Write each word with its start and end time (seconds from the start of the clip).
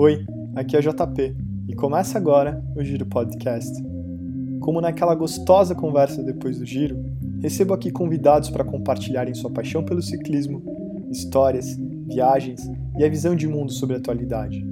Oi, 0.00 0.24
aqui 0.54 0.76
é 0.76 0.80
JP 0.80 1.36
e 1.66 1.74
começa 1.74 2.16
agora 2.16 2.64
o 2.76 2.84
Giro 2.84 3.04
Podcast. 3.04 3.82
Como 4.60 4.80
naquela 4.80 5.12
gostosa 5.12 5.74
conversa 5.74 6.22
depois 6.22 6.56
do 6.56 6.64
giro, 6.64 7.04
recebo 7.40 7.74
aqui 7.74 7.90
convidados 7.90 8.48
para 8.48 8.62
compartilharem 8.62 9.34
sua 9.34 9.50
paixão 9.50 9.84
pelo 9.84 10.00
ciclismo, 10.00 10.62
histórias, 11.10 11.76
viagens 12.06 12.60
e 12.96 13.04
a 13.04 13.08
visão 13.08 13.34
de 13.34 13.48
mundo 13.48 13.72
sobre 13.72 13.96
a 13.96 13.98
atualidade. 13.98 14.64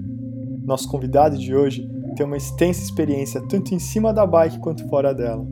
Nosso 0.64 0.88
convidado 0.88 1.36
de 1.36 1.52
hoje 1.52 1.90
tem 2.14 2.24
uma 2.24 2.36
extensa 2.36 2.84
experiência 2.84 3.40
tanto 3.48 3.74
em 3.74 3.80
cima 3.80 4.14
da 4.14 4.24
bike 4.24 4.60
quanto 4.60 4.86
fora 4.86 5.12
dela. 5.12 5.44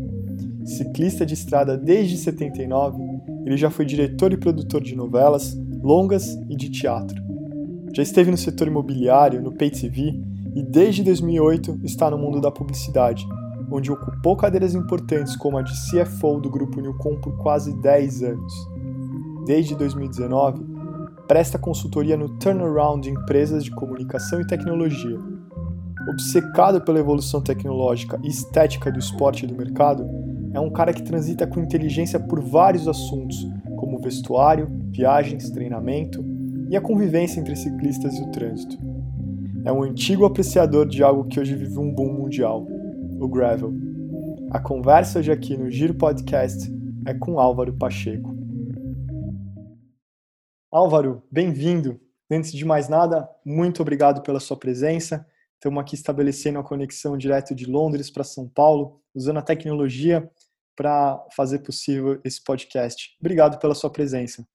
Ciclista 0.65 1.27
de 1.27 1.35
estrada 1.35 1.77
desde 1.77 2.17
79, 2.17 3.03
ele 3.45 3.57
já 3.57 3.71
foi 3.71 3.85
diretor 3.85 4.33
e 4.33 4.37
produtor 4.37 4.81
de 4.81 4.95
novelas, 4.95 5.59
longas 5.83 6.37
e 6.49 6.55
de 6.55 6.71
teatro. 6.71 7.24
Já 7.95 8.03
esteve 8.03 8.29
no 8.29 8.37
setor 8.37 8.67
imobiliário, 8.67 9.41
no 9.41 9.53
Pay 9.53 9.71
TV 9.71 10.21
e 10.53 10.65
desde 10.65 11.05
2008 11.05 11.79
está 11.85 12.11
no 12.11 12.19
mundo 12.19 12.41
da 12.41 12.51
publicidade, 12.51 13.25
onde 13.71 13.93
ocupou 13.93 14.37
cadeiras 14.37 14.75
importantes 14.75 15.37
como 15.37 15.59
a 15.59 15.63
de 15.63 15.73
CFO 15.73 16.41
do 16.41 16.51
grupo 16.51 16.81
Newcom 16.81 17.21
por 17.21 17.37
quase 17.37 17.73
10 17.81 18.23
anos. 18.25 18.53
Desde 19.47 19.77
2019, 19.77 20.67
presta 21.29 21.57
consultoria 21.57 22.17
no 22.17 22.31
turnaround 22.31 23.01
de 23.01 23.15
empresas 23.15 23.63
de 23.63 23.71
comunicação 23.71 24.41
e 24.41 24.47
tecnologia. 24.47 25.17
Obcecado 26.11 26.81
pela 26.81 26.99
evolução 26.99 27.41
tecnológica 27.41 28.19
e 28.25 28.29
estética 28.29 28.91
do 28.91 28.99
esporte 28.99 29.45
e 29.45 29.47
do 29.47 29.55
mercado, 29.55 30.05
é 30.53 30.59
um 30.59 30.71
cara 30.71 30.93
que 30.93 31.03
transita 31.05 31.47
com 31.47 31.61
inteligência 31.61 32.19
por 32.19 32.41
vários 32.41 32.89
assuntos, 32.89 33.37
como 33.77 34.01
vestuário, 34.01 34.67
viagens, 34.91 35.49
treinamento 35.51 36.24
a 36.77 36.81
convivência 36.81 37.41
entre 37.41 37.55
ciclistas 37.57 38.15
e 38.15 38.23
o 38.23 38.31
trânsito. 38.31 38.77
É 39.65 39.73
um 39.73 39.83
antigo 39.83 40.25
apreciador 40.25 40.87
de 40.87 41.03
algo 41.03 41.29
que 41.29 41.41
hoje 41.41 41.55
vive 41.55 41.79
um 41.79 41.93
boom 41.93 42.13
mundial, 42.13 42.67
o 43.21 43.29
gravel. 43.29 43.73
A 44.51 44.61
conversa 44.61 45.19
hoje 45.19 45.33
aqui 45.33 45.57
no 45.57 45.71
Giro 45.71 45.95
Podcast 45.95 46.71
é 47.07 47.15
com 47.15 47.39
Álvaro 47.39 47.73
Pacheco. 47.77 48.35
Álvaro, 50.71 51.23
bem-vindo. 51.31 52.01
Antes 52.31 52.53
de 52.53 52.65
mais 52.65 52.89
nada, 52.89 53.29
muito 53.45 53.81
obrigado 53.81 54.23
pela 54.23 54.41
sua 54.41 54.57
presença. 54.57 55.27
Estamos 55.55 55.81
aqui 55.81 55.95
estabelecendo 55.95 56.59
a 56.59 56.65
conexão 56.65 57.17
direto 57.17 57.55
de 57.55 57.65
Londres 57.65 58.11
para 58.11 58.25
São 58.25 58.49
Paulo, 58.49 59.01
usando 59.15 59.39
a 59.39 59.43
tecnologia 59.43 60.31
para 60.77 61.25
fazer 61.35 61.61
possível 61.61 62.21
esse 62.25 62.43
podcast. 62.43 63.17
Obrigado 63.21 63.59
pela 63.59 63.75
sua 63.75 63.91
presença. 63.91 64.47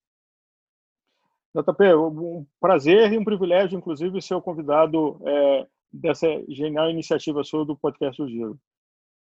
JP, 1.56 1.96
um 1.96 2.46
prazer 2.60 3.12
e 3.12 3.18
um 3.18 3.24
privilégio, 3.24 3.78
inclusive, 3.78 4.22
ser 4.22 4.36
o 4.36 4.42
convidado 4.42 5.20
é, 5.26 5.68
dessa 5.92 6.28
genial 6.48 6.90
iniciativa 6.90 7.44
sua 7.44 7.66
do 7.66 7.76
podcast 7.76 8.22
do 8.22 8.30
Giro. 8.30 8.60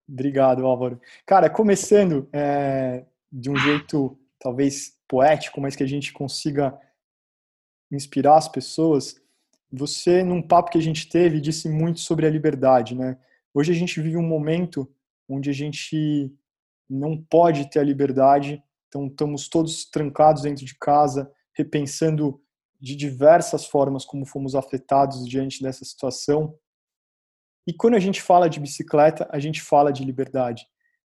Obrigado, 0.07 0.65
Álvaro. 0.65 0.99
Cara, 1.25 1.49
começando 1.49 2.27
é, 2.31 3.05
de 3.31 3.49
um 3.49 3.55
jeito 3.55 4.17
talvez 4.39 4.97
poético, 5.07 5.59
mas 5.59 5.75
que 5.75 5.83
a 5.83 5.87
gente 5.87 6.13
consiga 6.13 6.79
inspirar 7.91 8.37
as 8.37 8.47
pessoas, 8.47 9.19
você, 9.71 10.23
num 10.23 10.41
papo 10.41 10.71
que 10.71 10.77
a 10.77 10.81
gente 10.81 11.09
teve, 11.09 11.41
disse 11.41 11.67
muito 11.67 11.99
sobre 11.99 12.25
a 12.25 12.29
liberdade, 12.29 12.95
né? 12.95 13.17
Hoje 13.53 13.71
a 13.71 13.75
gente 13.75 13.99
vive 13.99 14.17
um 14.17 14.27
momento 14.27 14.87
onde 15.27 15.49
a 15.49 15.53
gente 15.53 16.31
não 16.89 17.17
pode 17.17 17.69
ter 17.69 17.79
a 17.79 17.83
liberdade, 17.83 18.63
então 18.87 19.07
estamos 19.07 19.47
todos 19.47 19.85
trancados 19.85 20.43
dentro 20.43 20.65
de 20.65 20.75
casa, 20.75 21.31
repensando 21.59 22.41
de 22.79 22.95
diversas 22.95 23.65
formas 23.65 24.05
como 24.05 24.25
fomos 24.25 24.55
afetados 24.55 25.27
diante 25.27 25.61
dessa 25.61 25.83
situação. 25.83 26.57
E 27.67 27.73
quando 27.73 27.95
a 27.95 27.99
gente 27.99 28.21
fala 28.21 28.49
de 28.49 28.59
bicicleta, 28.61 29.27
a 29.29 29.37
gente 29.39 29.61
fala 29.61 29.91
de 29.91 30.05
liberdade. 30.05 30.65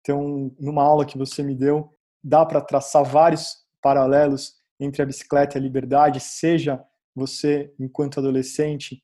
Então, 0.00 0.52
numa 0.58 0.82
aula 0.82 1.06
que 1.06 1.16
você 1.16 1.44
me 1.44 1.54
deu, 1.54 1.96
dá 2.22 2.44
para 2.44 2.60
traçar 2.60 3.04
vários 3.04 3.64
paralelos 3.80 4.56
entre 4.80 5.00
a 5.00 5.06
bicicleta 5.06 5.56
e 5.56 5.60
a 5.60 5.62
liberdade, 5.62 6.18
seja 6.18 6.84
você, 7.14 7.72
enquanto 7.78 8.18
adolescente, 8.18 9.00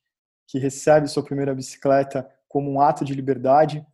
que 0.48 0.58
recebe 0.58 1.06
sua 1.06 1.24
primeira 1.24 1.54
bicicleta 1.54 2.28
como 2.48 2.68
um 2.68 2.80
ato 2.80 3.04
de 3.04 3.14
liberdade, 3.14 3.86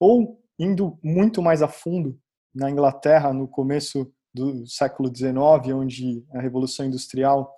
ou 0.00 0.42
indo 0.58 0.98
muito 1.02 1.40
mais 1.40 1.62
a 1.62 1.68
fundo 1.68 2.18
na 2.52 2.68
Inglaterra 2.68 3.32
no 3.32 3.46
começo 3.46 4.12
do 4.34 4.66
século 4.66 5.14
XIX, 5.14 5.74
onde 5.74 6.24
a 6.32 6.40
Revolução 6.40 6.86
Industrial 6.86 7.54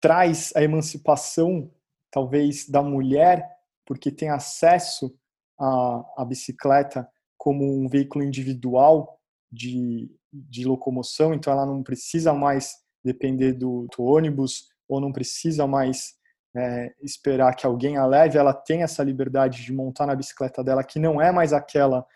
traz 0.00 0.52
a 0.54 0.62
emancipação, 0.62 1.70
talvez, 2.10 2.68
da 2.68 2.82
mulher, 2.82 3.48
porque 3.86 4.10
tem 4.10 4.30
acesso 4.30 5.16
à, 5.58 6.04
à 6.18 6.24
bicicleta 6.24 7.08
como 7.36 7.64
um 7.64 7.88
veículo 7.88 8.24
individual 8.24 9.20
de, 9.50 10.10
de 10.32 10.64
locomoção, 10.64 11.34
então 11.34 11.52
ela 11.52 11.66
não 11.66 11.82
precisa 11.82 12.32
mais 12.32 12.76
depender 13.04 13.52
do, 13.52 13.86
do 13.96 14.02
ônibus 14.04 14.68
ou 14.88 15.00
não 15.00 15.12
precisa 15.12 15.66
mais 15.66 16.14
é, 16.56 16.94
esperar 17.02 17.54
que 17.54 17.66
alguém 17.66 17.96
a 17.96 18.06
leve, 18.06 18.38
ela 18.38 18.54
tem 18.54 18.82
essa 18.82 19.02
liberdade 19.02 19.64
de 19.64 19.72
montar 19.72 20.06
na 20.06 20.14
bicicleta 20.14 20.62
dela, 20.62 20.84
que 20.84 20.98
não 20.98 21.20
é 21.20 21.32
mais 21.32 21.52
aquela 21.52 22.06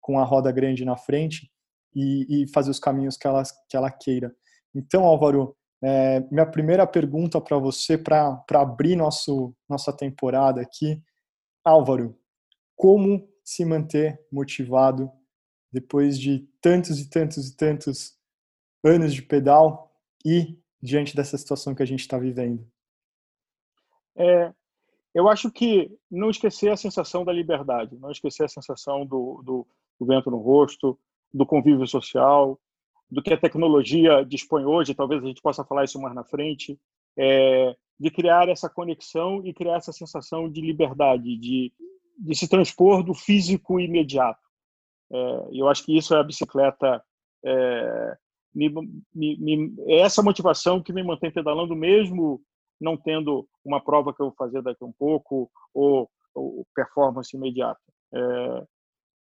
com 0.00 0.18
a 0.18 0.24
roda 0.24 0.52
grande 0.52 0.84
na 0.84 0.96
frente, 0.96 1.50
e, 1.94 2.42
e 2.42 2.48
fazer 2.48 2.70
os 2.70 2.78
caminhos 2.78 3.16
que 3.16 3.26
ela, 3.26 3.42
que 3.68 3.76
ela 3.76 3.90
queira. 3.90 4.34
Então, 4.74 5.04
Álvaro, 5.04 5.56
é, 5.82 6.20
minha 6.30 6.46
primeira 6.46 6.86
pergunta 6.86 7.40
para 7.40 7.58
você, 7.58 7.96
para 7.96 8.44
abrir 8.54 8.96
nosso, 8.96 9.54
nossa 9.68 9.92
temporada 9.92 10.60
aqui, 10.60 11.02
Álvaro, 11.64 12.18
como 12.76 13.28
se 13.44 13.64
manter 13.64 14.20
motivado 14.30 15.10
depois 15.72 16.18
de 16.18 16.48
tantos 16.60 16.98
e 16.98 17.08
tantos 17.08 17.48
e 17.48 17.56
tantos 17.56 18.16
anos 18.84 19.14
de 19.14 19.22
pedal 19.22 19.92
e 20.24 20.58
diante 20.80 21.14
dessa 21.14 21.36
situação 21.36 21.74
que 21.74 21.82
a 21.82 21.86
gente 21.86 22.00
está 22.00 22.18
vivendo? 22.18 22.66
É, 24.16 24.52
eu 25.14 25.28
acho 25.28 25.50
que 25.50 25.96
não 26.10 26.30
esquecer 26.30 26.70
a 26.70 26.76
sensação 26.76 27.24
da 27.24 27.32
liberdade, 27.32 27.96
não 27.98 28.10
esquecer 28.10 28.44
a 28.44 28.48
sensação 28.48 29.06
do, 29.06 29.42
do, 29.44 29.66
do 29.98 30.06
vento 30.06 30.30
no 30.30 30.38
rosto, 30.38 30.98
do 31.32 31.46
convívio 31.46 31.86
social, 31.86 32.58
do 33.10 33.22
que 33.22 33.32
a 33.32 33.40
tecnologia 33.40 34.24
dispõe 34.24 34.64
hoje, 34.64 34.94
talvez 34.94 35.22
a 35.22 35.26
gente 35.26 35.40
possa 35.40 35.64
falar 35.64 35.84
isso 35.84 36.00
mais 36.00 36.14
na 36.14 36.24
frente, 36.24 36.78
é, 37.16 37.74
de 37.98 38.10
criar 38.10 38.48
essa 38.48 38.68
conexão 38.68 39.44
e 39.44 39.52
criar 39.52 39.76
essa 39.76 39.92
sensação 39.92 40.50
de 40.50 40.60
liberdade, 40.60 41.36
de, 41.36 41.72
de 42.18 42.34
se 42.34 42.48
transpor 42.48 43.02
do 43.02 43.14
físico 43.14 43.80
imediato. 43.80 44.40
É, 45.10 45.48
eu 45.52 45.68
acho 45.68 45.84
que 45.84 45.96
isso 45.96 46.14
é 46.14 46.20
a 46.20 46.24
bicicleta, 46.24 47.02
é, 47.44 48.16
me, 48.54 48.68
me, 49.14 49.36
me, 49.38 49.74
é 49.86 50.00
essa 50.00 50.22
motivação 50.22 50.82
que 50.82 50.92
me 50.92 51.02
mantém 51.02 51.30
pedalando 51.30 51.74
mesmo 51.74 52.42
não 52.80 52.96
tendo 52.96 53.46
uma 53.64 53.82
prova 53.82 54.14
que 54.14 54.22
eu 54.22 54.26
vou 54.26 54.34
fazer 54.36 54.62
daqui 54.62 54.82
a 54.82 54.86
um 54.86 54.92
pouco 54.92 55.50
ou, 55.74 56.08
ou 56.34 56.66
performance 56.74 57.36
imediata. 57.36 57.80
É, 58.14 58.66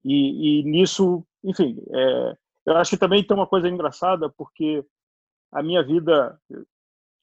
e, 0.03 0.59
e, 0.59 0.63
nisso, 0.63 1.25
enfim, 1.43 1.77
é, 1.93 2.37
eu 2.65 2.77
acho 2.77 2.91
que 2.91 2.97
também 2.97 3.23
tem 3.23 3.35
uma 3.35 3.47
coisa 3.47 3.67
engraçada, 3.67 4.29
porque 4.29 4.83
a 5.51 5.63
minha 5.63 5.83
vida, 5.83 6.39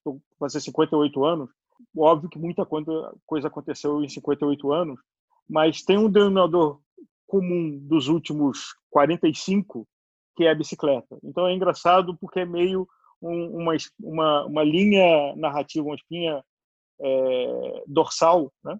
vou 0.05 0.21
fazer 0.39 0.61
58 0.61 1.25
anos, 1.25 1.51
óbvio 1.97 2.29
que 2.29 2.39
muita 2.39 2.67
coisa 2.67 3.49
aconteceu 3.49 4.03
em 4.03 4.09
58 4.09 4.73
anos, 4.73 5.01
mas 5.49 5.83
tem 5.83 5.99
um 5.99 6.11
denominador 6.11 6.81
comum 7.27 7.79
dos 7.83 8.09
últimos 8.09 8.75
45, 8.91 9.87
que 10.37 10.45
é 10.45 10.51
a 10.51 10.55
bicicleta. 10.55 11.19
Então 11.23 11.47
é 11.47 11.55
engraçado 11.55 12.17
porque 12.17 12.41
é 12.41 12.45
meio 12.45 12.89
um, 13.21 13.63
uma, 13.63 13.77
uma, 14.01 14.47
uma 14.47 14.65
linha 14.65 15.35
narrativa, 15.37 15.87
uma 15.87 15.95
espinha 15.95 16.45
é, 17.01 17.85
dorsal 17.87 18.53
né? 18.65 18.79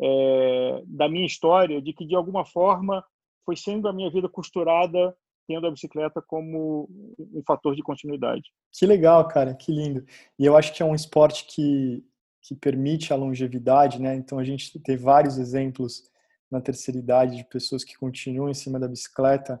É, 0.00 0.82
da 0.86 1.08
minha 1.08 1.26
história, 1.26 1.80
de 1.80 1.92
que 1.92 2.04
de 2.04 2.14
alguma 2.14 2.44
forma 2.44 3.04
foi 3.44 3.56
sendo 3.56 3.88
a 3.88 3.92
minha 3.92 4.10
vida 4.10 4.28
costurada 4.28 5.14
tendo 5.46 5.66
a 5.66 5.70
bicicleta 5.70 6.22
como 6.22 6.88
um 7.18 7.42
fator 7.46 7.74
de 7.74 7.82
continuidade. 7.82 8.42
Que 8.72 8.86
legal, 8.86 9.26
cara, 9.28 9.54
que 9.54 9.72
lindo. 9.72 10.04
E 10.38 10.46
eu 10.46 10.56
acho 10.56 10.72
que 10.72 10.82
é 10.82 10.86
um 10.86 10.94
esporte 10.94 11.46
que, 11.46 12.04
que 12.42 12.54
permite 12.54 13.12
a 13.12 13.16
longevidade, 13.16 14.00
né? 14.00 14.14
Então 14.14 14.38
a 14.38 14.44
gente 14.44 14.78
tem 14.80 14.96
vários 14.96 15.38
exemplos 15.38 16.08
na 16.50 16.60
terceira 16.60 16.98
idade 16.98 17.36
de 17.36 17.44
pessoas 17.44 17.82
que 17.82 17.96
continuam 17.96 18.50
em 18.50 18.54
cima 18.54 18.78
da 18.78 18.88
bicicleta, 18.88 19.60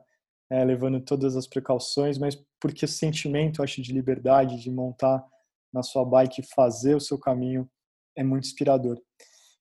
é, 0.50 0.64
levando 0.64 1.00
todas 1.00 1.36
as 1.36 1.46
precauções, 1.46 2.18
mas 2.18 2.36
porque 2.60 2.84
o 2.84 2.88
sentimento, 2.88 3.62
acho, 3.62 3.80
de 3.80 3.92
liberdade, 3.92 4.60
de 4.60 4.70
montar 4.70 5.24
na 5.72 5.82
sua 5.82 6.04
bike 6.04 6.42
e 6.42 6.54
fazer 6.54 6.94
o 6.94 7.00
seu 7.00 7.18
caminho 7.18 7.68
é 8.14 8.22
muito 8.22 8.44
inspirador. 8.44 9.00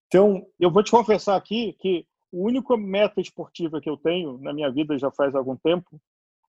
Então, 0.07 0.45
eu 0.59 0.69
vou 0.69 0.83
te 0.83 0.91
confessar 0.91 1.38
aqui 1.38 1.73
que 1.79 2.06
o 2.31 2.45
único 2.45 2.75
meta 2.78 3.19
esportiva 3.19 3.81
que 3.81 3.89
eu 3.89 3.98
tenho 3.98 4.38
na 4.39 4.54
minha 4.54 4.72
vida 4.72 4.98
já 4.98 5.12
faz 5.12 5.36
algum 5.36 5.56
tempo 5.56 6.00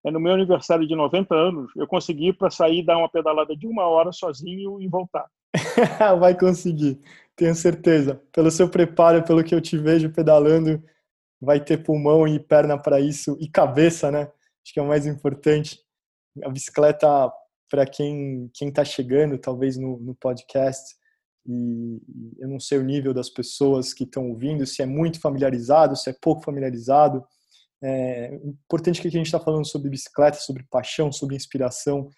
é 0.03 0.11
no 0.11 0.19
meu 0.19 0.33
aniversário 0.33 0.87
de 0.87 0.95
90 0.95 1.33
anos, 1.35 1.71
eu 1.75 1.87
consegui 1.87 2.33
para 2.33 2.49
sair 2.49 2.83
dar 2.83 2.97
uma 2.97 3.09
pedalada 3.09 3.55
de 3.55 3.67
uma 3.67 3.85
hora 3.85 4.11
sozinho 4.11 4.81
e 4.81 4.87
voltar. 4.87 5.27
Vai 6.19 6.37
conseguir, 6.37 6.99
tenho 7.35 7.53
certeza. 7.53 8.21
Pelo 8.31 8.49
seu 8.49 8.67
preparo, 8.67 9.23
pelo 9.23 9.43
que 9.43 9.53
eu 9.53 9.61
te 9.61 9.77
vejo 9.77 10.11
pedalando, 10.11 10.81
vai 11.39 11.59
ter 11.59 11.83
pulmão 11.83 12.27
e 12.27 12.39
perna 12.39 12.77
para 12.77 12.99
isso 12.99 13.37
e 13.39 13.47
cabeça, 13.47 14.11
né? 14.11 14.31
Acho 14.63 14.73
que 14.73 14.79
é 14.79 14.83
o 14.83 14.87
mais 14.87 15.05
importante. 15.05 15.79
A 16.43 16.49
bicicleta, 16.49 17.07
para 17.69 17.85
quem 17.85 18.49
quem 18.53 18.69
está 18.69 18.85
chegando, 18.85 19.37
talvez 19.37 19.77
no, 19.77 19.97
no 19.99 20.15
podcast, 20.15 20.95
e 21.45 22.01
eu 22.37 22.47
não 22.47 22.59
sei 22.59 22.77
o 22.77 22.83
nível 22.83 23.13
das 23.13 23.29
pessoas 23.29 23.93
que 23.93 24.03
estão 24.03 24.29
ouvindo, 24.29 24.65
se 24.65 24.81
é 24.81 24.85
muito 24.85 25.19
familiarizado, 25.19 25.95
se 25.95 26.09
é 26.09 26.13
pouco 26.13 26.43
familiarizado. 26.43 27.25
É 27.83 28.35
importante 28.45 29.01
que 29.01 29.07
a 29.07 29.11
gente 29.11 29.25
está 29.25 29.39
falando 29.39 29.65
sobre 29.65 29.89
bicicleta, 29.89 30.37
sobre 30.37 30.63
paixão, 30.63 31.11
sobre 31.11 31.35
inspiração 31.35 32.09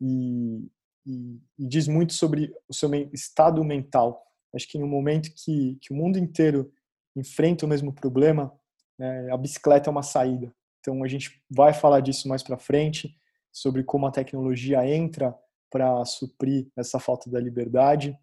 e, 0.00 0.70
e, 1.04 1.40
e, 1.58 1.66
diz 1.66 1.88
muito 1.88 2.12
sobre 2.12 2.52
o 2.68 2.74
seu 2.74 2.88
estado 3.12 3.64
mental. 3.64 4.22
Acho 4.54 4.68
que 4.68 4.78
no 4.78 4.86
momento 4.86 5.30
que, 5.34 5.76
que 5.80 5.92
o 5.92 5.96
mundo 5.96 6.18
inteiro 6.18 6.72
enfrenta 7.16 7.66
o 7.66 7.68
mesmo 7.68 7.92
problema, 7.92 8.52
é, 9.00 9.30
a 9.30 9.36
bicicleta 9.36 9.90
é 9.90 9.92
uma 9.92 10.02
saída. 10.02 10.54
Então 10.80 11.02
a 11.02 11.08
gente 11.08 11.42
vai 11.50 11.74
falar 11.74 12.00
disso 12.00 12.28
mais 12.28 12.42
para 12.42 12.56
frente, 12.56 13.14
sobre 13.52 13.82
como 13.82 14.06
a 14.06 14.12
tecnologia 14.12 14.86
entra 14.88 15.34
para 15.70 16.04
suprir 16.04 16.68
essa 16.76 16.98
falta 16.98 17.28
da 17.28 17.40
liberdade. 17.40 18.16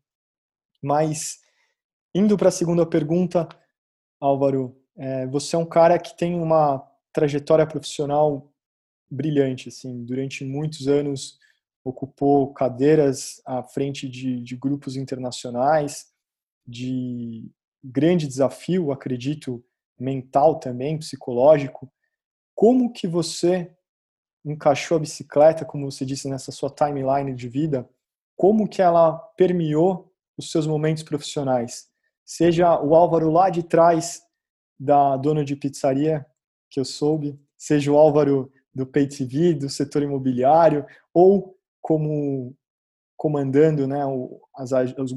Mas 0.85 1.39
indo 2.13 2.37
para 2.37 2.49
a 2.49 2.51
segunda 2.51 2.85
pergunta, 2.85 3.49
Álvaro, 4.21 4.79
é, 4.95 5.25
você 5.25 5.55
é 5.55 5.59
um 5.59 5.65
cara 5.65 5.97
que 5.97 6.15
tem 6.15 6.35
uma 6.39 6.79
trajetória 7.11 7.65
profissional 7.65 8.53
brilhante, 9.09 9.69
assim, 9.69 10.05
durante 10.05 10.45
muitos 10.45 10.87
anos 10.87 11.39
ocupou 11.83 12.53
cadeiras 12.53 13.41
à 13.45 13.63
frente 13.63 14.07
de, 14.07 14.41
de 14.41 14.55
grupos 14.55 14.95
internacionais, 14.95 16.07
de 16.67 17.49
grande 17.83 18.27
desafio, 18.27 18.91
acredito, 18.91 19.63
mental 19.99 20.59
também, 20.59 20.97
psicológico. 20.97 21.91
Como 22.55 22.91
que 22.91 23.07
você 23.07 23.71
encaixou 24.43 24.97
a 24.97 24.99
bicicleta, 24.99 25.65
como 25.65 25.89
você 25.89 26.05
disse 26.05 26.27
nessa 26.27 26.51
sua 26.51 26.69
timeline 26.69 27.35
de 27.35 27.47
vida? 27.47 27.87
Como 28.35 28.67
que 28.67 28.81
ela 28.81 29.17
permeou 29.37 30.11
os 30.37 30.51
seus 30.51 30.67
momentos 30.67 31.03
profissionais? 31.03 31.87
Seja 32.25 32.81
o 32.81 32.95
Álvaro 32.95 33.29
lá 33.29 33.49
de 33.49 33.63
trás 33.63 34.21
da 34.79 35.15
dona 35.17 35.43
de 35.45 35.55
pizzaria, 35.55 36.25
que 36.69 36.79
eu 36.79 36.85
soube, 36.85 37.39
seja 37.57 37.91
o 37.91 37.97
Álvaro 37.97 38.51
do 38.73 38.85
Pay 38.85 39.07
do 39.57 39.69
setor 39.69 40.03
imobiliário, 40.03 40.85
ou 41.13 41.55
como 41.81 42.55
comandando 43.15 43.87
né, 43.87 44.05
o, 44.05 44.41
as, 44.55 44.71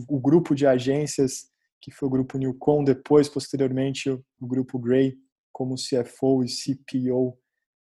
o 0.08 0.20
grupo 0.20 0.54
de 0.54 0.66
agências, 0.66 1.48
que 1.80 1.90
foi 1.90 2.06
o 2.06 2.10
grupo 2.10 2.38
Newcom, 2.38 2.84
depois, 2.84 3.28
posteriormente, 3.28 4.10
o, 4.10 4.24
o 4.40 4.46
grupo 4.46 4.78
Gray, 4.78 5.16
como 5.52 5.74
CFO 5.74 6.44
e 6.44 6.48
CPO 6.48 7.36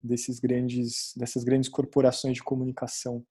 desses 0.02 0.38
grandes, 0.38 1.12
dessas 1.16 1.42
grandes 1.42 1.68
corporações 1.68 2.34
de 2.34 2.42
comunicação. 2.42 3.24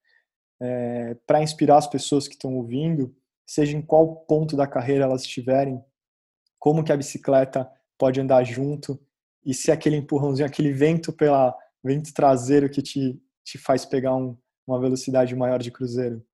É, 0.62 1.16
Para 1.26 1.42
inspirar 1.42 1.78
as 1.78 1.88
pessoas 1.88 2.28
que 2.28 2.34
estão 2.34 2.56
ouvindo, 2.56 3.16
seja 3.46 3.78
em 3.78 3.82
qual 3.82 4.26
ponto 4.26 4.56
da 4.56 4.68
carreira 4.68 5.06
elas 5.06 5.22
estiverem, 5.22 5.84
como 6.60 6.84
que 6.84 6.92
a 6.92 6.98
bicicleta 6.98 7.70
pode 7.98 8.20
andar 8.20 8.44
junto 8.44 9.00
e 9.46 9.54
se 9.54 9.72
aquele 9.72 9.98
empurrãozinho, 9.98 10.48
aquele 10.48 10.72
vento 10.72 11.12
pela 11.12 11.56
vento 11.84 12.14
traseiro 12.14 12.70
que 12.70 12.82
te, 12.82 13.22
te 13.44 13.58
faz 13.58 13.86
pegar 13.86 14.16
um, 14.16 14.38
uma 14.66 14.80
velocidade 14.80 15.36
maior 15.36 15.60
de 15.60 15.72
cruzeiro? 15.72 16.26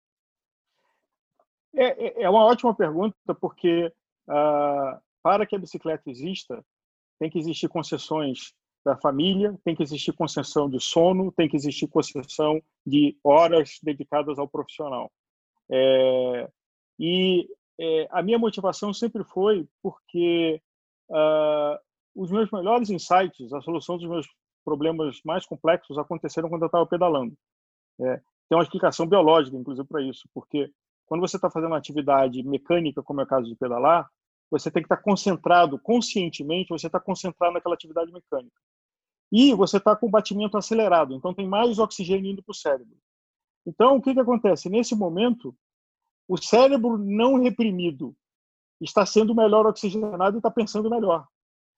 É, 1.75 2.21
é, 2.21 2.23
é 2.23 2.29
uma 2.29 2.45
ótima 2.45 2.75
pergunta, 2.75 3.15
porque 3.39 3.87
uh, 4.27 5.01
para 5.23 5.45
que 5.45 5.55
a 5.55 5.59
bicicleta 5.59 6.09
exista, 6.09 6.63
tem 7.19 7.29
que 7.29 7.39
existir 7.39 7.67
concessões 7.67 8.53
da 8.85 8.95
família, 8.95 9.57
tem 9.63 9.75
que 9.75 9.83
existir 9.83 10.13
concessão 10.13 10.69
de 10.69 10.79
sono, 10.79 11.31
tem 11.31 11.49
que 11.49 11.55
existir 11.55 11.87
concessão 11.87 12.61
de 12.85 13.17
horas 13.23 13.77
dedicadas 13.83 14.39
ao 14.39 14.47
profissional. 14.47 15.11
É, 15.69 16.49
e 16.99 17.47
é, 17.79 18.07
a 18.11 18.21
minha 18.21 18.37
motivação 18.37 18.93
sempre 18.93 19.23
foi 19.23 19.65
porque 19.81 20.61
uh, 21.09 21.79
os 22.13 22.29
meus 22.29 22.51
melhores 22.51 22.89
insights, 22.89 23.53
a 23.53 23.61
solução 23.61 23.97
dos 23.97 24.07
meus 24.07 24.27
problemas 24.65 25.19
mais 25.23 25.45
complexos 25.45 25.97
aconteceram 25.97 26.49
quando 26.49 26.63
eu 26.63 26.67
estava 26.67 26.85
pedalando. 26.85 27.33
É, 28.01 28.17
tem 28.49 28.57
uma 28.57 28.63
explicação 28.63 29.07
biológica, 29.07 29.55
inclusive, 29.55 29.87
para 29.87 30.01
isso, 30.01 30.27
porque 30.33 30.71
quando 31.05 31.21
você 31.21 31.37
está 31.37 31.49
fazendo 31.49 31.71
uma 31.71 31.77
atividade 31.77 32.43
mecânica, 32.43 33.01
como 33.01 33.21
é 33.21 33.23
o 33.23 33.27
caso 33.27 33.47
de 33.47 33.55
pedalar, 33.55 34.09
você 34.51 34.69
tem 34.69 34.81
que 34.81 34.87
estar 34.87 34.97
tá 34.97 35.03
concentrado, 35.03 35.79
conscientemente, 35.79 36.69
você 36.69 36.87
está 36.87 36.99
concentrado 36.99 37.53
naquela 37.53 37.75
atividade 37.75 38.11
mecânica. 38.11 38.59
E 39.31 39.53
você 39.53 39.77
está 39.77 39.95
com 39.95 40.07
o 40.07 40.09
batimento 40.09 40.57
acelerado, 40.57 41.13
então 41.13 41.33
tem 41.33 41.47
mais 41.47 41.79
oxigênio 41.79 42.31
indo 42.31 42.43
para 42.43 42.51
o 42.51 42.55
cérebro. 42.55 42.97
Então, 43.65 43.97
o 43.97 44.01
que, 44.01 44.13
que 44.13 44.19
acontece? 44.19 44.69
Nesse 44.69 44.95
momento, 44.95 45.55
o 46.29 46.37
cérebro 46.37 46.95
não 46.97 47.41
reprimido 47.41 48.15
está 48.79 49.05
sendo 49.05 49.35
melhor 49.35 49.65
oxigenado 49.65 50.37
e 50.37 50.39
está 50.39 50.51
pensando 50.51 50.89
melhor. 50.89 51.25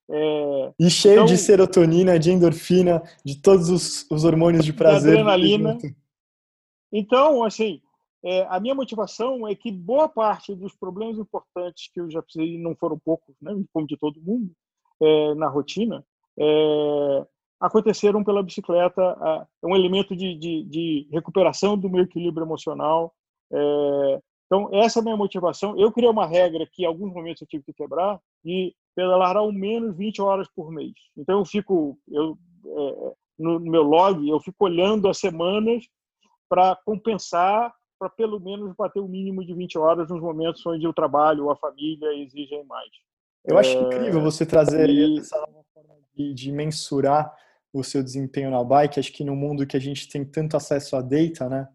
É, 0.10 0.74
e 0.78 0.90
cheio 0.90 1.14
então, 1.14 1.26
de 1.26 1.38
serotonina, 1.38 2.20
de 2.20 2.32
endorfina, 2.32 3.02
de 3.24 3.42
todos 3.42 3.70
os, 3.70 4.06
os 4.12 4.26
hormônios 4.26 4.66
de 4.66 4.74
prazer. 4.74 5.14
De 5.14 5.22
adrenalina. 5.22 5.78
Então, 6.92 7.46
assim, 7.46 7.82
é, 8.24 8.46
a 8.50 8.60
minha 8.60 8.76
motivação 8.76 9.48
é 9.48 9.56
que 9.56 9.72
boa 9.72 10.10
parte 10.10 10.54
dos 10.54 10.76
problemas 10.76 11.18
importantes 11.18 11.90
que 11.92 12.02
eu 12.02 12.12
já 12.12 12.22
precisei, 12.22 12.58
não 12.58 12.76
foram 12.76 13.00
poucos, 13.00 13.34
né, 13.42 13.54
como 13.74 13.88
de 13.88 13.98
todo 13.98 14.22
mundo, 14.22 14.52
é, 15.02 15.36
na 15.36 15.48
rotina, 15.48 16.06
é, 16.38 17.26
aconteceram 17.58 18.22
pela 18.22 18.44
bicicleta. 18.44 19.48
É 19.64 19.66
um 19.66 19.76
elemento 19.76 20.14
de, 20.14 20.36
de, 20.36 20.64
de 20.66 21.08
recuperação 21.10 21.78
do 21.78 21.90
meu 21.90 22.04
equilíbrio 22.04 22.46
emocional. 22.46 23.14
É, 23.50 24.22
então, 24.52 24.68
essa 24.74 25.00
é 25.00 25.02
a 25.02 25.04
minha 25.04 25.16
motivação. 25.16 25.80
Eu 25.80 25.94
criei 25.94 26.10
uma 26.10 26.28
regra 26.28 26.68
que, 26.70 26.84
em 26.84 26.86
alguns 26.86 27.14
momentos, 27.14 27.42
eu 27.42 27.48
tive 27.48 27.64
que 27.64 27.72
quebrar, 27.72 28.20
de 28.44 28.76
pedalar 28.94 29.38
ao 29.38 29.50
menos 29.50 29.96
20 29.96 30.22
horas 30.22 30.46
por 30.54 30.70
mês. 30.70 30.92
Então, 31.16 31.40
eu 31.40 31.46
fico, 31.46 31.98
eu, 32.10 32.38
é, 32.66 33.14
no 33.40 33.62
meu 33.62 33.82
log, 33.82 34.28
eu 34.28 34.42
fico 34.42 34.66
olhando 34.66 35.08
as 35.08 35.20
semanas 35.20 35.86
para 36.50 36.76
compensar, 36.84 37.74
para 37.98 38.10
pelo 38.10 38.42
menos 38.42 38.76
bater 38.76 39.00
o 39.00 39.08
mínimo 39.08 39.46
de 39.46 39.54
20 39.54 39.78
horas 39.78 40.10
nos 40.10 40.20
momentos 40.20 40.66
onde 40.66 40.86
o 40.86 40.94
trabalho 40.94 41.46
ou 41.46 41.52
a 41.52 41.56
família 41.56 42.14
exigem 42.22 42.66
mais. 42.66 42.90
Eu 43.46 43.58
acho 43.58 43.78
é... 43.78 43.82
incrível 43.82 44.20
você 44.20 44.46
trazer 44.46 44.90
e... 44.90 45.20
essa 45.20 45.38
nova 45.38 45.64
forma 45.74 45.96
de, 46.14 46.34
de 46.34 46.52
mensurar 46.52 47.34
o 47.72 47.86
seu 47.86 48.04
desempenho 48.04 48.52
na 48.52 48.62
bike. 48.62 49.00
Acho 49.00 49.14
que 49.14 49.24
no 49.24 49.34
mundo 49.34 49.66
que 49.66 49.78
a 49.78 49.82
gente 49.82 50.10
tem 50.10 50.26
tanto 50.26 50.58
acesso 50.58 50.98
a 50.98 51.02
data, 51.02 51.48
né? 51.48 51.70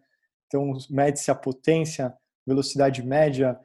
Então, 0.46 0.74
mede-se 0.90 1.30
a 1.30 1.34
potência, 1.34 2.14
velocidade 2.46 3.02
média, 3.02 3.58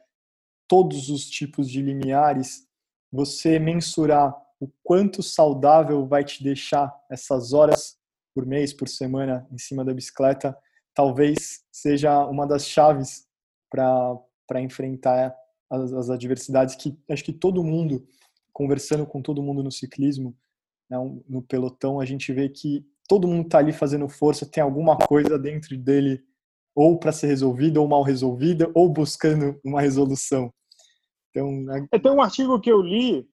todos 0.67 1.09
os 1.09 1.29
tipos 1.29 1.69
de 1.69 1.81
limiares, 1.81 2.65
você 3.11 3.59
mensurar 3.59 4.35
o 4.59 4.69
quanto 4.83 5.21
saudável 5.21 6.05
vai 6.07 6.23
te 6.23 6.43
deixar 6.43 6.93
essas 7.09 7.51
horas 7.51 7.97
por 8.33 8.45
mês, 8.45 8.73
por 8.73 8.87
semana 8.87 9.47
em 9.51 9.57
cima 9.57 9.83
da 9.83 9.93
bicicleta, 9.93 10.57
talvez 10.93 11.63
seja 11.71 12.25
uma 12.25 12.47
das 12.47 12.65
chaves 12.65 13.27
para 13.69 14.61
enfrentar 14.61 15.35
as, 15.69 15.93
as, 15.93 16.09
adversidades 16.09 16.75
que 16.75 16.97
acho 17.09 17.23
que 17.23 17.33
todo 17.33 17.63
mundo, 17.63 18.05
conversando 18.53 19.05
com 19.05 19.21
todo 19.21 19.43
mundo 19.43 19.63
no 19.63 19.71
ciclismo, 19.71 20.35
né, 20.89 20.97
no 21.27 21.41
pelotão, 21.41 21.99
a 21.99 22.05
gente 22.05 22.31
vê 22.33 22.49
que 22.49 22.85
todo 23.07 23.27
mundo 23.27 23.45
está 23.45 23.57
ali 23.57 23.73
fazendo 23.73 24.07
força, 24.07 24.45
tem 24.45 24.61
alguma 24.61 24.97
coisa 24.97 25.37
dentro 25.39 25.77
dele 25.77 26.23
ou 26.75 26.97
para 26.97 27.11
ser 27.11 27.27
resolvida 27.27 27.79
ou 27.81 27.87
mal 27.87 28.03
resolvida 28.03 28.71
ou 28.73 28.89
buscando 28.89 29.59
uma 29.63 29.81
resolução. 29.81 30.53
Então, 31.29 31.65
a... 31.69 31.87
É, 31.91 31.99
tem 31.99 32.11
um 32.11 32.21
artigo 32.21 32.59
que 32.59 32.71
eu 32.71 32.81
li 32.81 33.27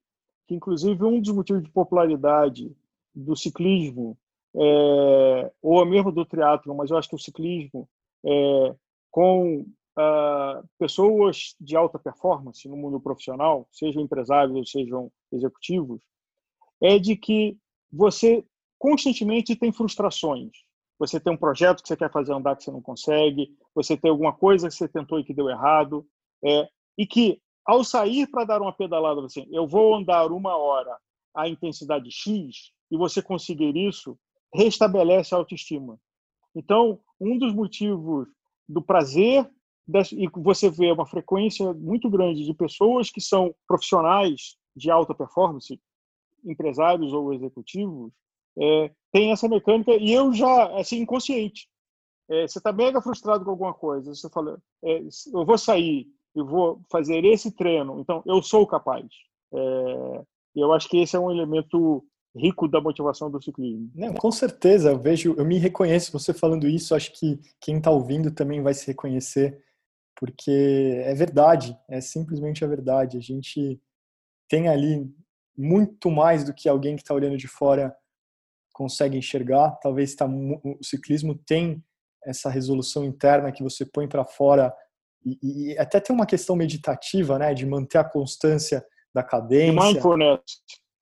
que 0.48 0.54
inclusive 0.54 1.04
um 1.04 1.20
dos 1.20 1.34
motivos 1.34 1.62
de 1.62 1.70
popularidade 1.70 2.74
do 3.14 3.36
ciclismo 3.36 4.16
é, 4.56 5.52
ou 5.60 5.84
mesmo 5.84 6.10
do 6.10 6.24
triatlo, 6.24 6.74
mas 6.74 6.90
eu 6.90 6.96
acho 6.96 7.08
que 7.08 7.14
o 7.14 7.18
ciclismo 7.18 7.86
é, 8.24 8.74
com 9.10 9.60
uh, 9.60 10.66
pessoas 10.78 11.54
de 11.60 11.76
alta 11.76 11.98
performance 11.98 12.66
no 12.68 12.76
mundo 12.76 12.98
profissional, 12.98 13.68
sejam 13.70 14.02
empresários 14.02 14.56
ou 14.56 14.64
sejam 14.64 15.12
executivos, 15.30 16.00
é 16.80 16.98
de 16.98 17.16
que 17.16 17.58
você 17.92 18.44
constantemente 18.78 19.56
tem 19.56 19.72
frustrações 19.72 20.50
você 20.98 21.20
tem 21.20 21.32
um 21.32 21.36
projeto 21.36 21.82
que 21.82 21.88
você 21.88 21.96
quer 21.96 22.10
fazer 22.10 22.32
andar 22.32 22.56
que 22.56 22.64
você 22.64 22.70
não 22.70 22.82
consegue, 22.82 23.56
você 23.74 23.96
tem 23.96 24.10
alguma 24.10 24.32
coisa 24.32 24.68
que 24.68 24.74
você 24.74 24.88
tentou 24.88 25.18
e 25.18 25.24
que 25.24 25.34
deu 25.34 25.48
errado, 25.48 26.06
é, 26.44 26.68
e 26.96 27.06
que 27.06 27.40
ao 27.64 27.84
sair 27.84 28.26
para 28.26 28.44
dar 28.44 28.62
uma 28.62 28.72
pedalada, 28.72 29.24
assim, 29.24 29.46
eu 29.52 29.66
vou 29.66 29.94
andar 29.94 30.32
uma 30.32 30.56
hora 30.56 30.96
a 31.34 31.48
intensidade 31.48 32.10
X 32.10 32.72
e 32.90 32.96
você 32.96 33.22
conseguir 33.22 33.76
isso, 33.76 34.18
restabelece 34.52 35.34
a 35.34 35.38
autoestima. 35.38 36.00
Então, 36.54 36.98
um 37.20 37.38
dos 37.38 37.54
motivos 37.54 38.26
do 38.68 38.82
prazer 38.82 39.48
e 40.12 40.28
você 40.34 40.70
vê 40.70 40.92
uma 40.92 41.06
frequência 41.06 41.72
muito 41.72 42.10
grande 42.10 42.44
de 42.44 42.52
pessoas 42.52 43.10
que 43.10 43.20
são 43.20 43.54
profissionais 43.66 44.56
de 44.76 44.90
alta 44.90 45.14
performance, 45.14 45.80
empresários 46.44 47.12
ou 47.12 47.32
executivos, 47.32 48.12
é, 48.60 48.90
tem 49.12 49.32
essa 49.32 49.48
mecânica 49.48 49.92
e 49.92 50.12
eu 50.12 50.32
já, 50.32 50.78
assim, 50.78 51.00
inconsciente. 51.00 51.68
É, 52.30 52.46
você 52.46 52.58
está 52.58 52.72
mega 52.72 53.00
frustrado 53.00 53.44
com 53.44 53.50
alguma 53.50 53.72
coisa, 53.72 54.14
você 54.14 54.28
fala, 54.28 54.60
é, 54.84 55.00
eu 55.32 55.46
vou 55.46 55.56
sair, 55.56 56.06
eu 56.34 56.44
vou 56.44 56.80
fazer 56.90 57.24
esse 57.24 57.50
treino, 57.50 58.00
então 58.00 58.22
eu 58.26 58.42
sou 58.42 58.66
capaz. 58.66 59.06
É, 59.52 60.22
eu 60.54 60.72
acho 60.72 60.88
que 60.88 60.98
esse 60.98 61.16
é 61.16 61.18
um 61.18 61.30
elemento 61.30 62.04
rico 62.36 62.68
da 62.68 62.80
motivação 62.80 63.30
do 63.30 63.42
ciclismo. 63.42 63.90
Não, 63.94 64.14
com 64.14 64.30
certeza, 64.30 64.90
eu 64.90 64.98
vejo, 64.98 65.34
eu 65.38 65.44
me 65.44 65.58
reconheço 65.58 66.12
você 66.12 66.34
falando 66.34 66.68
isso, 66.68 66.94
acho 66.94 67.12
que 67.12 67.40
quem 67.60 67.78
está 67.78 67.90
ouvindo 67.90 68.30
também 68.30 68.62
vai 68.62 68.74
se 68.74 68.86
reconhecer, 68.86 69.62
porque 70.14 71.00
é 71.04 71.14
verdade, 71.14 71.78
é 71.88 72.00
simplesmente 72.00 72.64
a 72.64 72.68
verdade. 72.68 73.16
A 73.16 73.20
gente 73.20 73.80
tem 74.48 74.68
ali 74.68 75.10
muito 75.56 76.10
mais 76.10 76.44
do 76.44 76.52
que 76.52 76.68
alguém 76.68 76.94
que 76.94 77.02
está 77.02 77.14
olhando 77.14 77.36
de 77.36 77.48
fora 77.48 77.94
consegue 78.78 79.18
enxergar. 79.18 79.72
Talvez 79.82 80.14
tá, 80.14 80.24
o 80.24 80.78
ciclismo 80.80 81.34
tem 81.34 81.82
essa 82.24 82.48
resolução 82.48 83.04
interna 83.04 83.50
que 83.50 83.62
você 83.62 83.84
põe 83.84 84.06
para 84.06 84.24
fora 84.24 84.72
e, 85.26 85.72
e, 85.72 85.78
até 85.78 85.98
tem 85.98 86.14
uma 86.14 86.26
questão 86.26 86.54
meditativa, 86.54 87.38
né, 87.40 87.52
de 87.52 87.66
manter 87.66 87.98
a 87.98 88.04
constância 88.04 88.86
da 89.12 89.22
cadência. 89.22 89.72
De 89.72 89.80
mindfulness. 89.80 90.40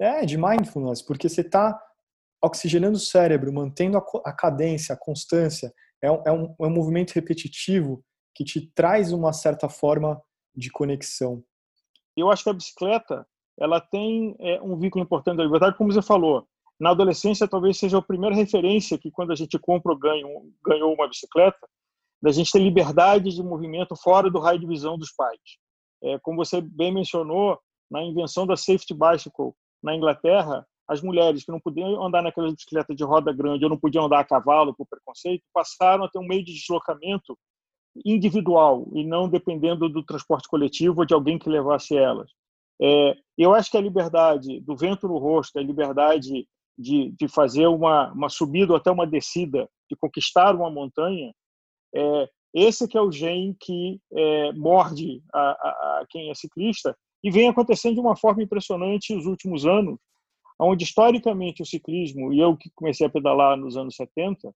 É, 0.01 0.25
de 0.25 0.39
mindfulness, 0.39 1.03
porque 1.03 1.29
você 1.29 1.43
está 1.43 1.79
oxigenando 2.43 2.97
o 2.97 3.01
cérebro, 3.01 3.53
mantendo 3.53 3.99
a, 3.99 4.05
a 4.25 4.33
cadência, 4.33 4.95
a 4.95 4.99
constância. 4.99 5.73
É 6.03 6.11
um, 6.11 6.23
é, 6.27 6.33
um, 6.33 6.55
é 6.59 6.67
um 6.67 6.71
movimento 6.71 7.13
repetitivo 7.13 8.03
que 8.35 8.43
te 8.43 8.71
traz 8.75 9.13
uma 9.13 9.35
certa 9.35 9.69
forma 9.69 10.21
de 10.55 10.71
conexão. 10.71 11.45
Eu 12.17 12.31
acho 12.31 12.43
que 12.43 12.51
a 12.51 12.55
bicicleta 12.55 13.27
ela 13.59 13.81
tem 13.81 14.35
é, 14.41 14.61
um 14.63 14.79
vínculo 14.79 15.05
importante 15.05 15.37
da 15.37 15.45
liberdade, 15.45 15.77
como 15.77 15.93
você 15.93 16.03
falou. 16.03 16.47
Na 16.79 16.91
adolescência, 16.91 17.49
talvez 17.49 17.79
seja 17.79 17.99
a 17.99 18.03
primeira 18.03 18.35
referência 18.35 18.99
que, 18.99 19.11
quando 19.11 19.33
a 19.33 19.35
gente 19.35 19.59
compra 19.59 19.93
ou 19.93 19.99
ganha, 19.99 20.27
ganhou 20.65 20.93
uma 20.93 21.09
bicicleta, 21.09 21.67
da 22.21 22.31
gente 22.33 22.51
ter 22.51 22.59
liberdade 22.59 23.35
de 23.35 23.43
movimento 23.43 23.95
fora 23.97 24.31
do 24.31 24.39
raio 24.39 24.59
de 24.59 24.67
visão 24.67 24.99
dos 24.99 25.13
pais. 25.13 25.41
É, 26.03 26.19
como 26.19 26.37
você 26.37 26.61
bem 26.61 26.93
mencionou, 26.93 27.59
na 27.91 28.03
invenção 28.03 28.47
da 28.47 28.57
safety 28.57 28.95
bicycle 28.95 29.53
na 29.83 29.95
Inglaterra, 29.95 30.67
as 30.89 31.03
mulheres 31.03 31.45
que 31.45 31.53
não 31.53 31.61
podiam 31.61 32.05
andar 32.05 32.23
naquela 32.23 32.51
bicicleta 32.51 32.95
de 32.95 33.05
roda 33.05 33.33
grande 33.33 33.65
ou 33.65 33.71
não 33.71 33.79
podiam 33.79 34.05
andar 34.05 34.21
a 34.21 34.25
cavalo 34.25 34.75
por 34.75 34.87
preconceito, 34.87 35.45
passaram 35.53 36.05
a 36.05 36.09
ter 36.09 36.19
um 36.19 36.27
meio 36.27 36.45
de 36.45 36.53
deslocamento 36.53 37.37
individual 38.05 38.87
e 38.93 39.05
não 39.05 39.29
dependendo 39.29 39.89
do 39.89 40.05
transporte 40.05 40.49
coletivo 40.49 41.01
ou 41.01 41.07
de 41.07 41.15
alguém 41.15 41.39
que 41.39 41.49
levasse 41.49 41.97
elas. 41.97 42.31
É, 42.81 43.17
eu 43.39 43.55
acho 43.55 43.71
que 43.71 43.77
a 43.77 43.81
liberdade 43.81 44.61
do 44.61 44.77
vento 44.77 45.09
no 45.09 45.17
rosto, 45.17 45.59
a 45.59 45.63
liberdade 45.63 46.47
de, 46.79 47.13
de 47.13 47.29
fazer 47.29 47.67
uma, 47.67 48.13
uma 48.13 48.29
subida 48.29 48.73
ou 48.73 48.77
até 48.77 48.91
uma 48.91 49.07
descida, 49.07 49.69
de 49.91 49.97
conquistar 49.97 50.55
uma 50.55 50.71
montanha, 50.71 51.33
é, 51.95 52.29
esse 52.55 52.89
que 52.89 52.97
é 52.97 53.01
o 53.01 53.13
gene 53.13 53.57
que 53.61 54.01
é, 54.13 54.53
morde 54.53 55.23
a, 55.33 55.41
a, 55.41 56.01
a, 56.01 56.07
quem 56.09 56.31
é 56.31 56.35
ciclista 56.35 56.97
e 57.23 57.31
vem 57.31 57.49
acontecendo 57.49 57.95
de 57.95 58.01
uma 58.01 58.17
forma 58.17 58.43
impressionante 58.43 59.15
nos 59.15 59.27
últimos 59.27 59.67
anos, 59.67 59.99
onde 60.59 60.85
historicamente 60.85 61.63
o 61.63 61.67
ciclismo, 61.67 62.33
e 62.33 62.41
eu 62.41 62.57
que 62.57 62.71
comecei 62.75 63.07
a 63.07 63.11
pedalar 63.11 63.57
nos 63.57 63.77
anos 63.77 63.97
70, 63.97 64.55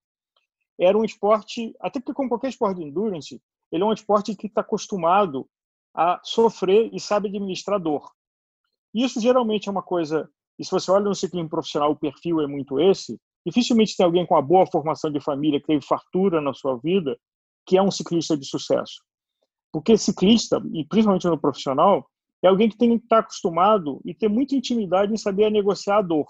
era 0.78 0.96
um 0.96 1.04
esporte, 1.04 1.74
até 1.78 2.00
porque 2.00 2.14
como 2.14 2.28
qualquer 2.28 2.48
esporte 2.48 2.78
de 2.78 2.84
endurance, 2.84 3.40
ele 3.70 3.82
é 3.82 3.86
um 3.86 3.92
esporte 3.92 4.34
que 4.34 4.46
está 4.46 4.62
acostumado 4.62 5.46
a 5.94 6.20
sofrer 6.22 6.88
e 6.92 6.98
sabe 6.98 7.28
administrar 7.28 7.78
dor. 7.78 8.10
Isso 8.94 9.20
geralmente 9.20 9.68
é 9.68 9.72
uma 9.72 9.82
coisa, 9.82 10.28
e 10.60 10.64
se 10.64 10.70
você 10.70 10.90
olha 10.90 11.04
no 11.04 11.14
ciclismo 11.14 11.48
profissional, 11.48 11.90
o 11.90 11.96
perfil 11.96 12.42
é 12.42 12.46
muito 12.46 12.78
esse, 12.78 13.18
dificilmente 13.46 13.96
tem 13.96 14.04
alguém 14.04 14.26
com 14.26 14.34
uma 14.34 14.42
boa 14.42 14.66
formação 14.66 15.10
de 15.10 15.18
família, 15.18 15.58
que 15.58 15.66
teve 15.66 15.82
fartura 15.82 16.38
na 16.38 16.52
sua 16.52 16.76
vida, 16.76 17.18
que 17.66 17.78
é 17.78 17.82
um 17.82 17.90
ciclista 17.90 18.36
de 18.36 18.44
sucesso. 18.44 19.02
Porque 19.72 19.96
ciclista, 19.96 20.62
e 20.74 20.84
principalmente 20.84 21.26
no 21.26 21.40
profissional, 21.40 22.06
é 22.42 22.48
alguém 22.48 22.68
que 22.68 22.76
tem 22.76 22.98
que 22.98 23.04
estar 23.04 23.20
acostumado 23.20 24.02
e 24.04 24.14
ter 24.14 24.28
muita 24.28 24.54
intimidade 24.54 25.10
em 25.10 25.16
saber 25.16 25.50
negociar 25.50 25.98
a 25.98 26.02
dor. 26.02 26.26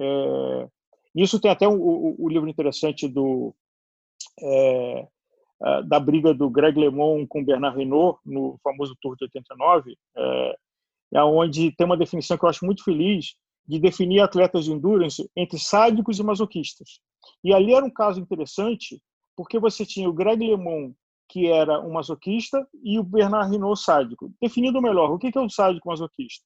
É, 0.00 0.68
isso 1.14 1.38
tem 1.38 1.50
até 1.50 1.68
o 1.68 1.72
um, 1.72 2.08
um, 2.08 2.16
um 2.20 2.28
livro 2.28 2.48
interessante 2.48 3.06
do 3.06 3.54
é, 4.42 5.06
da 5.84 6.00
briga 6.00 6.32
do 6.32 6.48
Greg 6.48 6.78
LeMond 6.80 7.26
com 7.26 7.44
Bernard 7.44 7.78
Hinault 7.78 8.18
no 8.24 8.58
famoso 8.64 8.96
Tour 9.02 9.16
de 9.16 9.24
89, 9.24 9.94
é, 10.16 10.56
é 11.12 11.22
onde 11.24 11.72
tem 11.72 11.84
uma 11.84 11.96
definição 11.98 12.38
que 12.38 12.44
eu 12.46 12.48
acho 12.48 12.64
muito 12.64 12.82
feliz 12.82 13.34
de 13.66 13.78
definir 13.78 14.20
atletas 14.20 14.64
de 14.64 14.72
endurance 14.72 15.30
entre 15.36 15.58
sádicos 15.58 16.18
e 16.18 16.22
masoquistas. 16.22 17.00
E 17.44 17.54
ali 17.54 17.74
era 17.74 17.84
um 17.84 17.90
caso 17.90 18.20
interessante, 18.20 19.00
porque 19.36 19.58
você 19.58 19.84
tinha 19.86 20.08
o 20.08 20.12
Greg 20.12 20.46
LeMond, 20.46 20.94
que 21.28 21.46
era 21.46 21.80
um 21.80 21.92
masoquista, 21.92 22.66
e 22.82 22.98
o 22.98 23.04
Bernard 23.04 23.54
Hinault 23.54 23.80
sádico. 23.80 24.32
Definindo 24.40 24.82
melhor, 24.82 25.10
o 25.12 25.18
que 25.18 25.30
é 25.36 25.40
o 25.40 25.48
sádico 25.48 25.88
masoquista? 25.88 26.44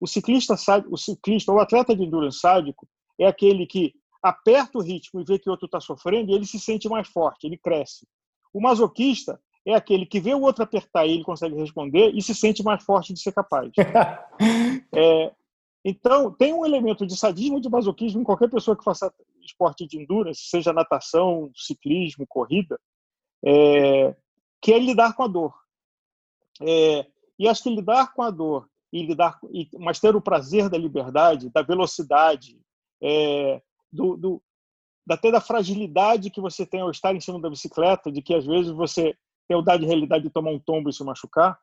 O 0.00 0.06
ciclista 0.06 0.56
sádico, 0.56 0.94
o 0.94 0.98
ciclista, 0.98 1.52
o 1.52 1.58
atleta 1.58 1.94
de 1.94 2.04
endurance 2.04 2.38
sádico, 2.38 2.88
é 3.18 3.26
aquele 3.26 3.66
que 3.66 3.92
aperta 4.22 4.78
o 4.78 4.82
ritmo 4.82 5.20
e 5.20 5.24
vê 5.24 5.38
que 5.38 5.48
o 5.48 5.52
outro 5.52 5.66
está 5.66 5.80
sofrendo 5.80 6.30
e 6.30 6.34
ele 6.34 6.46
se 6.46 6.58
sente 6.60 6.88
mais 6.88 7.08
forte, 7.08 7.46
ele 7.46 7.58
cresce. 7.58 8.06
O 8.52 8.60
masoquista 8.60 9.40
é 9.66 9.74
aquele 9.74 10.06
que 10.06 10.20
vê 10.20 10.34
o 10.34 10.40
outro 10.40 10.62
apertar 10.62 11.06
e 11.06 11.12
ele 11.12 11.24
consegue 11.24 11.56
responder 11.56 12.12
e 12.14 12.22
se 12.22 12.34
sente 12.34 12.62
mais 12.62 12.82
forte 12.84 13.12
de 13.12 13.20
ser 13.20 13.32
capaz. 13.32 13.70
é, 14.94 15.32
então, 15.84 16.30
tem 16.32 16.52
um 16.52 16.64
elemento 16.64 17.06
de 17.06 17.16
sadismo 17.16 17.58
e 17.58 17.60
de 17.60 17.68
masoquismo 17.68 18.20
em 18.20 18.24
qualquer 18.24 18.48
pessoa 18.48 18.76
que 18.76 18.84
faça 18.84 19.12
esporte 19.42 19.86
de 19.86 20.00
endurance, 20.00 20.42
seja 20.44 20.72
natação, 20.72 21.50
ciclismo, 21.54 22.26
corrida, 22.26 22.78
é, 23.44 24.14
que 24.60 24.72
é 24.72 24.78
lidar 24.78 25.14
com 25.14 25.24
a 25.24 25.26
dor. 25.26 25.54
É, 26.60 27.06
e 27.38 27.48
acho 27.48 27.64
que 27.64 27.74
lidar 27.74 28.12
com 28.14 28.22
a 28.22 28.30
dor, 28.30 28.68
e 28.92 29.04
lidar, 29.04 29.40
e, 29.52 29.68
mas 29.78 29.98
ter 29.98 30.14
o 30.14 30.20
prazer 30.20 30.68
da 30.68 30.78
liberdade, 30.78 31.50
da 31.50 31.62
velocidade, 31.62 32.60
é, 33.02 33.60
do, 33.92 34.16
do, 34.16 34.42
até 35.10 35.32
da 35.32 35.40
fragilidade 35.40 36.30
que 36.30 36.40
você 36.40 36.64
tem 36.64 36.80
ao 36.80 36.90
estar 36.90 37.14
em 37.14 37.20
cima 37.20 37.40
da 37.40 37.50
bicicleta, 37.50 38.12
de 38.12 38.22
que 38.22 38.34
às 38.34 38.46
vezes 38.46 38.70
você 38.70 39.16
tem 39.48 39.56
o 39.56 39.62
de 39.62 39.86
realidade 39.86 40.24
de 40.24 40.30
tomar 40.30 40.52
um 40.52 40.60
tombo 40.60 40.88
e 40.88 40.92
se 40.92 41.02
machucar. 41.02 41.58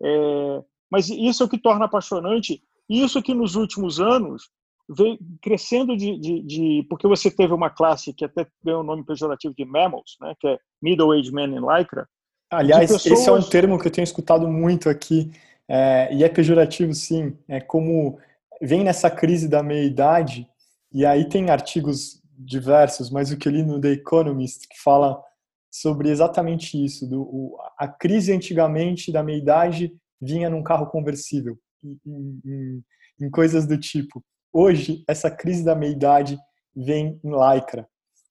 É, 0.00 0.64
mas 0.90 1.08
isso 1.08 1.42
é 1.42 1.46
o 1.46 1.48
que 1.48 1.58
torna 1.58 1.86
apaixonante. 1.86 2.62
E 2.88 3.02
isso 3.02 3.22
que 3.22 3.34
nos 3.34 3.54
últimos 3.54 4.00
anos 4.00 4.50
vem 4.88 5.18
crescendo 5.42 5.96
de, 5.96 6.18
de, 6.18 6.42
de, 6.42 6.86
porque 6.88 7.06
você 7.06 7.30
teve 7.30 7.52
uma 7.52 7.68
classe 7.68 8.12
que 8.14 8.24
até 8.24 8.46
ganhou 8.64 8.80
o 8.80 8.84
nome 8.84 9.04
pejorativo 9.04 9.54
de 9.54 9.64
mammals, 9.64 10.16
né, 10.20 10.34
que 10.40 10.48
é 10.48 10.58
middle 10.80 11.12
age 11.12 11.30
men 11.30 11.54
in 11.54 11.60
lycra. 11.60 12.08
Aliás, 12.50 12.90
pessoas... 12.90 13.20
esse 13.20 13.28
é 13.28 13.32
um 13.32 13.42
termo 13.42 13.78
que 13.78 13.86
eu 13.86 13.92
tenho 13.92 14.04
escutado 14.04 14.48
muito 14.48 14.88
aqui 14.88 15.30
é, 15.68 16.08
e 16.14 16.24
é 16.24 16.28
pejorativo, 16.28 16.94
sim. 16.94 17.36
É 17.46 17.60
como 17.60 18.18
vem 18.62 18.82
nessa 18.82 19.10
crise 19.10 19.46
da 19.46 19.62
meia 19.62 19.84
idade 19.84 20.48
e 20.90 21.04
aí 21.04 21.28
tem 21.28 21.50
artigos 21.50 22.22
diversos, 22.38 23.10
mas 23.10 23.30
o 23.30 23.36
que 23.36 23.48
eu 23.48 23.52
li 23.52 23.62
no 23.62 23.80
The 23.80 23.90
Economist 23.90 24.66
que 24.66 24.80
fala 24.80 25.22
sobre 25.70 26.08
exatamente 26.08 26.82
isso. 26.82 27.06
Do, 27.06 27.22
o, 27.22 27.58
a 27.76 27.86
crise 27.86 28.32
antigamente 28.32 29.12
da 29.12 29.22
meia-idade 29.22 29.92
vinha 30.20 30.48
num 30.48 30.62
carro 30.62 30.86
conversível, 30.86 31.58
em, 31.84 32.82
em, 33.20 33.30
coisas 33.30 33.66
do 33.66 33.78
tipo. 33.78 34.24
Hoje, 34.52 35.04
essa 35.08 35.30
crise 35.30 35.64
da 35.64 35.74
meia-idade 35.74 36.38
vem 36.74 37.20
em 37.22 37.30
lycra. 37.30 37.88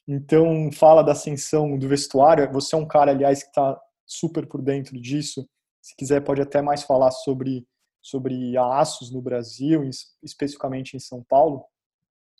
Então, 0.07 0.71
fala 0.71 1.03
da 1.03 1.11
ascensão 1.11 1.77
do 1.77 1.87
vestuário. 1.87 2.51
Você 2.53 2.75
é 2.75 2.77
um 2.77 2.87
cara, 2.87 3.11
aliás, 3.11 3.43
que 3.43 3.49
está 3.49 3.79
super 4.05 4.47
por 4.47 4.61
dentro 4.61 4.99
disso. 4.99 5.47
Se 5.81 5.95
quiser, 5.95 6.21
pode 6.21 6.41
até 6.41 6.61
mais 6.61 6.83
falar 6.83 7.11
sobre, 7.11 7.67
sobre 8.01 8.57
Aços 8.57 9.11
no 9.11 9.21
Brasil, 9.21 9.83
especificamente 10.23 10.95
em 10.95 10.99
São 10.99 11.23
Paulo. 11.23 11.63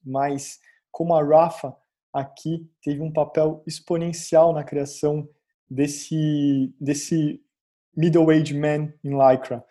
Mas, 0.04 0.60
como 0.92 1.14
a 1.14 1.24
Rafa 1.24 1.76
aqui 2.14 2.70
teve 2.82 3.02
um 3.02 3.12
papel 3.12 3.64
exponencial 3.68 4.54
na 4.54 4.64
criação 4.64 5.28
desse, 5.70 6.74
desse 6.80 7.42
middle-aged 7.96 8.58
man 8.58 8.94
em 9.04 9.12
Lycra. 9.18 9.64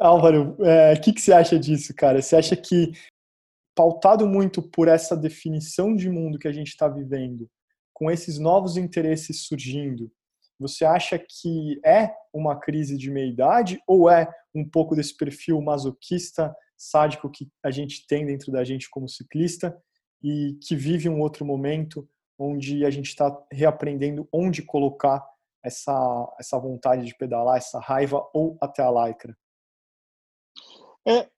Álvaro, 0.00 0.56
o 0.58 0.64
é, 0.64 0.96
que, 0.96 1.12
que 1.12 1.20
você 1.20 1.30
acha 1.30 1.58
disso, 1.58 1.94
cara? 1.94 2.22
Você 2.22 2.34
acha 2.34 2.56
que, 2.56 2.92
pautado 3.74 4.26
muito 4.26 4.62
por 4.62 4.88
essa 4.88 5.14
definição 5.14 5.94
de 5.94 6.08
mundo 6.08 6.38
que 6.38 6.48
a 6.48 6.52
gente 6.52 6.68
está 6.68 6.88
vivendo, 6.88 7.48
com 7.92 8.10
esses 8.10 8.38
novos 8.38 8.78
interesses 8.78 9.44
surgindo, 9.44 10.10
você 10.58 10.86
acha 10.86 11.18
que 11.18 11.78
é 11.84 12.14
uma 12.32 12.58
crise 12.58 12.96
de 12.96 13.10
meia-idade 13.10 13.78
ou 13.86 14.10
é 14.10 14.26
um 14.54 14.66
pouco 14.66 14.96
desse 14.96 15.14
perfil 15.14 15.60
masoquista, 15.60 16.54
sádico 16.78 17.30
que 17.30 17.46
a 17.62 17.70
gente 17.70 18.06
tem 18.06 18.24
dentro 18.24 18.50
da 18.50 18.64
gente 18.64 18.88
como 18.88 19.06
ciclista 19.06 19.76
e 20.22 20.58
que 20.66 20.74
vive 20.74 21.10
um 21.10 21.20
outro 21.20 21.44
momento 21.44 22.08
onde 22.38 22.86
a 22.86 22.90
gente 22.90 23.08
está 23.08 23.38
reaprendendo 23.52 24.26
onde 24.32 24.62
colocar 24.62 25.22
essa, 25.62 25.92
essa 26.38 26.58
vontade 26.58 27.04
de 27.04 27.14
pedalar, 27.14 27.58
essa 27.58 27.78
raiva 27.78 28.26
ou 28.32 28.56
até 28.62 28.82
a 28.82 28.90
lycra? 28.90 29.36
É, 31.06 31.28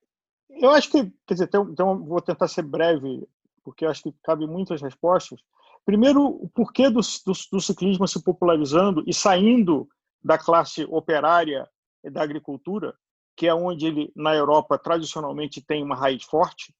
eu 0.49 0.69
acho 0.71 0.89
que, 0.89 1.11
quer 1.25 1.33
dizer, 1.33 1.49
então 1.53 2.03
vou 2.03 2.21
tentar 2.21 2.47
ser 2.47 2.63
breve, 2.63 3.27
porque 3.63 3.85
acho 3.85 4.03
que 4.03 4.15
cabe 4.23 4.45
muitas 4.45 4.81
respostas. 4.81 5.39
Primeiro, 5.85 6.25
o 6.25 6.49
porquê 6.49 6.89
do, 6.89 6.99
do, 6.99 7.33
do 7.51 7.61
ciclismo 7.61 8.07
se 8.07 8.23
popularizando 8.23 9.03
e 9.05 9.13
saindo 9.13 9.87
da 10.23 10.37
classe 10.37 10.85
operária 10.85 11.67
da 12.11 12.21
agricultura, 12.21 12.93
que 13.35 13.47
é 13.47 13.53
onde 13.53 13.87
ele, 13.87 14.11
na 14.15 14.35
Europa, 14.35 14.77
tradicionalmente 14.77 15.61
tem 15.65 15.83
uma 15.83 15.95
raiz 15.95 16.23
forte. 16.23 16.73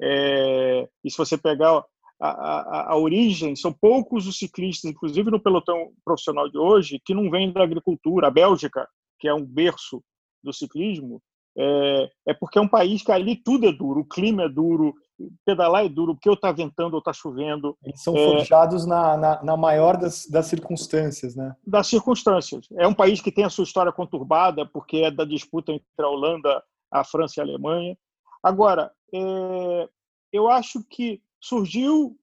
É, 0.00 0.88
e 1.02 1.10
se 1.10 1.16
você 1.16 1.38
pegar 1.38 1.84
a, 2.20 2.28
a, 2.28 2.92
a, 2.92 2.96
origem, 2.96 3.56
são 3.56 3.72
poucos 3.72 4.26
os 4.26 4.38
ciclistas, 4.38 4.90
inclusive 4.90 5.30
no 5.30 5.40
pelotão 5.40 5.92
profissional 6.04 6.48
de 6.48 6.58
hoje, 6.58 7.00
que 7.04 7.14
não 7.14 7.30
vêm 7.30 7.52
da 7.52 7.62
agricultura. 7.62 8.28
A 8.28 8.30
Bélgica, 8.30 8.88
que 9.18 9.28
é 9.28 9.34
um 9.34 9.44
berço 9.44 10.02
do 10.42 10.52
ciclismo, 10.52 11.22
é, 11.56 12.10
é 12.28 12.34
porque 12.34 12.58
é 12.58 12.62
um 12.62 12.68
país 12.68 13.02
que 13.02 13.12
ali 13.12 13.36
tudo 13.36 13.66
é 13.66 13.72
duro, 13.72 14.00
o 14.00 14.08
clima 14.08 14.44
é 14.44 14.48
duro, 14.48 14.94
pedalar 15.44 15.84
é 15.84 15.88
duro, 15.88 16.14
porque 16.14 16.28
ou 16.28 16.34
está 16.34 16.50
ventando 16.50 16.94
ou 16.94 16.98
está 16.98 17.12
chovendo. 17.12 17.76
Eles 17.84 18.02
são 18.02 18.16
é, 18.16 18.24
forjados 18.24 18.86
na, 18.86 19.16
na, 19.16 19.42
na, 19.42 19.56
maior 19.56 19.96
das, 19.96 20.26
das 20.26 20.46
circunstâncias, 20.46 21.36
né? 21.36 21.54
Das 21.66 21.86
circunstâncias. 21.86 22.66
É 22.76 22.86
um 22.86 22.94
país 22.94 23.20
que 23.20 23.32
tem 23.32 23.44
a 23.44 23.50
sua 23.50 23.64
história 23.64 23.92
conturbada, 23.92 24.66
porque 24.66 24.98
é 24.98 25.10
da 25.10 25.24
disputa 25.24 25.72
entre 25.72 25.84
a 25.98 26.08
Holanda, 26.08 26.62
a 26.90 27.04
França 27.04 27.34
e 27.36 27.40
a 27.40 27.44
Alemanha. 27.44 27.96
Agora, 28.42 28.90
é, 29.12 29.88
eu 30.32 30.48
acho 30.48 30.84
que 30.88 31.20
surgiu 31.40 32.16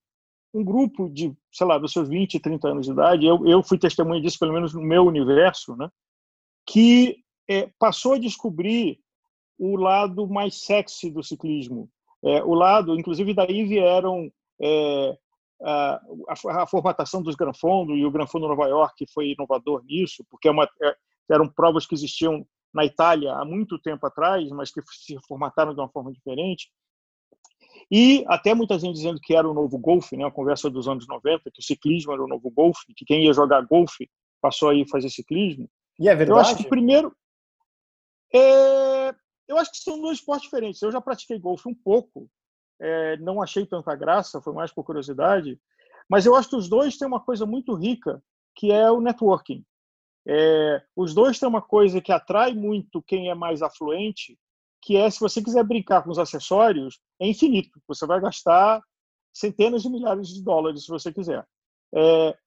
um 0.53 0.63
grupo 0.63 1.09
de, 1.09 1.33
sei 1.51 1.65
lá, 1.65 1.77
dos 1.77 1.93
seus 1.93 2.09
20, 2.09 2.39
30 2.39 2.67
anos 2.67 2.85
de 2.85 2.91
idade, 2.91 3.25
eu, 3.25 3.45
eu 3.47 3.63
fui 3.63 3.77
testemunha 3.77 4.21
disso, 4.21 4.38
pelo 4.38 4.51
menos 4.51 4.73
no 4.73 4.81
meu 4.81 5.05
universo, 5.05 5.77
né? 5.77 5.89
que 6.65 7.17
é, 7.50 7.69
passou 7.79 8.13
a 8.13 8.19
descobrir 8.19 9.00
o 9.63 9.75
lado 9.75 10.27
mais 10.27 10.55
sexy 10.55 11.11
do 11.11 11.21
ciclismo, 11.21 11.87
é, 12.23 12.43
o 12.43 12.55
lado, 12.55 12.99
inclusive 12.99 13.31
daí 13.31 13.63
vieram 13.63 14.31
é, 14.59 15.17
a, 15.61 16.01
a, 16.29 16.63
a, 16.63 16.67
formatação 16.67 17.21
dos 17.21 17.35
Granfondo 17.35 17.95
e 17.95 18.03
o 18.03 18.09
Granfondo 18.09 18.47
Nova 18.47 18.67
York 18.67 19.05
foi 19.13 19.29
inovador 19.29 19.83
nisso, 19.85 20.25
porque 20.31 20.47
é 20.47 20.51
uma, 20.51 20.67
é, 20.81 20.95
eram 21.29 21.47
provas 21.47 21.85
que 21.85 21.93
existiam 21.93 22.43
na 22.73 22.83
Itália 22.85 23.33
há 23.35 23.45
muito 23.45 23.77
tempo 23.77 24.03
atrás, 24.07 24.49
mas 24.49 24.71
que 24.71 24.81
se 24.89 25.15
formataram 25.27 25.75
de 25.75 25.79
uma 25.79 25.89
forma 25.89 26.11
diferente. 26.11 26.71
E 27.91 28.25
até 28.27 28.55
muita 28.55 28.79
gente 28.79 28.95
dizendo 28.95 29.19
que 29.21 29.35
era 29.35 29.47
o 29.47 29.53
novo 29.53 29.77
golfe, 29.77 30.17
né, 30.17 30.25
a 30.25 30.31
conversa 30.31 30.71
dos 30.71 30.87
anos 30.87 31.07
90, 31.07 31.51
que 31.51 31.59
o 31.59 31.63
ciclismo 31.63 32.13
era 32.13 32.23
o 32.23 32.27
novo 32.27 32.49
golfe, 32.49 32.93
que 32.95 33.05
quem 33.05 33.25
ia 33.25 33.33
jogar 33.33 33.61
golfe 33.61 34.09
passou 34.41 34.69
a 34.69 34.73
ir 34.73 34.89
fazer 34.89 35.09
ciclismo. 35.11 35.69
E 35.99 36.09
é 36.09 36.15
verdade? 36.15 36.39
Eu 36.39 36.41
acho 36.41 36.57
que 36.57 36.67
primeiro... 36.67 37.15
É, 38.33 39.13
eu 39.51 39.58
acho 39.58 39.72
que 39.72 39.77
são 39.77 40.00
dois 40.00 40.20
esportes 40.20 40.43
diferentes. 40.43 40.81
Eu 40.81 40.91
já 40.91 41.01
pratiquei 41.01 41.38
golfe 41.38 41.67
um 41.67 41.75
pouco, 41.75 42.29
é, 42.79 43.17
não 43.17 43.41
achei 43.41 43.65
tanta 43.65 43.93
graça, 43.96 44.41
foi 44.41 44.53
mais 44.53 44.72
por 44.72 44.84
curiosidade, 44.84 45.60
mas 46.10 46.25
eu 46.25 46.36
acho 46.36 46.50
que 46.50 46.55
os 46.55 46.70
dois 46.70 46.98
têm 46.98 47.08
uma 47.08 47.20
coisa 47.20 47.46
muito 47.46 47.75
rica, 47.75 48.24
que 48.55 48.72
é 48.72 48.89
o 48.89 49.01
networking. 49.01 49.63
É, 50.25 50.81
os 50.96 51.13
dois 51.13 51.38
têm 51.38 51.50
uma 51.50 51.62
coisa 51.62 52.00
que 52.00 52.12
atrai 52.12 52.53
muito 52.53 53.01
quem 53.01 53.29
é 53.29 53.36
mais 53.36 53.62
afluente, 53.62 54.38
que 54.81 54.96
é 54.96 55.10
se 55.10 55.20
você 55.20 55.43
quiser 55.43 55.63
brincar 55.63 56.01
com 56.03 56.12
os 56.12 56.20
acessórios, 56.20 57.00
é 57.20 57.27
infinito. 57.27 57.79
Você 57.88 58.05
vai 58.05 58.20
gastar 58.22 58.81
centenas 59.34 59.84
de 59.84 59.89
milhares 59.89 60.29
de 60.29 60.43
dólares 60.43 60.86
se 60.86 60.89
você 60.89 61.12
quiser. 61.12 61.46
É, 61.93 62.38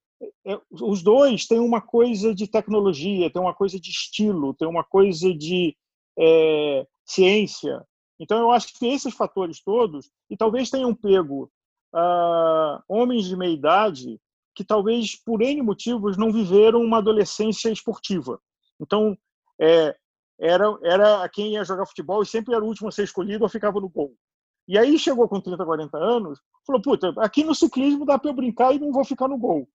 é, 0.46 0.60
os 0.70 1.02
dois 1.02 1.46
têm 1.46 1.60
uma 1.60 1.82
coisa 1.82 2.34
de 2.34 2.48
tecnologia, 2.48 3.30
tem 3.30 3.42
uma 3.42 3.54
coisa 3.54 3.78
de 3.78 3.90
estilo, 3.90 4.54
tem 4.54 4.66
uma 4.66 4.84
coisa 4.84 5.32
de 5.34 5.76
é, 6.18 6.86
ciência. 7.04 7.84
Então, 8.18 8.38
eu 8.38 8.50
acho 8.50 8.78
que 8.78 8.86
esses 8.86 9.14
fatores 9.14 9.62
todos, 9.62 10.10
e 10.30 10.36
talvez 10.36 10.70
tenham 10.70 10.94
pego 10.94 11.50
uh, 11.94 12.82
homens 12.88 13.26
de 13.26 13.36
meia 13.36 13.52
idade 13.52 14.20
que 14.54 14.64
talvez 14.64 15.16
por 15.24 15.42
N 15.42 15.62
motivos 15.62 16.16
não 16.16 16.32
viveram 16.32 16.80
uma 16.80 16.98
adolescência 16.98 17.70
esportiva. 17.70 18.40
Então, 18.80 19.18
é, 19.60 19.96
era, 20.38 20.78
era 20.82 21.28
quem 21.28 21.54
ia 21.54 21.64
jogar 21.64 21.86
futebol 21.86 22.22
e 22.22 22.26
sempre 22.26 22.54
era 22.54 22.64
o 22.64 22.68
último 22.68 22.88
a 22.88 22.92
ser 22.92 23.04
escolhido 23.04 23.42
ou 23.42 23.50
ficava 23.50 23.80
no 23.80 23.88
gol. 23.88 24.14
E 24.66 24.78
aí 24.78 24.98
chegou 24.98 25.28
com 25.28 25.40
30, 25.40 25.64
40 25.64 25.98
anos, 25.98 26.40
falou, 26.66 26.80
puta, 26.80 27.12
aqui 27.18 27.44
no 27.44 27.54
ciclismo 27.54 28.06
dá 28.06 28.18
para 28.18 28.30
eu 28.30 28.34
brincar 28.34 28.74
e 28.74 28.78
não 28.78 28.92
vou 28.92 29.04
ficar 29.04 29.28
no 29.28 29.36
gol. 29.36 29.68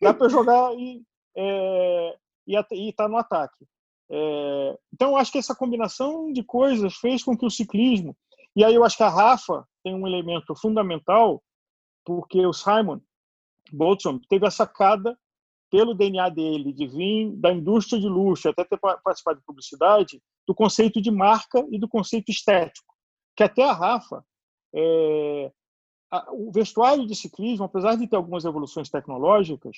Dá 0.00 0.14
para 0.14 0.28
jogar 0.28 0.72
e 0.74 1.02
é, 1.36 2.16
estar 2.46 3.04
tá 3.04 3.08
no 3.08 3.18
ataque. 3.18 3.66
É, 4.10 4.78
então, 4.92 5.16
acho 5.16 5.30
que 5.30 5.38
essa 5.38 5.54
combinação 5.54 6.32
de 6.32 6.42
coisas 6.42 6.96
fez 6.96 7.22
com 7.22 7.36
que 7.36 7.46
o 7.46 7.50
ciclismo. 7.50 8.16
E 8.56 8.64
aí, 8.64 8.74
eu 8.74 8.84
acho 8.84 8.96
que 8.96 9.02
a 9.02 9.08
Rafa 9.08 9.64
tem 9.84 9.94
um 9.94 10.06
elemento 10.06 10.54
fundamental, 10.56 11.42
porque 12.04 12.44
o 12.44 12.52
Simon 12.52 13.00
Bolton 13.72 14.18
teve 14.28 14.46
a 14.46 14.50
sacada, 14.50 15.16
pelo 15.70 15.94
DNA 15.94 16.28
dele, 16.30 16.72
de 16.72 16.86
vir 16.86 17.30
da 17.36 17.52
indústria 17.52 18.00
de 18.00 18.08
luxo, 18.08 18.48
até 18.48 18.64
ter 18.64 18.78
participado 18.78 19.38
de 19.38 19.44
publicidade, 19.44 20.20
do 20.46 20.52
conceito 20.52 21.00
de 21.00 21.12
marca 21.12 21.64
e 21.70 21.78
do 21.78 21.88
conceito 21.88 22.30
estético. 22.30 22.92
Que 23.36 23.44
até 23.44 23.62
a 23.62 23.72
Rafa, 23.72 24.24
é, 24.74 25.52
a, 26.10 26.32
o 26.32 26.50
vestuário 26.50 27.06
de 27.06 27.14
ciclismo, 27.14 27.64
apesar 27.64 27.94
de 27.94 28.08
ter 28.08 28.16
algumas 28.16 28.44
evoluções 28.44 28.90
tecnológicas, 28.90 29.76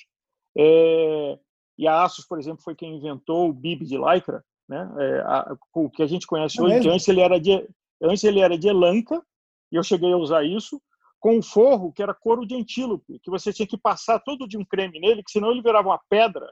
é, 0.57 1.37
e 1.77 1.87
a 1.87 2.03
Asus, 2.03 2.25
por 2.25 2.39
exemplo, 2.39 2.63
foi 2.63 2.75
quem 2.75 2.95
inventou 2.95 3.49
o 3.49 3.53
bib 3.53 3.85
de 3.85 3.97
lycra, 3.97 4.43
né? 4.67 4.89
É, 4.97 5.19
a, 5.21 5.57
o 5.73 5.89
que 5.89 6.03
a 6.03 6.07
gente 6.07 6.27
conhece 6.27 6.59
é 6.59 6.63
hoje, 6.63 6.81
que 6.81 6.89
antes 6.89 7.07
ele 7.07 7.21
era 7.21 7.39
de 7.39 7.67
antes 8.01 8.23
ele 8.23 8.39
era 8.39 8.57
de 8.57 8.67
elanca, 8.67 9.23
e 9.71 9.75
eu 9.75 9.83
cheguei 9.83 10.11
a 10.11 10.17
usar 10.17 10.43
isso, 10.43 10.81
com 11.19 11.37
um 11.37 11.41
forro 11.41 11.91
que 11.91 12.03
era 12.03 12.13
couro 12.13 12.45
de 12.45 12.55
antílope, 12.55 13.19
que 13.19 13.29
você 13.29 13.53
tinha 13.53 13.67
que 13.67 13.77
passar 13.77 14.19
todo 14.19 14.47
de 14.47 14.57
um 14.57 14.65
creme 14.65 14.99
nele, 14.99 15.23
que 15.23 15.31
senão 15.31 15.51
ele 15.51 15.61
virava 15.61 15.87
uma 15.87 16.01
pedra. 16.09 16.51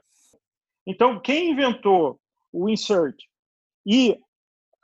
Então, 0.86 1.20
quem 1.20 1.50
inventou 1.50 2.18
o 2.52 2.68
insert 2.68 3.16
e 3.86 4.18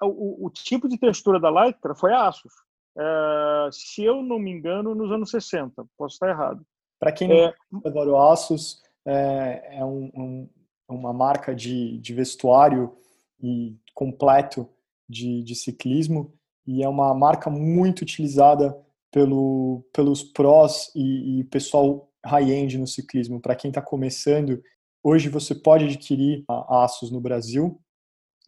o, 0.01 0.47
o 0.47 0.51
tipo 0.51 0.89
de 0.89 0.99
textura 0.99 1.41
da 1.41 1.51
lycra 1.51 1.95
foi 1.95 2.13
a 2.13 2.29
Asus. 2.29 2.53
É, 2.97 3.69
se 3.73 4.05
eu 4.05 4.23
não 4.23 4.39
me 4.39 4.51
engano, 4.51 4.95
nos 4.95 5.11
anos 5.11 5.31
60. 5.31 5.85
Posso 5.97 6.15
estar 6.15 6.29
errado. 6.29 6.65
Para 7.01 7.13
quem 7.13 7.29
não 7.29 7.37
é, 7.37 7.55
agora 7.85 8.11
o 8.11 8.21
Asus 8.21 8.83
é, 9.09 9.79
é 9.79 9.85
um, 9.85 10.11
um, 10.15 10.49
uma 10.89 11.13
marca 11.13 11.55
de, 11.55 11.99
de 11.99 12.13
vestuário 12.13 12.95
e 13.43 13.75
completo 13.95 14.69
de, 15.09 15.43
de 15.43 15.55
ciclismo 15.55 16.33
e 16.67 16.83
é 16.83 16.89
uma 16.89 17.15
marca 17.15 17.49
muito 17.49 18.03
utilizada 18.03 18.77
pelo, 19.11 19.83
pelos 19.93 20.23
prós 20.23 20.93
e, 20.95 21.41
e 21.41 21.45
pessoal 21.45 22.13
high-end 22.25 22.77
no 22.77 22.87
ciclismo. 22.87 23.41
Para 23.41 23.57
quem 23.57 23.71
está 23.71 23.81
começando, 23.81 24.63
hoje 25.03 25.31
você 25.31 25.55
pode 25.55 25.87
adquirir 25.87 26.45
a 26.47 26.85
Asus 26.85 27.11
no 27.11 27.21
Brasil, 27.21 27.81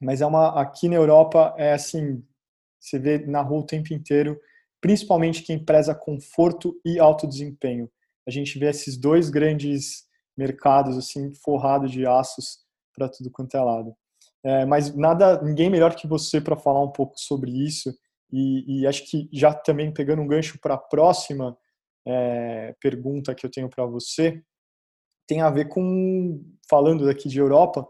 mas 0.00 0.20
é 0.20 0.26
uma 0.26 0.60
aqui 0.60 0.88
na 0.88 0.96
Europa 0.96 1.54
é 1.56 1.72
assim, 1.72 2.22
você 2.78 2.98
vê 2.98 3.18
na 3.26 3.40
rua 3.40 3.60
o 3.60 3.66
tempo 3.66 3.94
inteiro, 3.94 4.38
principalmente 4.80 5.42
quem 5.42 5.62
preza 5.64 5.94
conforto 5.94 6.78
e 6.84 6.98
alto 6.98 7.26
desempenho. 7.26 7.90
A 8.26 8.30
gente 8.30 8.58
vê 8.58 8.68
esses 8.68 8.98
dois 8.98 9.30
grandes 9.30 10.09
mercados 10.40 10.96
assim 10.96 11.30
forrado 11.34 11.86
de 11.86 12.06
aços 12.06 12.60
para 12.94 13.08
tudo 13.08 13.30
quanto 13.30 13.54
é 13.56 13.60
lado. 13.60 13.94
É, 14.42 14.64
mas 14.64 14.96
nada, 14.96 15.42
ninguém 15.42 15.68
melhor 15.68 15.94
que 15.94 16.06
você 16.06 16.40
para 16.40 16.56
falar 16.56 16.82
um 16.82 16.90
pouco 16.90 17.12
sobre 17.18 17.50
isso 17.50 17.94
e, 18.32 18.80
e, 18.80 18.86
acho 18.86 19.04
que 19.10 19.28
já 19.32 19.52
também 19.52 19.92
pegando 19.92 20.22
um 20.22 20.26
gancho 20.26 20.58
para 20.58 20.74
a 20.74 20.78
próxima 20.78 21.58
é, 22.06 22.74
pergunta 22.80 23.34
que 23.34 23.44
eu 23.44 23.50
tenho 23.50 23.68
para 23.68 23.84
você 23.84 24.42
tem 25.26 25.42
a 25.42 25.50
ver 25.50 25.68
com 25.68 26.42
falando 26.68 27.04
daqui 27.04 27.28
de 27.28 27.38
Europa 27.38 27.86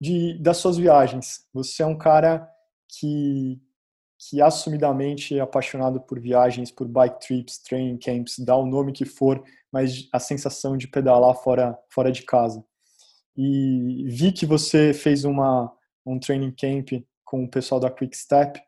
de 0.00 0.36
das 0.38 0.56
suas 0.56 0.76
viagens. 0.76 1.46
Você 1.54 1.82
é 1.82 1.86
um 1.86 1.96
cara 1.96 2.48
que 2.88 3.60
que 4.28 4.40
assumidamente 4.40 5.36
é 5.36 5.40
apaixonado 5.40 6.00
por 6.00 6.20
viagens, 6.20 6.70
por 6.70 6.86
bike 6.86 7.20
trips, 7.20 7.58
training 7.58 7.98
camps, 7.98 8.38
dá 8.38 8.54
o 8.56 8.64
nome 8.64 8.92
que 8.92 9.04
for, 9.04 9.42
mas 9.72 10.08
a 10.12 10.18
sensação 10.18 10.76
de 10.76 10.86
pedalar 10.86 11.34
fora, 11.42 11.78
fora 11.88 12.12
de 12.12 12.22
casa. 12.22 12.62
E 13.36 14.04
vi 14.08 14.30
que 14.30 14.44
você 14.44 14.92
fez 14.92 15.24
uma, 15.24 15.72
um 16.04 16.18
training 16.18 16.52
camp 16.52 17.02
com 17.24 17.44
o 17.44 17.48
pessoal 17.48 17.80
da 17.80 17.90
Quick 17.90 18.16
Step 18.16 18.62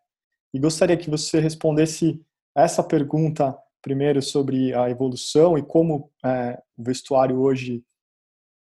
e 0.54 0.58
gostaria 0.58 0.96
que 0.96 1.10
você 1.10 1.38
respondesse 1.38 2.24
essa 2.56 2.82
pergunta 2.82 3.56
primeiro 3.82 4.22
sobre 4.22 4.72
a 4.72 4.88
evolução 4.88 5.58
e 5.58 5.62
como 5.62 6.10
é, 6.24 6.62
o 6.76 6.82
vestuário 6.82 7.38
hoje 7.38 7.84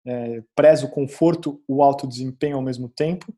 é, 0.05 0.43
preza 0.55 0.87
o 0.87 0.91
conforto, 0.91 1.63
o 1.69 1.83
alto 1.83 2.07
desempenho 2.09 2.57
ao 2.57 2.63
mesmo 2.63 2.89
tempo 2.89 3.33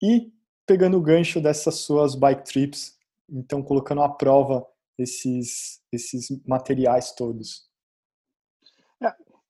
e 0.00 0.32
pegando 0.66 0.96
o 0.96 1.02
gancho 1.02 1.40
dessas 1.40 1.76
suas 1.76 2.14
bike 2.14 2.44
trips, 2.44 2.96
então 3.28 3.62
colocando 3.62 4.02
à 4.02 4.08
prova 4.08 4.64
esses, 4.98 5.80
esses 5.92 6.28
materiais 6.46 7.12
todos? 7.12 7.68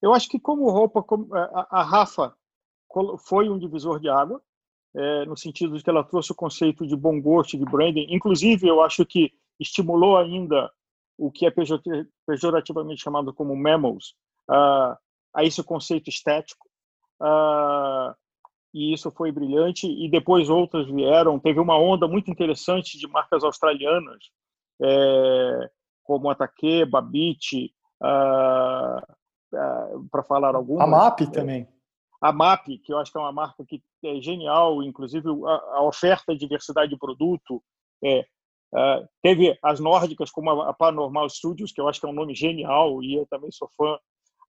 É, 0.05 0.07
eu 0.07 0.13
acho 0.13 0.29
que 0.29 0.39
como 0.39 0.69
roupa, 0.69 1.01
como, 1.01 1.33
a, 1.35 1.67
a 1.71 1.83
Rafa 1.83 2.33
foi 3.19 3.49
um 3.49 3.57
divisor 3.57 3.99
de 3.99 4.07
água, 4.07 4.41
é, 4.95 5.25
no 5.25 5.35
sentido 5.35 5.75
de 5.75 5.83
que 5.83 5.89
ela 5.89 6.03
trouxe 6.03 6.31
o 6.31 6.35
conceito 6.35 6.87
de 6.87 6.95
bom 6.95 7.19
gosto, 7.21 7.57
de 7.57 7.65
branding. 7.65 8.07
Inclusive, 8.09 8.67
eu 8.67 8.81
acho 8.81 9.05
que 9.05 9.33
estimulou 9.59 10.17
ainda 10.17 10.71
o 11.17 11.31
que 11.31 11.45
é 11.45 11.53
pejorativamente 12.25 13.01
chamado 13.01 13.33
como 13.33 13.55
memos, 13.55 14.15
uh, 14.49 14.95
a 15.33 15.43
esse 15.43 15.61
conceito 15.63 16.09
estético. 16.09 16.67
Uh, 17.21 18.13
e 18.73 18.93
isso 18.93 19.09
foi 19.11 19.31
brilhante. 19.31 19.87
E 19.87 20.09
depois 20.09 20.49
outras 20.49 20.87
vieram. 20.87 21.39
Teve 21.39 21.59
uma 21.59 21.77
onda 21.77 22.07
muito 22.07 22.29
interessante 22.29 22.97
de 22.97 23.07
marcas 23.07 23.43
australianas, 23.43 24.29
é, 24.81 25.69
como 26.03 26.29
Ataque, 26.29 26.83
Babit, 26.85 27.73
uh, 28.01 29.14
para 30.11 30.23
falar 30.23 30.55
algumas. 30.55 30.83
A 30.83 30.87
MAP 30.87 31.21
também. 31.31 31.67
A 32.21 32.31
MAP, 32.31 32.79
que 32.83 32.91
eu 32.93 32.97
acho 32.97 33.11
que 33.11 33.17
é 33.17 33.21
uma 33.21 33.31
marca 33.31 33.63
que 33.65 33.81
é 34.03 34.19
genial, 34.21 34.81
inclusive 34.81 35.27
a, 35.45 35.77
a 35.77 35.83
oferta 35.83 36.33
e 36.33 36.37
diversidade 36.37 36.89
de 36.89 36.97
produto. 36.97 37.61
É, 38.03 38.25
Uh, 38.73 39.07
teve 39.21 39.57
as 39.63 39.79
nórdicas, 39.79 40.29
como 40.29 40.49
a 40.49 40.73
Paranormal 40.73 41.29
Studios, 41.29 41.71
que 41.71 41.79
eu 41.79 41.87
acho 41.87 41.99
que 41.99 42.05
é 42.05 42.09
um 42.09 42.13
nome 42.13 42.35
genial 42.35 43.01
e 43.01 43.15
eu 43.15 43.25
também 43.27 43.49
sou 43.49 43.69
fã, 43.77 43.97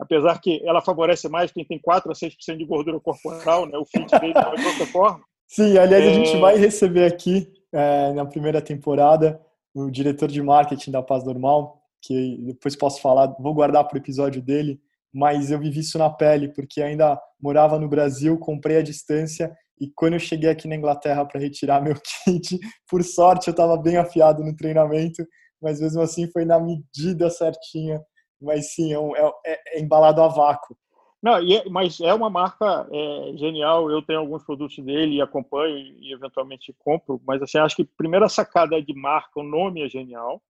apesar 0.00 0.40
que 0.40 0.60
ela 0.66 0.80
favorece 0.80 1.28
mais 1.28 1.52
quem 1.52 1.64
tem 1.64 1.78
4 1.78 2.10
a 2.10 2.14
6% 2.14 2.56
de 2.56 2.64
gordura 2.64 2.98
corporal, 2.98 3.66
né? 3.66 3.78
o 3.78 3.84
fit 3.84 4.10
dele 4.18 4.32
de 4.32 4.66
outra 4.66 4.86
forma. 4.86 5.24
Sim, 5.46 5.78
aliás, 5.78 6.04
é... 6.04 6.08
a 6.08 6.12
gente 6.12 6.34
é. 6.36 6.40
vai 6.40 6.56
receber 6.56 7.04
aqui, 7.04 7.46
é, 7.72 8.12
na 8.14 8.26
primeira 8.26 8.60
temporada, 8.60 9.40
o 9.72 9.90
diretor 9.90 10.28
de 10.28 10.42
marketing 10.42 10.90
da 10.90 11.02
Paz 11.02 11.22
Normal, 11.24 11.80
que 12.02 12.38
depois 12.38 12.74
posso 12.74 13.00
falar, 13.00 13.28
vou 13.38 13.54
guardar 13.54 13.84
para 13.84 13.94
o 13.94 13.98
episódio 13.98 14.42
dele, 14.42 14.80
mas 15.12 15.50
eu 15.50 15.58
vivi 15.58 15.80
isso 15.80 15.98
na 15.98 16.10
pele, 16.10 16.52
porque 16.52 16.82
ainda 16.82 17.20
morava 17.40 17.78
no 17.78 17.88
Brasil, 17.88 18.38
comprei 18.38 18.78
à 18.78 18.82
distância 18.82 19.54
e 19.80 19.90
quando 19.94 20.14
eu 20.14 20.18
cheguei 20.18 20.48
aqui 20.48 20.66
na 20.66 20.76
Inglaterra 20.76 21.24
para 21.24 21.40
retirar 21.40 21.80
meu 21.82 21.94
kit, 21.94 22.58
por 22.88 23.02
sorte 23.02 23.48
eu 23.48 23.52
estava 23.52 23.76
bem 23.76 23.96
afiado 23.96 24.42
no 24.42 24.56
treinamento, 24.56 25.24
mas 25.60 25.80
mesmo 25.80 26.00
assim 26.00 26.30
foi 26.30 26.44
na 26.44 26.58
medida 26.58 27.30
certinha. 27.30 28.00
Mas 28.40 28.74
sim, 28.74 28.92
é, 28.92 28.98
é, 29.46 29.78
é 29.78 29.80
embalado 29.80 30.22
a 30.22 30.28
vácuo. 30.28 30.76
Não, 31.22 31.36
é, 31.36 31.64
mas 31.70 31.98
é 32.00 32.12
uma 32.12 32.28
marca 32.28 32.86
é, 32.92 33.36
genial. 33.36 33.90
Eu 33.90 34.02
tenho 34.02 34.20
alguns 34.20 34.44
produtos 34.44 34.76
dele 34.84 35.16
e 35.16 35.20
acompanho 35.22 35.76
e 35.78 36.12
eventualmente 36.12 36.74
compro. 36.78 37.20
Mas 37.26 37.42
assim, 37.42 37.58
acho 37.58 37.76
que 37.76 37.82
a 37.82 37.96
primeira 37.96 38.28
sacada 38.28 38.80
de 38.80 38.94
marca, 38.94 39.40
o 39.40 39.42
nome 39.42 39.82
é 39.82 39.88
genial. 39.88 40.42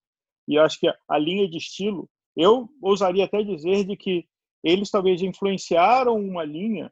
E 0.48 0.58
acho 0.58 0.80
que 0.80 0.88
a 1.08 1.18
linha 1.18 1.48
de 1.48 1.58
estilo, 1.58 2.08
eu 2.36 2.68
ousaria 2.82 3.24
até 3.24 3.42
dizer 3.42 3.84
de 3.84 3.96
que 3.96 4.26
eles 4.64 4.90
talvez 4.90 5.22
influenciaram 5.22 6.16
uma 6.16 6.44
linha 6.44 6.90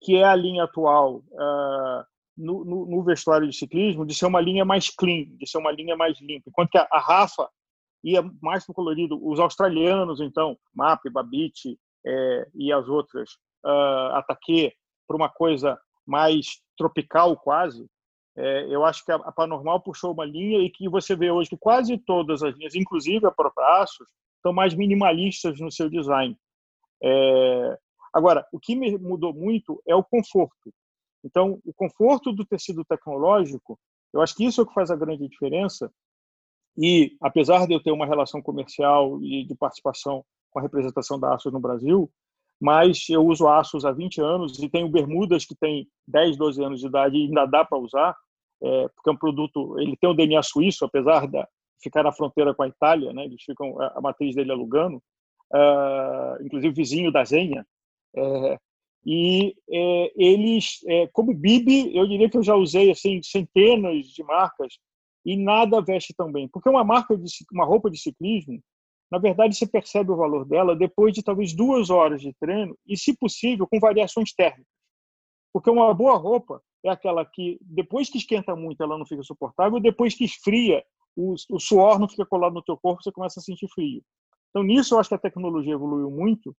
que 0.00 0.16
é 0.16 0.24
a 0.24 0.34
linha 0.34 0.64
atual 0.64 1.18
uh, 1.32 2.04
no, 2.36 2.64
no, 2.64 2.86
no, 2.86 3.04
vestuário 3.04 3.48
de 3.48 3.56
ciclismo, 3.56 4.04
de 4.04 4.14
ser 4.14 4.26
uma 4.26 4.40
linha 4.40 4.64
mais 4.64 4.90
clean, 4.90 5.26
de 5.36 5.48
ser 5.48 5.58
uma 5.58 5.70
linha 5.70 5.96
mais 5.96 6.20
limpa. 6.20 6.48
Enquanto 6.48 6.70
que 6.70 6.78
a, 6.78 6.88
a 6.90 6.98
Rafa 6.98 7.48
ia 8.02 8.22
mais 8.42 8.64
para 8.64 8.72
o 8.72 8.74
colorido. 8.74 9.18
Os 9.22 9.38
australianos, 9.38 10.20
então, 10.20 10.58
MAP, 10.74 11.08
Babit 11.10 11.78
é, 12.04 12.48
e 12.54 12.72
as 12.72 12.88
outras, 12.88 13.30
uh, 13.64 14.14
Ataque, 14.14 14.72
para 15.06 15.16
uma 15.16 15.28
coisa 15.28 15.78
mais 16.06 16.60
tropical 16.76 17.36
quase, 17.36 17.86
é, 18.36 18.66
eu 18.74 18.84
acho 18.84 19.04
que 19.04 19.12
a, 19.12 19.16
a 19.16 19.30
Panormal 19.30 19.80
puxou 19.80 20.12
uma 20.12 20.24
linha 20.24 20.58
e 20.58 20.70
que 20.70 20.88
você 20.88 21.14
vê 21.14 21.30
hoje 21.30 21.50
que 21.50 21.56
quase 21.56 21.98
todas 21.98 22.42
as 22.42 22.56
linhas, 22.56 22.74
inclusive 22.74 23.26
a 23.26 23.30
própria 23.30 23.82
Asus, 23.82 24.08
estão 24.36 24.52
mais 24.52 24.74
minimalistas 24.74 25.60
no 25.60 25.70
seu 25.70 25.88
design. 25.88 26.36
É, 27.02 27.78
Agora, 28.12 28.46
o 28.52 28.60
que 28.60 28.76
me 28.76 28.98
mudou 28.98 29.32
muito 29.32 29.82
é 29.86 29.94
o 29.94 30.04
conforto. 30.04 30.72
Então, 31.24 31.58
o 31.64 31.72
conforto 31.72 32.32
do 32.32 32.44
tecido 32.44 32.84
tecnológico, 32.84 33.78
eu 34.12 34.20
acho 34.20 34.34
que 34.34 34.44
isso 34.44 34.60
é 34.60 34.64
o 34.64 34.66
que 34.66 34.74
faz 34.74 34.90
a 34.90 34.96
grande 34.96 35.26
diferença. 35.26 35.90
E, 36.76 37.16
apesar 37.20 37.66
de 37.66 37.72
eu 37.72 37.82
ter 37.82 37.92
uma 37.92 38.06
relação 38.06 38.42
comercial 38.42 39.22
e 39.22 39.44
de 39.44 39.54
participação 39.54 40.24
com 40.50 40.58
a 40.58 40.62
representação 40.62 41.18
da 41.18 41.34
Asus 41.34 41.52
no 41.52 41.60
Brasil, 41.60 42.10
mas 42.60 43.08
eu 43.08 43.24
uso 43.24 43.48
Asus 43.48 43.84
há 43.84 43.92
20 43.92 44.20
anos 44.20 44.58
e 44.58 44.68
tenho 44.68 44.88
bermudas 44.88 45.46
que 45.46 45.54
têm 45.54 45.88
10, 46.06 46.36
12 46.36 46.62
anos 46.62 46.80
de 46.80 46.86
idade 46.86 47.16
e 47.16 47.24
ainda 47.24 47.46
dá 47.46 47.64
para 47.64 47.78
usar, 47.78 48.16
é, 48.62 48.88
porque 48.88 49.08
é 49.08 49.12
um 49.12 49.16
produto, 49.16 49.78
ele 49.80 49.96
tem 49.96 50.08
o 50.08 50.14
DNA 50.14 50.42
suíço, 50.42 50.84
apesar 50.84 51.26
de 51.26 51.44
ficar 51.82 52.02
na 52.02 52.12
fronteira 52.12 52.54
com 52.54 52.62
a 52.62 52.68
Itália, 52.68 53.12
né, 53.12 53.24
eles 53.24 53.42
ficam, 53.42 53.80
a 53.80 54.00
matriz 54.00 54.34
dele 54.34 54.52
é 54.52 54.54
Lugano, 54.54 55.02
uh, 55.54 56.44
inclusive 56.44 56.74
vizinho 56.74 57.12
da 57.12 57.24
Zenha, 57.24 57.66
é, 58.14 58.58
e 59.04 59.54
é, 59.68 60.12
eles, 60.16 60.80
é, 60.86 61.08
como 61.08 61.34
Bibi, 61.34 61.96
eu 61.96 62.06
diria 62.06 62.30
que 62.30 62.36
eu 62.36 62.42
já 62.42 62.54
usei 62.54 62.90
assim 62.90 63.20
centenas 63.22 64.06
de 64.06 64.22
marcas 64.22 64.78
e 65.24 65.36
nada 65.36 65.80
veste 65.80 66.14
tão 66.16 66.30
bem, 66.30 66.48
porque 66.48 66.68
uma 66.68 66.84
marca 66.84 67.16
de 67.16 67.30
uma 67.52 67.64
roupa 67.64 67.90
de 67.90 67.98
ciclismo, 67.98 68.60
na 69.10 69.18
verdade 69.18 69.56
você 69.56 69.66
percebe 69.66 70.10
o 70.12 70.16
valor 70.16 70.44
dela 70.44 70.76
depois 70.76 71.12
de 71.12 71.22
talvez 71.22 71.52
duas 71.52 71.90
horas 71.90 72.20
de 72.20 72.32
treino 72.40 72.76
e, 72.86 72.96
se 72.96 73.16
possível, 73.16 73.66
com 73.66 73.78
variações 73.80 74.32
térmicas, 74.32 74.66
porque 75.52 75.70
uma 75.70 75.92
boa 75.92 76.16
roupa 76.16 76.62
é 76.84 76.88
aquela 76.88 77.24
que 77.24 77.58
depois 77.60 78.08
que 78.08 78.18
esquenta 78.18 78.54
muito 78.54 78.82
ela 78.82 78.98
não 78.98 79.06
fica 79.06 79.22
suportável, 79.22 79.80
depois 79.80 80.14
que 80.14 80.24
esfria 80.24 80.82
o, 81.16 81.34
o 81.50 81.60
suor 81.60 81.98
não 81.98 82.08
fica 82.08 82.24
colado 82.24 82.54
no 82.54 82.62
teu 82.62 82.76
corpo, 82.76 83.02
você 83.02 83.12
começa 83.12 83.38
a 83.38 83.42
sentir 83.42 83.68
frio. 83.68 84.02
Então 84.52 84.62
nisso 84.62 84.94
eu 84.94 85.00
acho 85.00 85.08
que 85.08 85.14
a 85.14 85.18
tecnologia 85.18 85.72
evoluiu 85.72 86.10
muito. 86.10 86.54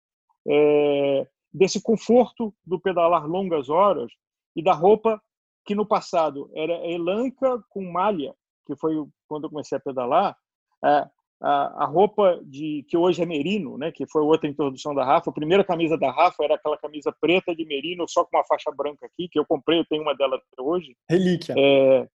É, 0.48 1.28
desse 1.52 1.80
conforto 1.80 2.54
do 2.64 2.80
pedalar 2.80 3.26
longas 3.26 3.68
horas 3.68 4.10
e 4.56 4.64
da 4.64 4.72
roupa 4.72 5.20
que 5.64 5.74
no 5.74 5.86
passado 5.86 6.50
era 6.54 6.72
elanca 6.90 7.62
com 7.68 7.84
malha, 7.84 8.34
que 8.66 8.74
foi 8.76 8.94
quando 9.28 9.44
eu 9.44 9.50
comecei 9.50 9.76
a 9.76 9.80
pedalar, 9.80 10.36
é, 10.84 11.06
a, 11.40 11.84
a 11.84 11.84
roupa 11.84 12.40
de 12.44 12.84
que 12.88 12.96
hoje 12.96 13.22
é 13.22 13.26
merino, 13.26 13.76
né, 13.76 13.92
que 13.92 14.06
foi 14.06 14.22
outra 14.22 14.48
introdução 14.48 14.94
da 14.94 15.04
Rafa. 15.04 15.30
A 15.30 15.34
primeira 15.34 15.64
camisa 15.64 15.98
da 15.98 16.10
Rafa 16.10 16.42
era 16.44 16.54
aquela 16.54 16.78
camisa 16.78 17.14
preta 17.20 17.54
de 17.54 17.64
merino 17.64 18.08
só 18.08 18.24
com 18.24 18.36
uma 18.36 18.44
faixa 18.44 18.70
branca 18.70 19.06
aqui, 19.06 19.28
que 19.28 19.38
eu 19.38 19.44
comprei, 19.44 19.80
eu 19.80 19.86
tenho 19.86 20.02
uma 20.02 20.14
dela 20.14 20.36
até 20.36 20.62
hoje. 20.62 20.96
Relíquia. 21.08 21.54
É, 21.58 22.08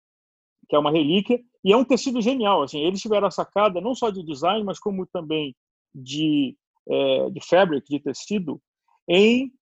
que 0.69 0.77
é 0.77 0.79
uma 0.79 0.91
relíquia 0.91 1.41
e 1.65 1.73
é 1.73 1.77
um 1.77 1.85
tecido 1.85 2.21
genial. 2.21 2.63
Assim, 2.63 2.81
eles 2.81 3.01
tiveram 3.01 3.27
a 3.27 3.31
sacada 3.31 3.81
não 3.81 3.95
só 3.95 4.11
de 4.11 4.23
design, 4.23 4.63
mas 4.63 4.79
como 4.79 5.07
também 5.07 5.55
de 5.95 6.57
é, 6.89 7.31
de 7.31 7.41
fabric, 7.41 7.89
de 7.89 8.01
tecido, 8.01 8.61
em 9.09 9.53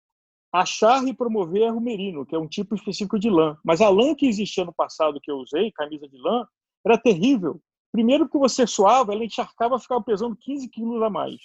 achar 0.53 1.07
e 1.07 1.15
promover 1.15 1.73
merino, 1.81 2.27
que 2.27 2.35
é 2.35 2.39
um 2.39 2.49
tipo 2.49 2.75
específico 2.75 3.19
de 3.19 3.31
lã. 3.31 3.57
Mas 3.65 3.81
a 3.81 3.89
lã 3.89 4.15
que 4.15 4.27
existia 4.27 4.65
no 4.65 4.73
passado 4.73 5.21
que 5.21 5.31
eu 5.31 5.37
usei, 5.37 5.73
camisa 5.73 6.07
de 6.09 6.19
lã, 6.19 6.47
era 6.85 6.99
terrível. 6.99 7.61
Primeiro 7.91 8.27
porque 8.27 8.39
você 8.39 8.67
suava, 8.67 9.13
ela 9.13 9.25
encharcava, 9.25 9.79
ficava 9.79 10.03
pesando 10.03 10.37
15 10.37 10.69
quilos 10.69 11.03
a 11.03 11.11
mais. 11.11 11.37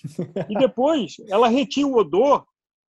E 0.49 0.55
depois, 0.57 1.17
ela 1.29 1.47
retinha 1.47 1.87
o 1.87 1.95
odor 1.95 2.45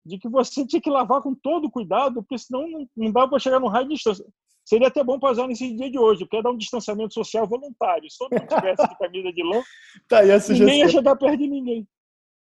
de 0.05 0.19
que 0.19 0.29
você 0.29 0.67
tinha 0.67 0.83
que 0.83 0.91
lavar 0.91 1.23
com 1.23 1.35
todo 1.35 1.71
cuidado, 1.71 2.23
porque 2.23 2.39
senão 2.39 2.69
não, 2.69 2.89
não 2.97 3.11
dava 3.11 3.31
para 3.31 3.39
chegar 3.39 3.59
no 3.59 3.69
raio 3.69 3.89
de 3.89 3.95
distância. 3.95 4.27
Seria 4.65 4.89
até 4.89 5.05
bom 5.05 5.19
para 5.19 5.33
usar 5.33 5.47
nesse 5.47 5.73
dia 5.75 5.91
de 5.91 5.99
hoje, 5.99 6.25
porque 6.25 6.39
é 6.39 6.43
dar 6.43 6.51
um 6.51 6.57
distanciamento 6.57 7.13
social 7.13 7.47
voluntário. 7.47 8.11
Se 8.11 8.19
todo 8.19 8.33
mundo 8.33 8.49
tivesse 8.49 8.89
de 8.89 8.99
camisa 8.99 9.33
de 9.33 9.43
lã, 9.43 9.63
tá, 10.09 10.23
ninguém 10.49 10.79
ia 10.81 10.89
chegar 10.89 11.17
perto 11.17 11.39
de 11.39 11.49
ninguém. 11.49 11.87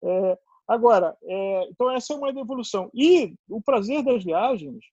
É, 0.04 0.38
Agora, 0.66 1.16
é, 1.24 1.68
então 1.68 1.90
essa 1.90 2.12
é 2.12 2.16
uma 2.16 2.30
evolução. 2.30 2.90
E 2.94 3.34
o 3.48 3.60
prazer 3.60 4.02
das 4.02 4.24
viagens, 4.24 4.84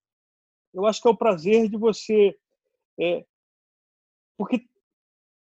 eu 0.73 0.85
acho 0.85 1.01
que 1.01 1.07
é 1.07 1.11
o 1.11 1.17
prazer 1.17 1.69
de 1.69 1.77
você. 1.77 2.35
É, 2.99 3.25
porque 4.37 4.65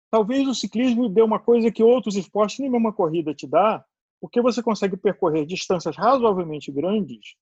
talvez 0.09 0.47
o 0.47 0.55
ciclismo 0.55 1.09
dê 1.09 1.21
uma 1.21 1.39
coisa 1.39 1.71
que 1.71 1.83
outros 1.83 2.15
esportes, 2.15 2.59
nem 2.59 2.69
mesmo 2.69 2.87
uma 2.87 2.93
corrida 2.93 3.33
te 3.33 3.47
dá, 3.47 3.83
porque 4.19 4.41
você 4.41 4.61
consegue 4.61 4.95
percorrer 4.95 5.45
distâncias 5.45 5.97
razoavelmente 5.97 6.71
grandes, 6.71 7.35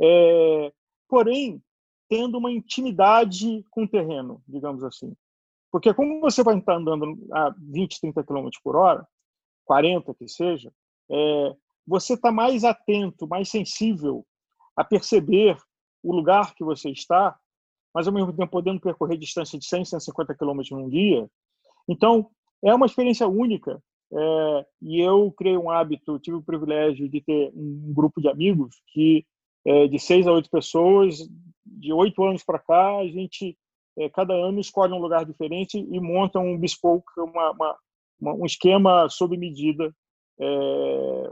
é, 0.00 0.72
porém 1.08 1.60
tendo 2.08 2.38
uma 2.38 2.50
intimidade 2.50 3.64
com 3.70 3.84
o 3.84 3.88
terreno, 3.88 4.42
digamos 4.46 4.82
assim. 4.84 5.14
Porque 5.70 5.92
como 5.92 6.20
você 6.20 6.42
vai 6.42 6.58
estar 6.58 6.76
andando 6.76 7.18
a 7.32 7.54
20, 7.58 8.00
30 8.00 8.24
km 8.24 8.48
por 8.62 8.76
hora, 8.76 9.06
40 9.64 10.14
que 10.14 10.28
seja, 10.28 10.72
é, 11.10 11.56
você 11.86 12.14
está 12.14 12.32
mais 12.32 12.64
atento, 12.64 13.26
mais 13.26 13.48
sensível 13.48 14.24
a 14.76 14.84
perceber 14.84 15.56
o 16.02 16.14
lugar 16.14 16.54
que 16.54 16.64
você 16.64 16.90
está, 16.90 17.36
mas 17.94 18.06
ao 18.06 18.14
mesmo 18.14 18.32
tempo 18.32 18.50
podendo 18.50 18.80
percorrer 18.80 19.16
distância 19.16 19.58
de 19.58 19.66
100, 19.66 19.86
150 19.86 20.34
quilômetros 20.34 20.70
num 20.70 20.88
dia. 20.88 21.28
Então, 21.88 22.30
é 22.62 22.74
uma 22.74 22.86
experiência 22.86 23.26
única. 23.26 23.82
É, 24.12 24.66
e 24.82 25.00
eu 25.00 25.32
criei 25.32 25.56
um 25.56 25.70
hábito, 25.70 26.18
tive 26.18 26.36
o 26.36 26.42
privilégio 26.42 27.08
de 27.08 27.20
ter 27.20 27.50
um 27.54 27.92
grupo 27.92 28.20
de 28.20 28.28
amigos 28.28 28.76
que, 28.88 29.26
é, 29.64 29.88
de 29.88 29.98
seis 29.98 30.26
a 30.26 30.32
oito 30.32 30.48
pessoas, 30.48 31.18
de 31.66 31.92
oito 31.92 32.22
anos 32.24 32.42
para 32.44 32.58
cá, 32.58 32.98
a 32.98 33.06
gente, 33.06 33.56
é, 33.98 34.08
cada 34.08 34.34
ano, 34.34 34.60
escolhe 34.60 34.92
um 34.92 35.00
lugar 35.00 35.24
diferente 35.24 35.78
e 35.78 36.00
monta 36.00 36.38
um 36.38 36.58
bespoke, 36.58 37.06
uma, 37.18 37.50
uma, 38.20 38.34
um 38.34 38.46
esquema 38.46 39.08
sob 39.08 39.36
medida 39.36 39.92
é, 40.40 41.30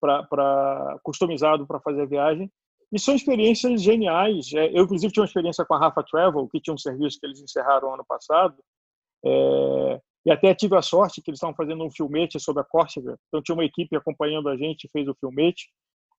para 0.00 0.98
customizado 1.02 1.66
para 1.66 1.80
fazer 1.80 2.02
a 2.02 2.06
viagem. 2.06 2.50
E 2.92 2.98
são 2.98 3.14
experiências 3.14 3.82
geniais. 3.82 4.52
É, 4.52 4.68
eu, 4.76 4.84
inclusive, 4.84 5.12
tinha 5.12 5.22
uma 5.22 5.26
experiência 5.28 5.64
com 5.64 5.74
a 5.74 5.78
Rafa 5.78 6.02
Travel, 6.02 6.48
que 6.48 6.60
tinha 6.60 6.74
um 6.74 6.78
serviço 6.78 7.18
que 7.18 7.26
eles 7.26 7.40
encerraram 7.40 7.94
ano 7.94 8.04
passado. 8.06 8.56
É, 9.24 10.00
e 10.26 10.30
até 10.30 10.54
tive 10.54 10.76
a 10.76 10.82
sorte 10.82 11.22
que 11.22 11.30
eles 11.30 11.38
estavam 11.38 11.56
fazendo 11.56 11.82
um 11.84 11.90
filmete 11.90 12.38
sobre 12.38 12.62
a 12.62 12.64
Córcega. 12.64 13.18
Então, 13.28 13.42
tinha 13.42 13.54
uma 13.54 13.64
equipe 13.64 13.96
acompanhando 13.96 14.48
a 14.48 14.56
gente, 14.56 14.90
fez 14.92 15.08
o 15.08 15.14
filmete. 15.14 15.70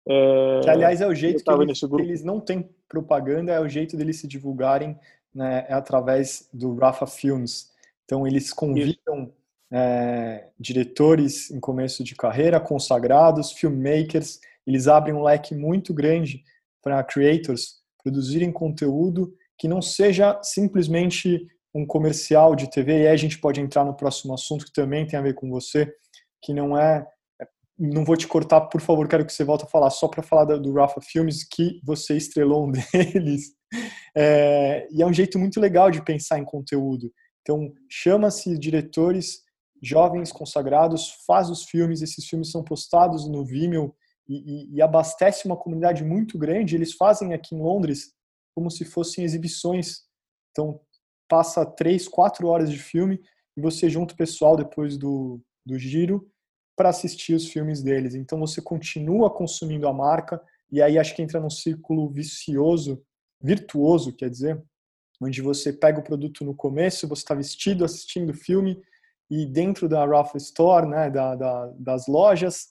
É, 0.09 0.61
que, 0.63 0.71
aliás, 0.71 1.01
é 1.01 1.07
o 1.07 1.15
jeito 1.15 1.45
que 1.45 1.51
eles, 1.53 1.81
que 1.81 2.01
eles, 2.01 2.25
não 2.25 2.41
têm 2.41 2.69
propaganda, 2.89 3.53
é 3.53 3.61
o 3.61 3.69
jeito 3.69 3.97
deles 3.97 4.19
se 4.19 4.27
divulgarem 4.27 4.99
né, 5.35 5.65
é 5.69 5.73
através 5.73 6.49
do 6.53 6.75
Rafa 6.75 7.07
Films. 7.07 7.71
Então, 8.05 8.27
eles 8.27 8.53
convidam 8.53 9.33
é, 9.73 10.49
diretores 10.59 11.51
em 11.51 11.59
começo 11.59 12.05
de 12.05 12.15
carreira, 12.15 12.61
consagrados, 12.61 13.53
filmmakers, 13.53 14.41
eles 14.67 14.87
abrem 14.87 15.15
um 15.15 15.23
leque 15.23 15.55
muito 15.55 15.95
grande 15.95 16.45
para 16.83 17.03
creators 17.03 17.81
produzirem 18.03 18.53
conteúdo 18.53 19.35
que 19.57 19.69
não 19.69 19.81
seja 19.81 20.41
simplesmente 20.43 21.47
um 21.75 21.87
comercial 21.87 22.55
de 22.55 22.69
TV, 22.71 22.93
e 22.93 23.07
aí 23.07 23.09
a 23.09 23.17
gente 23.17 23.39
pode 23.39 23.61
entrar 23.61 23.85
no 23.85 23.95
próximo 23.95 24.35
assunto 24.35 24.67
que 24.67 24.73
também 24.73 25.07
tem 25.07 25.19
a 25.19 25.23
ver 25.23 25.35
com 25.35 25.49
você, 25.49 25.91
que 26.43 26.53
não 26.53 26.77
é 26.77 27.07
não 27.79 28.05
vou 28.05 28.17
te 28.17 28.29
cortar, 28.29 28.63
por 28.63 28.81
favor, 28.81 29.09
quero 29.09 29.25
que 29.25 29.33
você 29.33 29.45
volte 29.45 29.65
a 29.65 29.69
falar, 29.69 29.91
só 29.91 30.09
para 30.09 30.23
falar 30.23 30.45
do 30.45 30.73
Rafa 30.73 31.01
Filmes, 31.01 31.45
que 31.45 31.81
você 31.83 32.17
estrelou 32.17 32.67
um 32.67 32.73
deles. 32.93 33.55
É, 34.17 34.87
e 34.91 35.03
é 35.03 35.07
um 35.07 35.13
jeito 35.13 35.39
muito 35.39 35.59
legal 35.59 35.91
de 35.91 36.05
pensar 36.05 36.39
em 36.39 36.45
conteúdo. 36.45 37.13
Então, 37.41 37.73
chama-se 37.89 38.59
diretores 38.59 39.43
jovens 39.83 40.31
consagrados, 40.31 41.11
faz 41.27 41.51
os 41.51 41.65
filmes, 41.65 42.03
esses 42.03 42.25
filmes 42.27 42.51
são 42.51 42.63
postados 42.63 43.29
no 43.29 43.45
Vimeo 43.45 43.95
e, 44.29 44.37
e, 44.37 44.77
e 44.77 44.83
abastece 44.83 45.47
uma 45.47 45.57
comunidade 45.57 46.05
muito 46.05 46.39
grande. 46.39 46.77
Eles 46.77 46.93
fazem 46.93 47.35
aqui 47.35 47.55
em 47.55 47.61
Londres 47.61 48.13
como 48.55 48.71
se 48.71 48.85
fossem 48.85 49.25
exibições. 49.25 50.03
Então, 50.51 50.81
passa 51.29 51.67
três, 51.67 52.07
quatro 52.07 52.47
horas 52.47 52.71
de 52.71 52.79
filme 52.79 53.19
e 53.57 53.61
você 53.61 53.91
junta 53.91 54.15
o 54.15 54.17
pessoal 54.17 54.57
depois 54.57 54.97
do, 54.97 55.41
do 55.67 55.79
giro 55.79 56.31
para 56.77 56.89
assistir 56.89 57.35
os 57.35 57.49
filmes 57.49 57.83
deles. 57.83 58.15
Então, 58.15 58.39
você 58.39 58.61
continua 58.61 59.31
consumindo 59.31 59.87
a 59.87 59.93
marca 59.93 60.41
e 60.71 60.81
aí 60.81 60.99
acho 60.99 61.15
que 61.15 61.23
entra 61.23 61.39
num 61.39 61.51
círculo 61.51 62.09
vicioso, 62.11 63.03
virtuoso, 63.41 64.15
quer 64.15 64.31
dizer, 64.31 64.63
onde 65.21 65.43
você 65.43 65.73
pega 65.73 66.01
o 66.01 66.05
produto 66.05 66.45
no 66.45 66.55
começo, 66.55 67.07
você 67.07 67.23
está 67.23 67.35
vestido 67.35 67.85
assistindo 67.85 68.31
o 68.31 68.35
filme 68.35 68.81
e 69.31 69.47
dentro 69.47 69.89
da 69.89 70.05
Rafa 70.05 70.37
Store, 70.39 70.87
né, 70.87 71.11
da, 71.11 71.35
da, 71.35 71.67
das 71.79 72.07
lojas, 72.07 72.69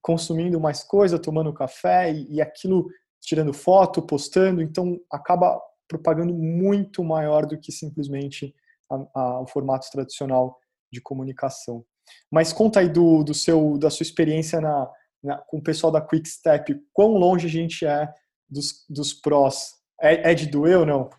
consumindo 0.00 0.60
mais 0.60 0.82
coisa, 0.82 1.18
tomando 1.18 1.52
café 1.52 2.12
e, 2.12 2.34
e 2.34 2.40
aquilo 2.40 2.88
tirando 3.20 3.52
foto, 3.52 4.02
postando, 4.02 4.60
então 4.60 4.98
acaba 5.10 5.60
propagando 5.86 6.34
muito 6.34 7.04
maior 7.04 7.46
do 7.46 7.58
que 7.58 7.70
simplesmente 7.70 8.54
a, 8.90 9.06
a, 9.14 9.40
o 9.40 9.46
formato 9.46 9.88
tradicional 9.90 10.58
de 10.90 11.00
comunicação. 11.00 11.84
Mas 12.30 12.52
conta 12.52 12.80
aí 12.80 12.88
do, 12.88 13.22
do 13.22 13.34
seu, 13.34 13.78
da 13.78 13.90
sua 13.90 14.04
experiência 14.04 14.60
na, 14.60 14.90
na, 15.22 15.38
com 15.38 15.58
o 15.58 15.62
pessoal 15.62 15.92
da 15.92 16.00
Quick 16.00 16.28
Step, 16.28 16.74
quão 16.92 17.12
longe 17.12 17.46
a 17.46 17.50
gente 17.50 17.86
é 17.86 18.12
dos, 18.48 18.84
dos 18.88 19.12
prós? 19.12 19.74
É, 20.00 20.32
é 20.32 20.34
de 20.34 20.46
doer 20.46 20.80
ou 20.80 20.86
não? 20.86 21.10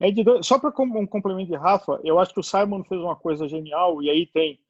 É 0.00 0.10
de, 0.10 0.24
só 0.42 0.58
para 0.58 0.72
um 0.82 1.06
complemento 1.06 1.50
de 1.50 1.56
Rafa, 1.56 2.00
eu 2.04 2.18
acho 2.18 2.34
que 2.34 2.40
o 2.40 2.42
Simon 2.42 2.84
fez 2.84 3.00
uma 3.00 3.16
coisa 3.16 3.48
genial, 3.48 4.02
e 4.02 4.10
aí 4.10 4.26
tem 4.26 4.60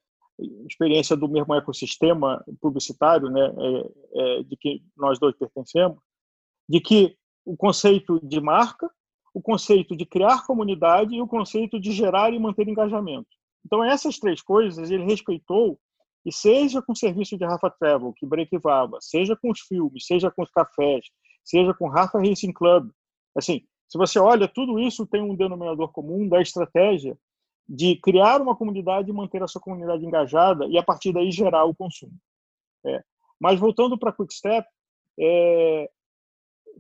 experiência 0.69 1.17
do 1.17 1.29
mesmo 1.29 1.55
ecossistema 1.55 2.45
publicitário, 2.61 3.31
né, 3.31 3.41
é, 3.41 4.39
é, 4.39 4.43
de 4.43 4.57
que 4.57 4.83
nós 4.97 5.19
dois 5.19 5.35
pertencemos, 5.37 5.99
de 6.69 6.81
que 6.81 7.17
o 7.45 7.57
conceito 7.57 8.21
de 8.27 8.41
marca, 8.41 8.91
o 9.33 9.41
conceito 9.41 9.97
de 9.97 10.05
criar 10.05 10.47
comunidade 10.47 11.15
e 11.15 11.21
o 11.21 11.27
conceito 11.27 11.81
de 11.81 11.93
gerar 11.93 12.33
e 12.33 12.39
manter 12.39 12.69
engajamento. 12.69 13.29
Então, 13.65 13.85
essas 13.85 14.19
três 14.19 14.43
coisas 14.43 14.91
ele 14.91 15.05
respeitou, 15.05 15.79
e 16.25 16.33
seja 16.33 16.81
com 16.81 16.93
o 16.93 16.97
serviço 16.97 17.37
de 17.37 17.45
Rafa 17.45 17.71
Travel, 17.71 18.13
que 18.15 18.27
brequivava, 18.27 18.99
seja 19.01 19.37
com 19.37 19.51
os 19.51 19.61
filmes, 19.61 20.07
seja 20.07 20.31
com 20.31 20.43
os 20.43 20.51
cafés, 20.51 21.07
seja 21.45 21.75
com 21.75 21.89
Rafa 21.89 22.19
Racing 22.19 22.53
Club, 22.53 22.91
assim, 23.37 23.63
se 23.89 23.99
você 23.99 24.19
olha, 24.19 24.49
tudo 24.49 24.79
isso 24.79 25.07
tem 25.07 25.23
um 25.23 25.37
denominador 25.37 25.93
comum 25.93 26.27
da 26.27 26.41
estratégia 26.41 27.17
de 27.69 27.97
criar 27.97 28.41
uma 28.41 28.57
comunidade 28.57 29.11
e 29.11 29.13
manter 29.13 29.43
a 29.43 29.49
sua 29.49 29.61
comunidade 29.61 30.05
engajada 30.05 30.67
e, 30.67 30.79
a 30.79 30.83
partir 30.83 31.13
daí, 31.13 31.31
gerar 31.31 31.65
o 31.65 31.75
consumo. 31.75 32.13
É. 32.85 33.03
Mas, 33.39 33.61
voltando 33.61 33.99
para 33.99 34.11
a 34.11 34.13
Quickstep, 34.13 34.67
é, 35.19 35.91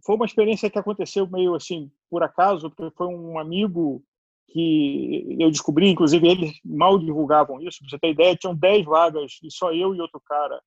foi 0.04 0.16
uma 0.16 0.26
experiência 0.26 0.70
que 0.70 0.78
aconteceu 0.78 1.26
meio 1.26 1.54
assim, 1.54 1.90
por 2.10 2.22
acaso, 2.22 2.70
porque 2.70 2.94
foi 2.96 3.06
um 3.06 3.38
amigo 3.38 4.02
que 4.48 5.36
eu 5.40 5.50
descobri, 5.50 5.90
inclusive 5.90 6.26
eles 6.28 6.52
mal 6.64 6.98
divulgavam 6.98 7.60
isso, 7.60 7.78
pra 7.80 7.90
você 7.90 7.98
ter 7.98 8.10
ideia, 8.10 8.36
tinham 8.36 8.54
10 8.54 8.84
vagas 8.84 9.38
e 9.42 9.50
só 9.50 9.72
eu 9.72 9.94
e 9.94 10.00
outro 10.00 10.20
cara 10.24 10.60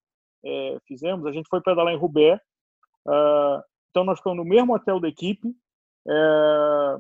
é, 0.46 0.78
fizemos. 0.88 1.26
A 1.26 1.32
gente 1.32 1.48
foi 1.50 1.62
pedalar 1.62 1.94
em 1.94 1.98
Roubaix, 1.98 2.42
uh, 3.08 3.64
então 3.90 4.04
nós 4.04 4.20
ficamos 4.20 4.38
no 4.38 4.46
mesmo 4.46 4.76
hotel 4.76 5.00
da 5.00 5.08
equipe, 5.08 5.56
é, 6.08 6.98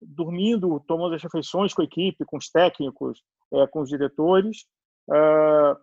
dormindo, 0.00 0.82
tomando 0.86 1.14
as 1.14 1.22
refeições 1.22 1.74
com 1.74 1.82
a 1.82 1.84
equipe, 1.84 2.24
com 2.24 2.36
os 2.36 2.48
técnicos, 2.48 3.22
é, 3.52 3.66
com 3.66 3.80
os 3.80 3.88
diretores. 3.88 4.64
É, 5.12 5.76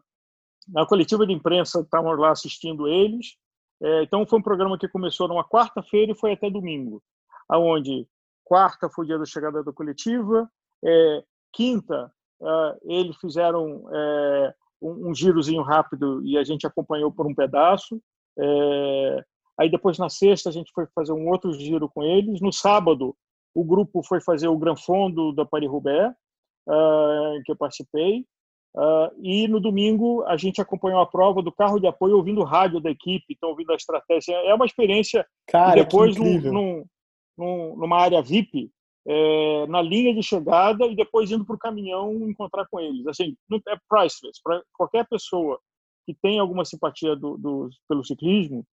na 0.67 0.85
coletiva 0.85 1.25
de 1.25 1.33
imprensa, 1.33 1.81
estávamos 1.81 2.19
lá 2.19 2.31
assistindo 2.31 2.87
eles. 2.87 3.37
É, 3.81 4.03
então, 4.03 4.25
foi 4.25 4.39
um 4.39 4.43
programa 4.43 4.77
que 4.77 4.87
começou 4.87 5.27
numa 5.27 5.47
quarta-feira 5.47 6.11
e 6.11 6.17
foi 6.17 6.33
até 6.33 6.49
domingo, 6.49 7.01
aonde 7.47 8.07
quarta 8.47 8.89
foi 8.89 9.05
o 9.05 9.07
dia 9.07 9.17
da 9.17 9.25
chegada 9.25 9.63
da 9.63 9.73
coletiva, 9.73 10.49
é, 10.83 11.23
quinta 11.53 12.11
é, 12.41 12.77
eles 12.83 13.15
fizeram 13.17 13.83
um, 14.81 15.09
um, 15.09 15.15
girozinho 15.15 15.63
rápido 15.63 16.23
e 16.23 16.37
a 16.37 16.43
gente 16.43 16.67
acompanhou 16.67 17.11
por 17.11 17.25
um 17.25 17.33
pedaço. 17.33 17.99
Aí 19.59 19.71
depois 19.71 19.97
na 19.97 20.07
sexta 20.07 20.49
a 20.49 20.51
gente 20.51 20.71
foi 20.71 20.85
fazer 20.93 21.11
um 21.11 21.27
outro 21.29 21.51
giro 21.53 21.89
com 21.89 22.03
eles. 22.03 22.39
No 22.39 22.53
sábado 22.53 23.15
o 23.57 23.63
grupo 23.63 24.03
foi 24.03 24.21
fazer 24.21 24.47
o 24.47 24.57
Gran 24.57 24.75
Fondo 24.75 25.33
da 25.33 25.43
Paris-Roubaix, 25.43 26.13
uh, 26.67 27.41
que 27.43 27.51
eu 27.51 27.55
participei. 27.55 28.23
Uh, 28.75 29.09
e 29.23 29.47
no 29.47 29.59
domingo 29.59 30.23
a 30.27 30.37
gente 30.37 30.61
acompanhou 30.61 30.99
a 30.99 31.07
prova 31.07 31.41
do 31.41 31.51
carro 31.51 31.79
de 31.79 31.87
apoio 31.87 32.17
ouvindo 32.17 32.41
o 32.41 32.43
rádio 32.43 32.79
da 32.79 32.91
equipe, 32.91 33.25
então 33.31 33.49
ouvindo 33.49 33.71
a 33.71 33.75
estratégia. 33.75 34.33
É 34.33 34.53
uma 34.53 34.67
experiência. 34.67 35.25
Cara, 35.47 35.83
depois 35.83 36.15
num, 36.15 36.39
num, 36.39 36.85
num, 37.37 37.75
numa 37.75 37.99
área 37.99 38.21
VIP, 38.21 38.71
é, 39.07 39.67
na 39.67 39.81
linha 39.81 40.13
de 40.13 40.21
chegada 40.21 40.85
e 40.85 40.95
depois 40.95 41.31
indo 41.31 41.45
para 41.45 41.55
o 41.55 41.59
caminhão 41.59 42.13
encontrar 42.29 42.67
com 42.69 42.79
eles. 42.79 43.05
Assim, 43.07 43.35
é 43.67 43.77
priceless. 43.87 44.41
Para 44.43 44.61
qualquer 44.73 45.07
pessoa 45.07 45.59
que 46.05 46.13
tem 46.13 46.39
alguma 46.39 46.65
simpatia 46.65 47.15
do, 47.15 47.37
do, 47.37 47.69
pelo 47.87 48.03
ciclismo, 48.03 48.65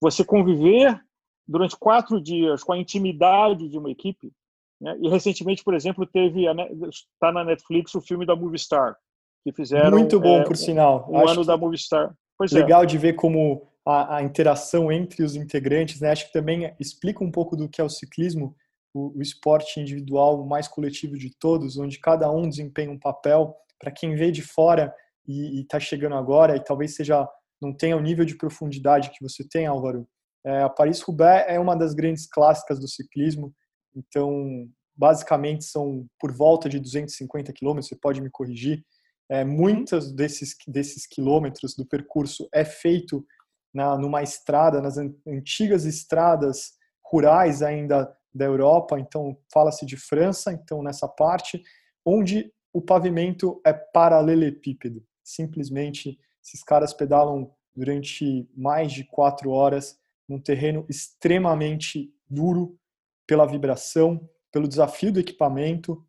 você 0.00 0.24
conviver 0.24 1.00
durante 1.46 1.76
quatro 1.76 2.20
dias 2.20 2.62
com 2.62 2.72
a 2.72 2.78
intimidade 2.78 3.68
de 3.68 3.78
uma 3.78 3.90
equipe. 3.90 4.32
Né? 4.80 4.96
E 5.00 5.08
recentemente, 5.08 5.64
por 5.64 5.74
exemplo, 5.74 6.06
teve 6.06 6.44
está 6.90 7.32
na 7.32 7.44
Netflix 7.44 7.94
o 7.94 8.00
filme 8.00 8.26
da 8.26 8.36
Movistar 8.36 8.96
que 9.44 9.52
fizeram 9.52 9.96
muito 9.98 10.18
bom 10.18 10.40
é, 10.40 10.44
por 10.44 10.56
sinal. 10.56 11.06
O 11.08 11.28
ano 11.28 11.44
da 11.44 11.56
Movistar. 11.56 12.12
Pois 12.36 12.52
é. 12.52 12.58
legal 12.58 12.82
é. 12.82 12.86
de 12.86 12.98
ver 12.98 13.12
como 13.12 13.68
a, 13.86 14.16
a, 14.16 14.22
interação 14.22 14.90
entre 14.90 15.22
os 15.22 15.36
integrantes, 15.36 16.00
né? 16.00 16.10
Acho 16.10 16.26
que 16.26 16.32
também 16.32 16.74
explica 16.80 17.22
um 17.22 17.30
pouco 17.30 17.56
do 17.56 17.68
que 17.68 17.80
é 17.80 17.84
o 17.84 17.88
ciclismo, 17.88 18.56
o, 18.92 19.16
o 19.16 19.22
esporte 19.22 19.80
individual 19.80 20.44
mais 20.44 20.66
coletivo 20.66 21.16
de 21.16 21.30
todos, 21.38 21.78
onde 21.78 22.00
cada 22.00 22.30
um 22.30 22.48
desempenha 22.48 22.90
um 22.90 22.98
papel. 22.98 23.54
Para 23.78 23.92
quem 23.92 24.16
vê 24.16 24.30
de 24.30 24.42
fora 24.42 24.92
e 25.26 25.60
está 25.60 25.78
chegando 25.78 26.16
agora 26.16 26.56
e 26.56 26.64
talvez 26.64 26.94
seja 26.94 27.28
não 27.60 27.72
tenha 27.72 27.96
o 27.96 28.00
nível 28.00 28.24
de 28.24 28.36
profundidade 28.36 29.10
que 29.10 29.22
você 29.22 29.46
tem, 29.46 29.66
Álvaro. 29.66 30.06
É, 30.44 30.62
a 30.62 30.68
Paris-Roubaix 30.68 31.46
é 31.48 31.58
uma 31.58 31.74
das 31.74 31.94
grandes 31.94 32.26
clássicas 32.26 32.78
do 32.78 32.86
ciclismo, 32.86 33.54
então, 33.94 34.68
basicamente, 34.94 35.64
são 35.64 36.06
por 36.20 36.32
volta 36.32 36.68
de 36.68 36.78
250 36.78 37.52
quilômetros, 37.52 37.88
você 37.88 37.96
pode 37.96 38.20
me 38.20 38.30
corrigir. 38.30 38.84
É, 39.28 39.44
muitos 39.44 40.12
desses, 40.12 40.54
desses 40.68 41.06
quilômetros 41.06 41.74
do 41.74 41.86
percurso 41.86 42.48
é 42.52 42.64
feito 42.64 43.26
na, 43.72 43.96
numa 43.96 44.22
estrada, 44.22 44.80
nas 44.80 44.96
antigas 45.26 45.84
estradas 45.84 46.72
rurais 47.04 47.62
ainda 47.62 48.12
da 48.34 48.44
Europa, 48.44 48.98
então 48.98 49.36
fala-se 49.52 49.86
de 49.86 49.96
França, 49.96 50.52
então 50.52 50.82
nessa 50.82 51.08
parte, 51.08 51.62
onde 52.04 52.52
o 52.72 52.80
pavimento 52.80 53.60
é 53.64 53.72
paralelepípedo, 53.72 55.02
simplesmente 55.24 56.18
esses 56.44 56.62
caras 56.62 56.92
pedalam 56.92 57.50
durante 57.74 58.48
mais 58.56 58.92
de 58.92 59.04
quatro 59.04 59.50
horas 59.50 59.98
num 60.28 60.40
terreno 60.40 60.84
extremamente 60.88 62.12
duro 62.28 62.78
pela 63.26 63.46
vibração, 63.46 64.28
pelo 64.52 64.68
desafio 64.68 65.12
do 65.12 65.20
equipamento, 65.20 66.04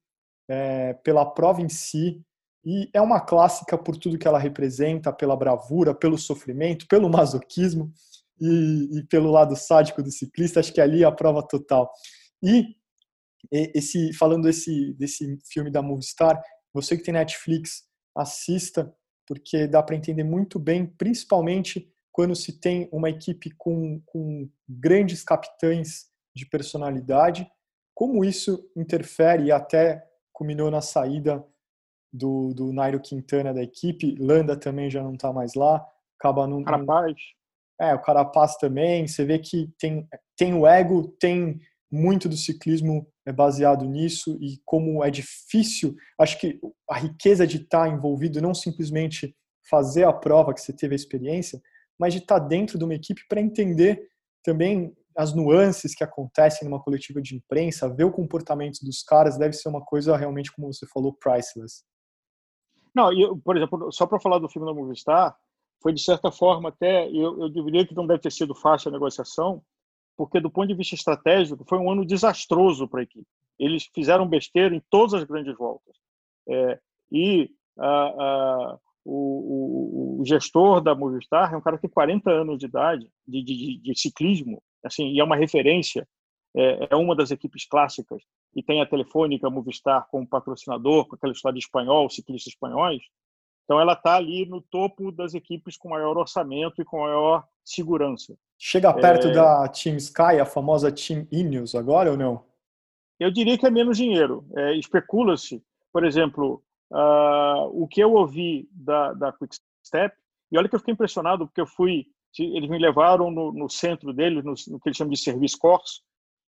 é, 0.48 0.93
pela 0.93 1.26
prova 1.26 1.62
em 1.62 1.70
si. 1.70 2.24
E 2.69 2.89
é 2.93 2.99
uma 2.99 3.21
clássica 3.21 3.77
por 3.77 3.95
tudo 3.95 4.17
que 4.17 4.27
ela 4.27 4.38
representa, 4.38 5.13
pela 5.13 5.38
bravura, 5.38 5.95
pelo 5.95 6.17
sofrimento, 6.17 6.86
pelo 6.86 7.10
masoquismo 7.10 7.93
e, 8.41 8.99
e 8.99 9.03
pelo 9.03 9.32
lado 9.32 9.56
sádico 9.56 10.03
do 10.03 10.12
ciclista. 10.12 10.60
Acho 10.60 10.73
que 10.73 10.82
ali 10.82 11.01
é 11.01 11.06
a 11.06 11.12
prova 11.12 11.41
total. 11.41 11.89
E 12.43 12.75
esse 13.49 14.12
falando 14.12 14.43
desse, 14.43 14.93
desse 14.95 15.39
filme 15.49 15.71
da 15.71 15.82
Movistar, 15.82 16.43
você 16.73 16.97
que 16.97 17.03
tem 17.03 17.13
Netflix, 17.13 17.86
assista, 18.13 18.93
porque 19.25 19.65
dá 19.65 19.82
para 19.82 19.95
entender 19.95 20.25
muito 20.25 20.60
bem, 20.60 20.86
principalmente 20.86 21.89
quando 22.12 22.36
se 22.36 22.60
tem 22.60 22.89
uma 22.91 23.10
equipe 23.10 23.49
com, 23.58 24.01
com 24.06 24.49
grandes 24.67 25.23
capitães 25.23 26.08
de 26.36 26.45
personalidade, 26.45 27.49
como 27.95 28.25
isso 28.25 28.69
interfere 28.75 29.45
e 29.45 29.51
até 29.53 30.03
culminou 30.34 30.69
na 30.69 30.82
saída 30.82 31.41
do, 32.12 32.54
do 32.54 32.74
Nairo 32.74 33.00
Quintana 33.00 33.54
da 33.54 33.62
equipe, 33.62 34.15
Landa 34.20 34.58
também 34.58 34.89
já 34.89 35.04
não 35.04 35.13
está 35.13 35.32
mais 35.32 35.54
lá, 35.54 35.86
acaba 36.20 36.48
num... 36.48 36.63
Carapaz. 36.63 37.15
É, 37.80 37.93
o 37.93 38.02
Carapaz 38.02 38.58
também, 38.58 39.08
você 39.08 39.24
vê 39.24 39.38
que 39.38 39.70
tem, 39.78 40.08
tem 40.36 40.54
o 40.54 40.65
ego, 40.65 41.15
tem 41.20 41.60
muito 41.91 42.28
do 42.28 42.36
ciclismo 42.36 43.08
é 43.26 43.32
baseado 43.32 43.86
nisso 43.86 44.38
e 44.41 44.58
como 44.65 45.04
é 45.04 45.12
difícil, 45.12 45.96
acho 46.17 46.39
que 46.39 46.60
a 46.89 46.98
riqueza 46.98 47.46
de 47.46 47.58
estar 47.58 47.88
envolvido 47.89 48.41
não 48.41 48.54
simplesmente 48.54 49.36
fazer 49.70 50.06
a 50.06 50.13
prova 50.13 50.54
que 50.54 50.62
você 50.62 50.72
teve 50.72 50.96
a 50.96 50.96
experiência, 50.96 51.62
mas 52.00 52.13
de 52.13 52.20
estar 52.20 52.39
dentro 52.39 52.78
de 52.78 52.86
uma 52.86 52.93
equipe 52.93 53.22
para 53.28 53.41
entender 53.41 54.08
também 54.43 54.93
as 55.17 55.34
nuances 55.34 55.93
que 55.93 56.04
acontecem 56.04 56.67
numa 56.70 56.82
coletiva 56.82 57.22
de 57.22 57.36
imprensa, 57.36 57.93
ver 57.93 58.06
o 58.06 58.12
comportamento 58.12 58.80
dos 58.84 59.04
caras 59.04 59.38
deve 59.38 59.54
ser 59.54 59.67
uma 59.67 59.84
coisa 59.84 60.15
realmente, 60.15 60.52
como 60.54 60.72
você 60.72 60.86
falou, 60.88 61.12
priceless. 61.13 61.84
Não, 62.97 63.13
eu, 63.13 63.38
por 63.38 63.55
exemplo, 63.55 63.91
só 63.91 64.07
para 64.07 64.19
falar 64.19 64.39
do 64.39 64.49
filme 64.49 64.67
da 64.67 64.73
Movistar, 64.73 65.38
foi 65.83 65.93
de 65.93 66.01
certa 66.01 66.31
forma 66.31 66.69
até, 66.69 67.07
eu, 67.12 67.39
eu 67.41 67.47
diria 67.47 67.86
que 67.86 67.93
não 67.93 68.07
deve 68.07 68.23
ter 68.23 68.31
sido 68.31 68.55
fácil 68.55 68.89
a 68.89 68.91
negociação, 68.91 69.62
porque 70.17 70.39
do 70.39 70.49
ponto 70.49 70.67
de 70.67 70.73
vista 70.73 70.95
estratégico 70.95 71.63
foi 71.69 71.77
um 71.77 71.91
ano 71.91 72.03
desastroso 72.03 72.88
para 72.88 73.01
a 73.01 73.03
equipe. 73.03 73.27
Eles 73.60 73.88
fizeram 73.93 74.27
besteira 74.27 74.75
em 74.75 74.81
todas 74.89 75.13
as 75.13 75.23
grandes 75.25 75.55
voltas. 75.55 75.95
É, 76.49 76.79
e 77.12 77.51
o, 79.05 80.17
o, 80.17 80.21
o, 80.21 80.25
gestor 80.25 80.81
da 80.81 80.95
Movistar 80.95 81.53
é 81.53 81.57
um 81.57 81.62
cara 81.62 81.77
que 81.77 81.83
tem 81.83 81.91
40 81.91 82.31
anos 82.31 82.57
de 82.57 82.65
idade 82.65 83.07
de, 83.27 83.43
de, 83.43 83.77
de 83.77 83.99
ciclismo, 83.99 84.60
assim, 84.83 85.12
e 85.12 85.19
é 85.19 85.23
uma 85.23 85.36
referência, 85.36 86.07
é, 86.55 86.88
é, 86.89 86.95
uma 86.95 87.15
das 87.15 87.29
equipes 87.29 87.67
clássicas, 87.67 88.23
e 88.58 88.63
tem 88.63 88.82
a 88.82 88.88
Telefônica 88.88 89.48
Movistar 89.52 90.08
como 90.10 90.28
patrocinador, 90.28 91.08
com 91.08 91.15
aquela 91.15 91.32
história 91.32 91.54
de 91.54 91.63
espanhol, 91.63 92.10
ciclistas 92.10 92.52
espanhóis. 92.54 93.04
Então 93.63 93.80
ela 93.80 93.93
está 93.93 94.15
ali 94.15 94.48
no 94.48 94.62
topo 94.62 95.12
das 95.12 95.36
equipes 95.36 95.78
com 95.78 95.89
maior 95.89 96.17
orçamento 96.17 96.82
e 96.82 96.86
com 96.86 97.02
maior 97.02 97.46
segurança. 97.63 98.36
Chega 98.58 98.91
perto 98.91 99.28
é... 99.28 99.32
da 99.32 99.67
Team 99.67 99.98
Sky, 99.98 100.39
a 100.41 100.46
famosa 100.46 100.91
Team 100.91 101.28
Ineos 101.32 101.76
agora 101.76 102.10
ou 102.10 102.17
não? 102.17 102.43
Eu 103.20 103.30
diria 103.30 103.60
que 103.60 103.67
é 103.67 103.70
menos 103.70 103.98
dinheiro. 103.98 104.43
É, 104.56 104.76
Especula-se, 104.76 105.63
por 105.93 106.04
exemplo, 106.04 106.63
uh, 106.91 107.67
o 107.72 107.88
que 107.88 108.02
eu 108.02 108.13
ouvi 108.13 108.67
da, 108.72 109.13
da 109.13 109.34
Quick 109.34 109.56
Step, 109.86 110.15
e 110.52 110.58
olha 110.58 110.67
que 110.67 110.74
eu 110.74 110.80
fiquei 110.80 110.93
impressionado, 110.96 111.46
porque 111.46 111.62
eu 111.62 111.67
fui, 111.67 112.08
eles 112.39 112.70
me 112.70 112.80
levaram 112.80 113.30
no, 113.30 113.52
no 113.52 113.70
centro 113.70 114.12
deles, 114.13 114.43
no, 114.43 114.54
no, 114.67 114.80
que 114.80 114.89
eles 114.89 114.98
chamam 114.98 115.13
de 115.13 115.20
Service 115.20 115.58
Corps, 115.58 116.02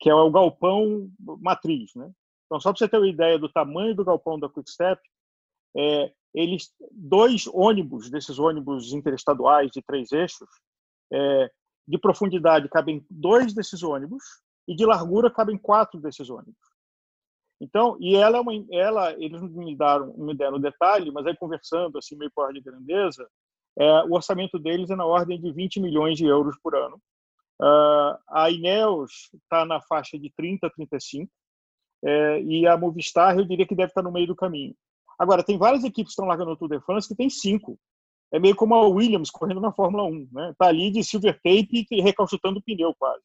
que 0.01 0.09
é 0.09 0.15
o 0.15 0.31
galpão 0.31 1.09
matriz. 1.39 1.93
Né? 1.95 2.11
Então, 2.45 2.59
só 2.59 2.71
para 2.71 2.79
você 2.79 2.89
ter 2.89 2.97
uma 2.97 3.07
ideia 3.07 3.37
do 3.37 3.47
tamanho 3.47 3.95
do 3.95 4.03
galpão 4.03 4.37
da 4.37 4.49
Quick 4.49 4.69
Step, 4.69 4.99
é, 5.77 6.11
eles, 6.33 6.73
dois 6.91 7.47
ônibus, 7.47 8.09
desses 8.09 8.39
ônibus 8.39 8.93
interestaduais 8.93 9.71
de 9.71 9.81
três 9.81 10.11
eixos, 10.11 10.49
é, 11.13 11.51
de 11.87 11.97
profundidade 11.97 12.67
cabem 12.69 13.05
dois 13.09 13.53
desses 13.53 13.83
ônibus 13.83 14.23
e 14.67 14.75
de 14.75 14.85
largura 14.85 15.29
cabem 15.29 15.57
quatro 15.57 15.99
desses 15.99 16.29
ônibus. 16.29 16.71
Então, 17.61 17.95
e 17.99 18.15
ela 18.15 18.37
é 18.37 18.41
uma, 18.41 18.53
ela, 18.71 19.13
eles 19.21 19.41
me 19.41 19.75
deram, 19.75 20.13
me 20.17 20.35
deram 20.35 20.59
detalhe, 20.59 21.11
mas 21.11 21.27
aí 21.27 21.37
conversando 21.37 21.99
assim 21.99 22.15
meio 22.15 22.31
por 22.33 22.51
de 22.51 22.59
grandeza, 22.59 23.27
é, 23.77 24.03
o 24.03 24.13
orçamento 24.13 24.57
deles 24.57 24.89
é 24.89 24.95
na 24.95 25.05
ordem 25.05 25.39
de 25.39 25.51
20 25.51 25.79
milhões 25.79 26.17
de 26.17 26.25
euros 26.25 26.57
por 26.63 26.75
ano. 26.75 26.99
Uh, 27.61 28.17
a 28.29 28.49
Ineos 28.49 29.29
está 29.43 29.65
na 29.65 29.79
faixa 29.81 30.17
de 30.17 30.31
30 30.35 30.65
a 30.65 30.69
35 30.69 31.31
é, 32.03 32.41
e 32.41 32.65
a 32.65 32.75
Movistar 32.75 33.37
eu 33.37 33.45
diria 33.45 33.67
que 33.67 33.75
deve 33.75 33.89
estar 33.89 34.01
no 34.01 34.11
meio 34.11 34.25
do 34.25 34.35
caminho. 34.35 34.75
Agora, 35.19 35.43
tem 35.43 35.57
várias 35.57 35.83
equipes 35.83 36.09
que 36.09 36.13
estão 36.13 36.25
largando 36.25 36.51
o 36.51 36.57
Tour 36.57 36.69
de 36.69 36.79
France 36.79 37.07
que 37.07 37.15
tem 37.15 37.29
cinco 37.29 37.77
é 38.31 38.39
meio 38.39 38.55
como 38.55 38.73
a 38.73 38.87
Williams 38.87 39.29
correndo 39.29 39.59
na 39.59 39.73
Fórmula 39.73 40.03
1, 40.05 40.29
né? 40.31 40.55
Tá 40.57 40.67
ali 40.67 40.89
de 40.89 41.03
silver 41.03 41.35
tape 41.35 41.85
e 41.91 42.01
recalchutando 42.01 42.59
o 42.59 42.63
pneu 42.63 42.95
quase. 42.97 43.23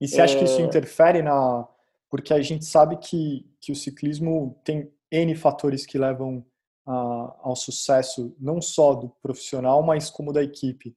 E 0.00 0.06
você 0.06 0.20
acha 0.20 0.36
é... 0.36 0.38
que 0.38 0.44
isso 0.44 0.60
é. 0.60 0.64
interfere 0.64 1.22
na 1.22 1.66
porque 2.10 2.34
a 2.34 2.42
gente 2.42 2.66
sabe 2.66 2.98
que 2.98 3.50
que 3.60 3.72
o 3.72 3.76
ciclismo 3.76 4.60
tem 4.62 4.92
N 5.10 5.34
fatores 5.34 5.86
que 5.86 5.96
levam 5.96 6.44
a, 6.86 6.92
ao 7.42 7.56
sucesso 7.56 8.36
não 8.38 8.60
só 8.60 8.94
do 8.94 9.08
profissional, 9.22 9.82
mas 9.82 10.10
como 10.10 10.32
da 10.32 10.42
equipe. 10.42 10.94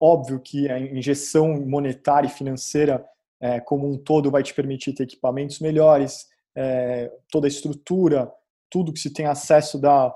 Óbvio 0.00 0.40
que 0.40 0.70
a 0.70 0.78
injeção 0.78 1.60
monetária 1.66 2.26
e 2.26 2.30
financeira 2.30 3.04
é, 3.40 3.60
como 3.60 3.90
um 3.90 3.96
todo 3.96 4.30
vai 4.30 4.42
te 4.42 4.54
permitir 4.54 4.92
ter 4.92 5.04
equipamentos 5.04 5.60
melhores, 5.60 6.26
é, 6.54 7.10
toda 7.30 7.46
a 7.46 7.48
estrutura, 7.48 8.30
tudo 8.68 8.92
que 8.92 9.00
se 9.00 9.12
tem 9.12 9.26
acesso 9.26 9.78
da 9.78 10.14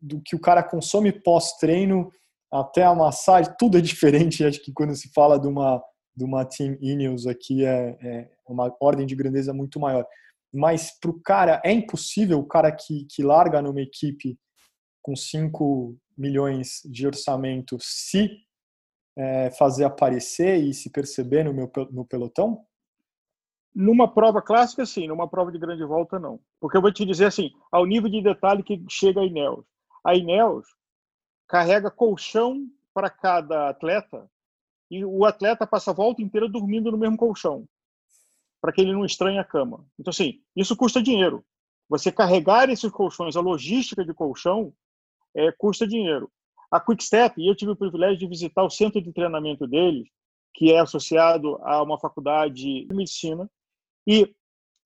do 0.00 0.20
que 0.20 0.36
o 0.36 0.40
cara 0.40 0.62
consome 0.62 1.10
pós-treino 1.10 2.10
até 2.52 2.84
a 2.84 2.94
massagem, 2.94 3.52
tudo 3.58 3.78
é 3.78 3.80
diferente. 3.80 4.44
Acho 4.44 4.62
que 4.62 4.72
quando 4.72 4.94
se 4.94 5.10
fala 5.12 5.38
de 5.38 5.48
uma, 5.48 5.82
de 6.14 6.24
uma 6.24 6.44
Team 6.44 6.76
Ineos 6.80 7.26
aqui 7.26 7.64
é, 7.64 7.96
é 8.02 8.30
uma 8.46 8.74
ordem 8.80 9.06
de 9.06 9.16
grandeza 9.16 9.54
muito 9.54 9.80
maior. 9.80 10.06
Mas 10.52 10.96
para 11.00 11.10
o 11.10 11.20
cara, 11.20 11.60
é 11.64 11.72
impossível 11.72 12.38
o 12.38 12.46
cara 12.46 12.70
que, 12.70 13.06
que 13.06 13.22
larga 13.22 13.62
numa 13.62 13.80
equipe 13.80 14.38
com 15.02 15.16
5 15.16 15.96
milhões 16.16 16.80
de 16.84 17.06
orçamento 17.06 17.76
se 17.80 18.30
é, 19.16 19.50
fazer 19.52 19.84
aparecer 19.84 20.62
e 20.62 20.74
se 20.74 20.90
perceber 20.90 21.44
no 21.44 21.54
meu 21.54 21.70
no 21.90 22.04
pelotão? 22.04 22.64
Numa 23.74 24.06
prova 24.06 24.40
clássica, 24.40 24.86
sim. 24.86 25.08
Numa 25.08 25.28
prova 25.28 25.50
de 25.50 25.58
grande 25.58 25.84
volta, 25.84 26.18
não. 26.18 26.40
Porque 26.60 26.76
eu 26.76 26.82
vou 26.82 26.92
te 26.92 27.04
dizer 27.04 27.26
assim, 27.26 27.50
ao 27.72 27.84
nível 27.84 28.08
de 28.08 28.22
detalhe 28.22 28.62
que 28.62 28.84
chega 28.88 29.20
a 29.20 29.26
Ineos. 29.26 29.64
A 30.04 30.14
Ineos 30.14 30.66
carrega 31.48 31.90
colchão 31.90 32.68
para 32.92 33.10
cada 33.10 33.70
atleta 33.70 34.30
e 34.90 35.04
o 35.04 35.24
atleta 35.24 35.66
passa 35.66 35.90
a 35.90 35.94
volta 35.94 36.22
inteira 36.22 36.48
dormindo 36.48 36.90
no 36.92 36.98
mesmo 36.98 37.16
colchão, 37.16 37.66
para 38.60 38.72
que 38.72 38.80
ele 38.80 38.92
não 38.92 39.04
estranhe 39.04 39.38
a 39.38 39.44
cama. 39.44 39.84
Então, 39.98 40.10
assim, 40.10 40.40
isso 40.54 40.76
custa 40.76 41.02
dinheiro. 41.02 41.44
Você 41.88 42.12
carregar 42.12 42.70
esses 42.70 42.90
colchões, 42.92 43.36
a 43.36 43.40
logística 43.40 44.04
de 44.04 44.14
colchão, 44.14 44.72
é, 45.34 45.50
custa 45.52 45.86
dinheiro. 45.86 46.30
A 46.74 46.80
Quickstep, 46.80 47.34
eu 47.38 47.54
tive 47.54 47.70
o 47.70 47.76
privilégio 47.76 48.18
de 48.18 48.26
visitar 48.26 48.64
o 48.64 48.68
centro 48.68 49.00
de 49.00 49.12
treinamento 49.12 49.64
deles, 49.64 50.08
que 50.52 50.72
é 50.72 50.80
associado 50.80 51.56
a 51.62 51.80
uma 51.80 52.00
faculdade 52.00 52.84
de 52.84 52.92
medicina, 52.92 53.48
e 54.04 54.34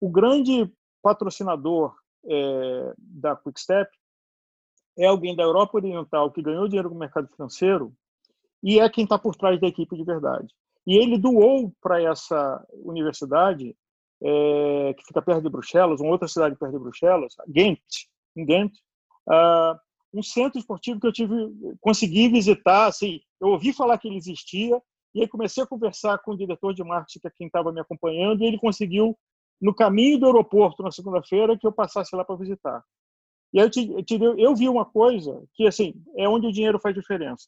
o 0.02 0.10
grande 0.10 0.69
patrocinador 1.02 1.95
é, 2.26 2.93
da 2.97 3.38
Quickstep 3.38 3.89
é 4.97 5.06
alguém 5.06 5.34
da 5.34 5.43
Europa 5.43 5.78
Oriental 5.78 6.30
que 6.30 6.41
ganhou 6.41 6.67
dinheiro 6.67 6.89
com 6.89 6.95
o 6.95 7.00
mercado 7.00 7.30
financeiro 7.30 7.93
e 8.62 8.82
é 8.82 8.89
quem 8.89 9.06
está 9.06 9.17
por 9.17 9.38
trás 9.38 9.58
da 9.58 9.67
equipe 9.67 9.95
de 9.95 10.04
verdade. 10.04 10.54
E 10.86 10.97
ele 10.97 11.17
doou 11.17 11.71
para 11.82 12.02
essa 12.02 12.67
universidade, 12.84 13.73
é, 14.21 14.93
que 14.93 15.06
fica 15.06 15.21
perto 15.21 15.43
de 15.43 15.50
Bruxelas, 15.50 16.02
uma 16.02 16.12
outra 16.12 16.28
cidade 16.28 16.58
perto 16.58 16.73
de 16.73 16.80
Bruxelas, 16.80 17.34
Ghent, 17.47 17.80
em 18.36 18.45
Ghent, 18.45 18.73
uh, 19.30 19.87
um 20.13 20.24
centro 20.24 20.60
esportivo 20.60 21.00
que 21.00 21.08
eu 21.08 21.12
tive, 21.12 21.34
consegui 21.80 22.30
visitar, 22.30 22.88
assim, 22.88 23.19
eu 23.40 23.50
ouvi 23.50 23.73
falar 23.73 23.98
que 23.98 24.08
ele 24.08 24.17
existia, 24.17 24.82
e 25.13 25.21
aí 25.21 25.27
comecei 25.27 25.63
a 25.63 25.67
conversar 25.67 26.17
com 26.19 26.32
o 26.32 26.38
diretor 26.38 26.73
de 26.73 26.84
marketing, 26.84 27.19
que 27.19 27.27
é 27.27 27.32
quem 27.36 27.48
estava 27.48 27.71
me 27.71 27.82
acompanhando, 27.82 28.44
e 28.44 28.48
ele 28.48 28.60
conseguiu, 28.60 29.17
no 29.60 29.73
caminho 29.73 30.19
do 30.19 30.25
aeroporto, 30.27 30.84
na 30.84 30.92
segunda-feira, 30.92 31.58
que 31.58 31.65
eu 31.65 31.71
passasse 31.71 32.15
lá 32.15 32.23
para 32.23 32.36
visitar. 32.36 32.84
E 33.54 33.60
aí 33.60 33.65
eu, 33.65 33.69
te, 33.69 33.92
eu, 33.92 34.04
te, 34.04 34.19
eu 34.38 34.56
vi 34.56 34.69
uma 34.69 34.86
coisa 34.86 35.44
que, 35.54 35.65
assim, 35.65 35.94
é 36.15 36.27
onde 36.27 36.48
o 36.48 36.52
dinheiro 36.52 36.79
faz 36.79 36.94
diferença. 36.94 37.48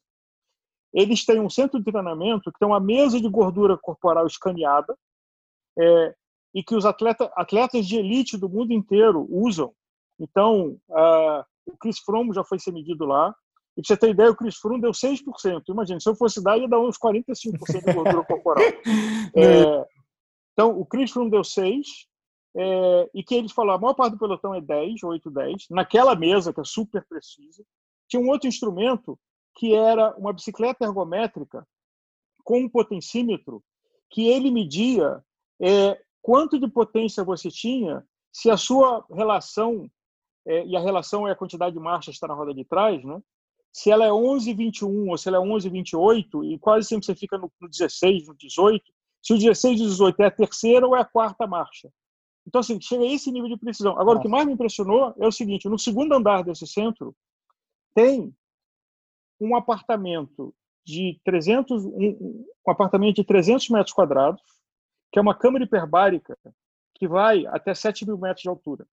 Eles 0.94 1.26
têm 1.26 1.40
um 1.40 1.50
centro 1.50 1.78
de 1.80 1.92
treinamento 1.92 2.52
que 2.52 2.60
tem 2.60 2.68
uma 2.68 2.80
mesa 2.80 3.20
de 3.20 3.30
gordura 3.30 3.78
corporal 3.78 4.26
escaneada 4.26 4.98
é, 5.78 6.16
e 6.54 6.64
que 6.64 6.76
os 6.76 6.86
atleta, 6.86 7.32
atletas 7.36 7.88
de 7.88 7.98
elite 7.98 8.38
do 8.38 8.50
mundo 8.50 8.74
inteiro 8.74 9.28
usam. 9.30 9.72
Então, 10.20 10.80
uh, 10.90 11.46
o 11.70 11.78
Chris 11.78 12.00
Froome 12.00 12.34
já 12.34 12.44
foi 12.44 12.60
ser 12.60 12.72
medido 12.72 13.06
lá. 13.06 13.34
E 13.78 13.82
pra 13.82 13.88
você 13.88 13.98
ter 13.98 14.10
ideia, 14.10 14.32
o 14.32 14.36
Chris 14.36 14.58
Froome 14.58 14.82
deu 14.82 14.92
6%. 14.92 15.64
Imagina, 15.70 16.00
se 16.00 16.10
eu 16.10 16.16
fosse 16.16 16.44
dar, 16.44 16.58
ia 16.58 16.68
dar 16.68 16.80
uns 16.80 16.98
45% 16.98 17.86
de 17.86 17.94
gordura 17.94 18.24
corporal. 18.26 18.64
É, 19.36 19.86
então, 20.54 20.78
o 20.78 20.86
Chris 20.86 21.12
Froome 21.12 21.30
deu 21.30 21.42
6%, 21.42 21.84
é, 22.58 23.10
e 23.14 23.24
que 23.24 23.36
eles 23.36 23.52
falaram, 23.52 23.78
a 23.78 23.82
maior 23.82 23.94
parte 23.94 24.14
do 24.14 24.20
pelotão 24.20 24.56
é 24.56 24.60
10, 24.60 25.04
8, 25.04 25.30
10, 25.30 25.66
naquela 25.70 26.16
mesa 26.16 26.52
que 26.52 26.60
é 26.60 26.64
super 26.64 27.06
precisa. 27.08 27.64
Tinha 28.10 28.22
um 28.22 28.28
outro 28.28 28.48
instrumento 28.48 29.18
que 29.56 29.74
era 29.74 30.16
uma 30.18 30.34
bicicleta 30.34 30.86
ergométrica 30.86 31.66
com 32.44 32.60
um 32.60 32.70
potencímetro 32.70 33.64
que 34.10 34.28
ele 34.28 34.50
media 34.50 35.24
é, 35.62 36.02
quanto 36.22 36.60
de 36.60 36.68
potência 36.68 37.24
você 37.24 37.50
tinha 37.50 38.04
se 38.32 38.50
a 38.50 38.58
sua 38.58 39.06
relação, 39.12 39.90
é, 40.46 40.66
e 40.66 40.76
a 40.76 40.80
relação 40.80 41.28
é 41.28 41.32
a 41.32 41.36
quantidade 41.36 41.74
de 41.74 41.82
marchas 41.82 42.14
que 42.14 42.18
está 42.18 42.28
na 42.28 42.34
roda 42.34 42.54
de 42.54 42.66
trás, 42.66 43.04
né? 43.04 43.22
se 43.72 43.92
ela 43.92 44.06
é 44.06 44.10
11,21 44.10 45.10
ou 45.10 45.18
se 45.18 45.28
ela 45.28 45.38
é 45.38 45.42
11,28, 45.42 46.44
e 46.44 46.60
quase 46.60 46.88
sempre 46.88 47.06
você 47.06 47.16
fica 47.16 47.38
no, 47.38 47.52
no 47.62 47.70
16, 47.70 48.28
no 48.28 48.36
18, 48.36 48.84
se 49.22 49.34
o 49.34 49.38
16 49.38 49.80
e 49.80 49.84
18 49.84 50.22
é 50.22 50.26
a 50.26 50.32
terceira 50.32 50.88
ou 50.88 50.96
é 50.96 51.02
a 51.02 51.06
quarta 51.06 51.46
marcha. 51.46 51.90
Então, 52.48 52.62
assim, 52.62 52.80
chega 52.82 53.04
a 53.04 53.08
esse 53.08 53.32
nível 53.32 53.50
de 53.50 53.58
precisão. 53.58 53.92
Agora, 53.94 54.16
Nossa. 54.16 54.20
o 54.20 54.22
que 54.24 54.28
mais 54.28 54.46
me 54.46 54.54
impressionou 54.54 55.14
é 55.20 55.28
o 55.28 55.32
seguinte: 55.32 55.70
no 55.70 55.78
segundo 55.78 56.14
andar 56.14 56.44
desse 56.44 56.66
centro, 56.66 57.16
tem 57.94 58.34
um 59.40 59.56
apartamento 59.56 60.54
de 60.86 61.20
300, 61.24 61.86
um, 61.86 62.46
um 62.66 62.72
apartamento 62.72 63.18
de 63.18 63.24
300 63.24 63.70
metros 63.70 63.94
quadrados, 63.94 64.42
que 65.12 65.20
é 65.20 65.22
uma 65.22 65.36
câmara 65.36 65.64
hiperbárica 65.64 66.38
que 66.96 67.08
vai 67.08 67.46
até 67.48 67.74
7 67.74 68.06
mil 68.06 68.18
metros 68.18 68.42
de 68.42 68.50
altura. 68.50 68.88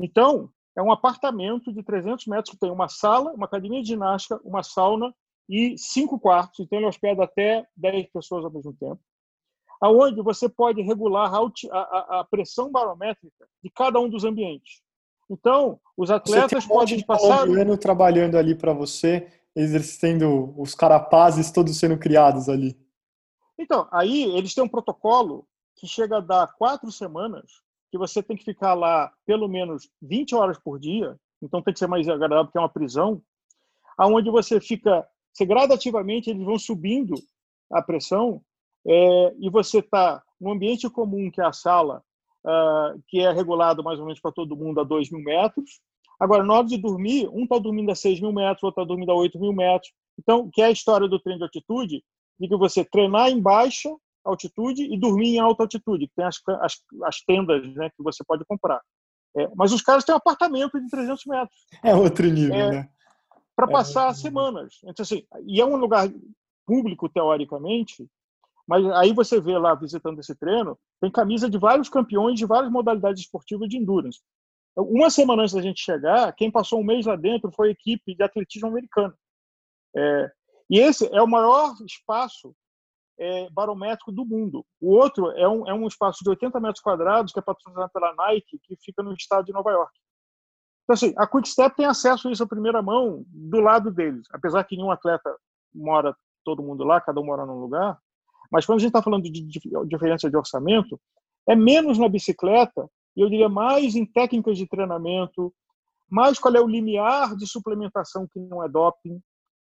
Então, 0.00 0.50
é 0.76 0.82
um 0.82 0.90
apartamento 0.90 1.72
de 1.72 1.82
300 1.82 2.26
metros 2.26 2.50
que 2.50 2.60
tem 2.60 2.70
uma 2.70 2.88
sala, 2.88 3.32
uma 3.32 3.46
academia 3.46 3.80
de 3.80 3.88
ginástica, 3.88 4.40
uma 4.44 4.62
sauna 4.62 5.14
e 5.48 5.76
cinco 5.78 6.18
quartos. 6.18 6.60
Então, 6.60 6.78
ele 6.78 6.86
hospeda 6.86 7.24
até 7.24 7.66
10 7.76 8.10
pessoas 8.12 8.44
ao 8.44 8.50
mesmo 8.50 8.72
tempo. 8.74 9.00
Aonde 9.80 10.20
você 10.22 10.48
pode 10.48 10.80
regular 10.82 11.32
a, 11.32 12.20
a, 12.20 12.24
pressão 12.24 12.70
barométrica 12.70 13.46
de 13.62 13.70
cada 13.70 14.00
um 14.00 14.08
dos 14.08 14.24
ambientes. 14.24 14.82
Então, 15.30 15.80
os 15.96 16.10
atletas 16.10 16.66
podem 16.66 17.04
passar. 17.04 17.46
ano 17.48 17.76
trabalhando 17.76 18.36
ali 18.36 18.54
para 18.54 18.72
você, 18.72 19.28
exercendo 19.54 20.54
os 20.56 20.74
carapazes 20.74 21.50
todos 21.50 21.78
sendo 21.78 21.98
criados 21.98 22.48
ali. 22.48 22.78
Então, 23.58 23.86
aí 23.92 24.24
eles 24.36 24.54
têm 24.54 24.64
um 24.64 24.68
protocolo 24.68 25.46
que 25.76 25.86
chega 25.86 26.18
a 26.18 26.20
dar 26.20 26.52
quatro 26.54 26.90
semanas 26.90 27.63
que 27.94 27.98
você 27.98 28.20
tem 28.20 28.36
que 28.36 28.44
ficar 28.44 28.74
lá 28.74 29.12
pelo 29.24 29.46
menos 29.46 29.88
20 30.02 30.34
horas 30.34 30.58
por 30.58 30.80
dia, 30.80 31.16
então 31.40 31.62
tem 31.62 31.72
que 31.72 31.78
ser 31.78 31.86
mais 31.86 32.08
agradável 32.08 32.46
porque 32.46 32.58
é 32.58 32.60
uma 32.60 32.68
prisão, 32.68 33.22
aonde 33.96 34.28
você 34.32 34.60
fica, 34.60 35.06
você 35.32 35.46
gradativamente 35.46 36.28
eles 36.28 36.44
vão 36.44 36.58
subindo 36.58 37.14
a 37.70 37.80
pressão 37.80 38.42
é, 38.84 39.36
e 39.38 39.48
você 39.48 39.78
está 39.78 40.20
no 40.40 40.50
ambiente 40.50 40.90
comum 40.90 41.30
que 41.30 41.40
é 41.40 41.44
a 41.44 41.52
sala, 41.52 42.02
uh, 42.44 43.00
que 43.06 43.20
é 43.20 43.30
regulado 43.30 43.84
mais 43.84 44.00
ou 44.00 44.06
menos 44.06 44.20
para 44.20 44.32
todo 44.32 44.56
mundo 44.56 44.80
a 44.80 44.84
2 44.84 45.12
mil 45.12 45.22
metros. 45.22 45.80
Agora, 46.18 46.42
na 46.42 46.52
hora 46.52 46.66
de 46.66 46.76
dormir, 46.76 47.28
um 47.28 47.44
está 47.44 47.60
dormindo 47.60 47.92
a 47.92 47.94
6 47.94 48.20
mil 48.20 48.32
metros, 48.32 48.64
outro 48.64 48.82
está 48.82 48.88
dormindo 48.88 49.12
a 49.12 49.14
8 49.14 49.38
mil 49.38 49.52
metros. 49.52 49.92
Então, 50.18 50.50
que 50.52 50.60
é 50.60 50.64
a 50.64 50.72
história 50.72 51.06
do 51.06 51.20
treino 51.20 51.38
de 51.38 51.44
altitude, 51.44 52.02
de 52.40 52.48
que 52.48 52.56
você 52.56 52.84
treinar 52.84 53.30
em 53.30 53.40
baixa 53.40 53.88
altitude 54.24 54.82
e 54.82 54.98
dormir 54.98 55.36
em 55.36 55.38
alta 55.38 55.64
altitude, 55.64 56.06
que 56.08 56.14
tem 56.14 56.24
as, 56.24 56.40
as, 56.60 56.74
as 57.04 57.20
tendas 57.20 57.62
né, 57.74 57.90
que 57.90 58.02
você 58.02 58.24
pode 58.24 58.44
comprar. 58.44 58.80
É, 59.36 59.48
mas 59.56 59.72
os 59.72 59.82
caras 59.82 60.04
têm 60.04 60.14
um 60.14 60.18
apartamento 60.18 60.80
de 60.80 60.88
300 60.88 61.24
metros. 61.26 61.66
É 61.82 61.94
outro 61.94 62.26
nível, 62.28 62.54
é, 62.54 62.70
né? 62.70 62.88
Para 63.56 63.66
é 63.68 63.72
passar 63.72 64.14
semanas. 64.14 64.78
Então, 64.84 65.02
assim, 65.02 65.24
e 65.46 65.60
é 65.60 65.64
um 65.64 65.76
lugar 65.76 66.08
público, 66.66 67.08
teoricamente, 67.08 68.08
mas 68.66 68.84
aí 68.92 69.12
você 69.12 69.40
vê 69.40 69.58
lá, 69.58 69.74
visitando 69.74 70.18
esse 70.18 70.34
treino, 70.34 70.78
tem 71.00 71.10
camisa 71.10 71.50
de 71.50 71.58
vários 71.58 71.88
campeões 71.88 72.38
de 72.38 72.46
várias 72.46 72.72
modalidades 72.72 73.22
esportivas 73.22 73.68
de 73.68 73.76
endurance. 73.76 74.20
Uma 74.76 75.10
semana 75.10 75.42
antes 75.42 75.54
da 75.54 75.62
gente 75.62 75.80
chegar, 75.80 76.32
quem 76.32 76.50
passou 76.50 76.80
um 76.80 76.84
mês 76.84 77.06
lá 77.06 77.14
dentro 77.14 77.52
foi 77.52 77.68
a 77.68 77.72
equipe 77.72 78.14
de 78.14 78.22
atletismo 78.22 78.68
americano. 78.68 79.14
É, 79.96 80.30
e 80.70 80.78
esse 80.78 81.06
é 81.14 81.22
o 81.22 81.28
maior 81.28 81.74
espaço 81.86 82.54
é, 83.18 83.48
barométrico 83.50 84.12
do 84.12 84.24
mundo. 84.24 84.64
O 84.80 84.94
outro 84.94 85.30
é 85.32 85.48
um, 85.48 85.68
é 85.68 85.74
um 85.74 85.86
espaço 85.86 86.22
de 86.22 86.30
80 86.30 86.58
metros 86.60 86.82
quadrados 86.82 87.32
que 87.32 87.38
é 87.38 87.42
patrocinado 87.42 87.90
pela 87.92 88.14
Nike, 88.14 88.58
que 88.62 88.76
fica 88.82 89.02
no 89.02 89.12
estado 89.14 89.44
de 89.44 89.52
Nova 89.52 89.70
York. 89.70 89.92
Então, 90.84 90.94
assim, 90.94 91.14
a 91.16 91.26
Quickstep 91.26 91.76
tem 91.76 91.86
acesso 91.86 92.28
a 92.28 92.32
isso 92.32 92.42
à 92.42 92.46
primeira 92.46 92.82
mão 92.82 93.24
do 93.28 93.60
lado 93.60 93.90
deles, 93.90 94.26
apesar 94.32 94.64
que 94.64 94.76
nenhum 94.76 94.90
atleta 94.90 95.34
mora 95.74 96.14
todo 96.44 96.62
mundo 96.62 96.84
lá, 96.84 97.00
cada 97.00 97.20
um 97.20 97.24
mora 97.24 97.46
num 97.46 97.58
lugar. 97.58 97.98
Mas 98.52 98.66
quando 98.66 98.76
a 98.76 98.80
gente 98.80 98.90
está 98.90 99.02
falando 99.02 99.22
de 99.22 99.42
diferença 99.86 100.28
de 100.28 100.36
orçamento, 100.36 101.00
é 101.48 101.56
menos 101.56 101.98
na 101.98 102.08
bicicleta 102.08 102.88
e 103.16 103.20
eu 103.20 103.30
diria 103.30 103.48
mais 103.48 103.94
em 103.94 104.04
técnicas 104.04 104.58
de 104.58 104.66
treinamento, 104.66 105.54
mais 106.10 106.38
qual 106.38 106.54
é 106.54 106.60
o 106.60 106.68
limiar 106.68 107.34
de 107.36 107.46
suplementação 107.46 108.26
que 108.30 108.38
não 108.38 108.62
é 108.62 108.68
doping, 108.68 109.20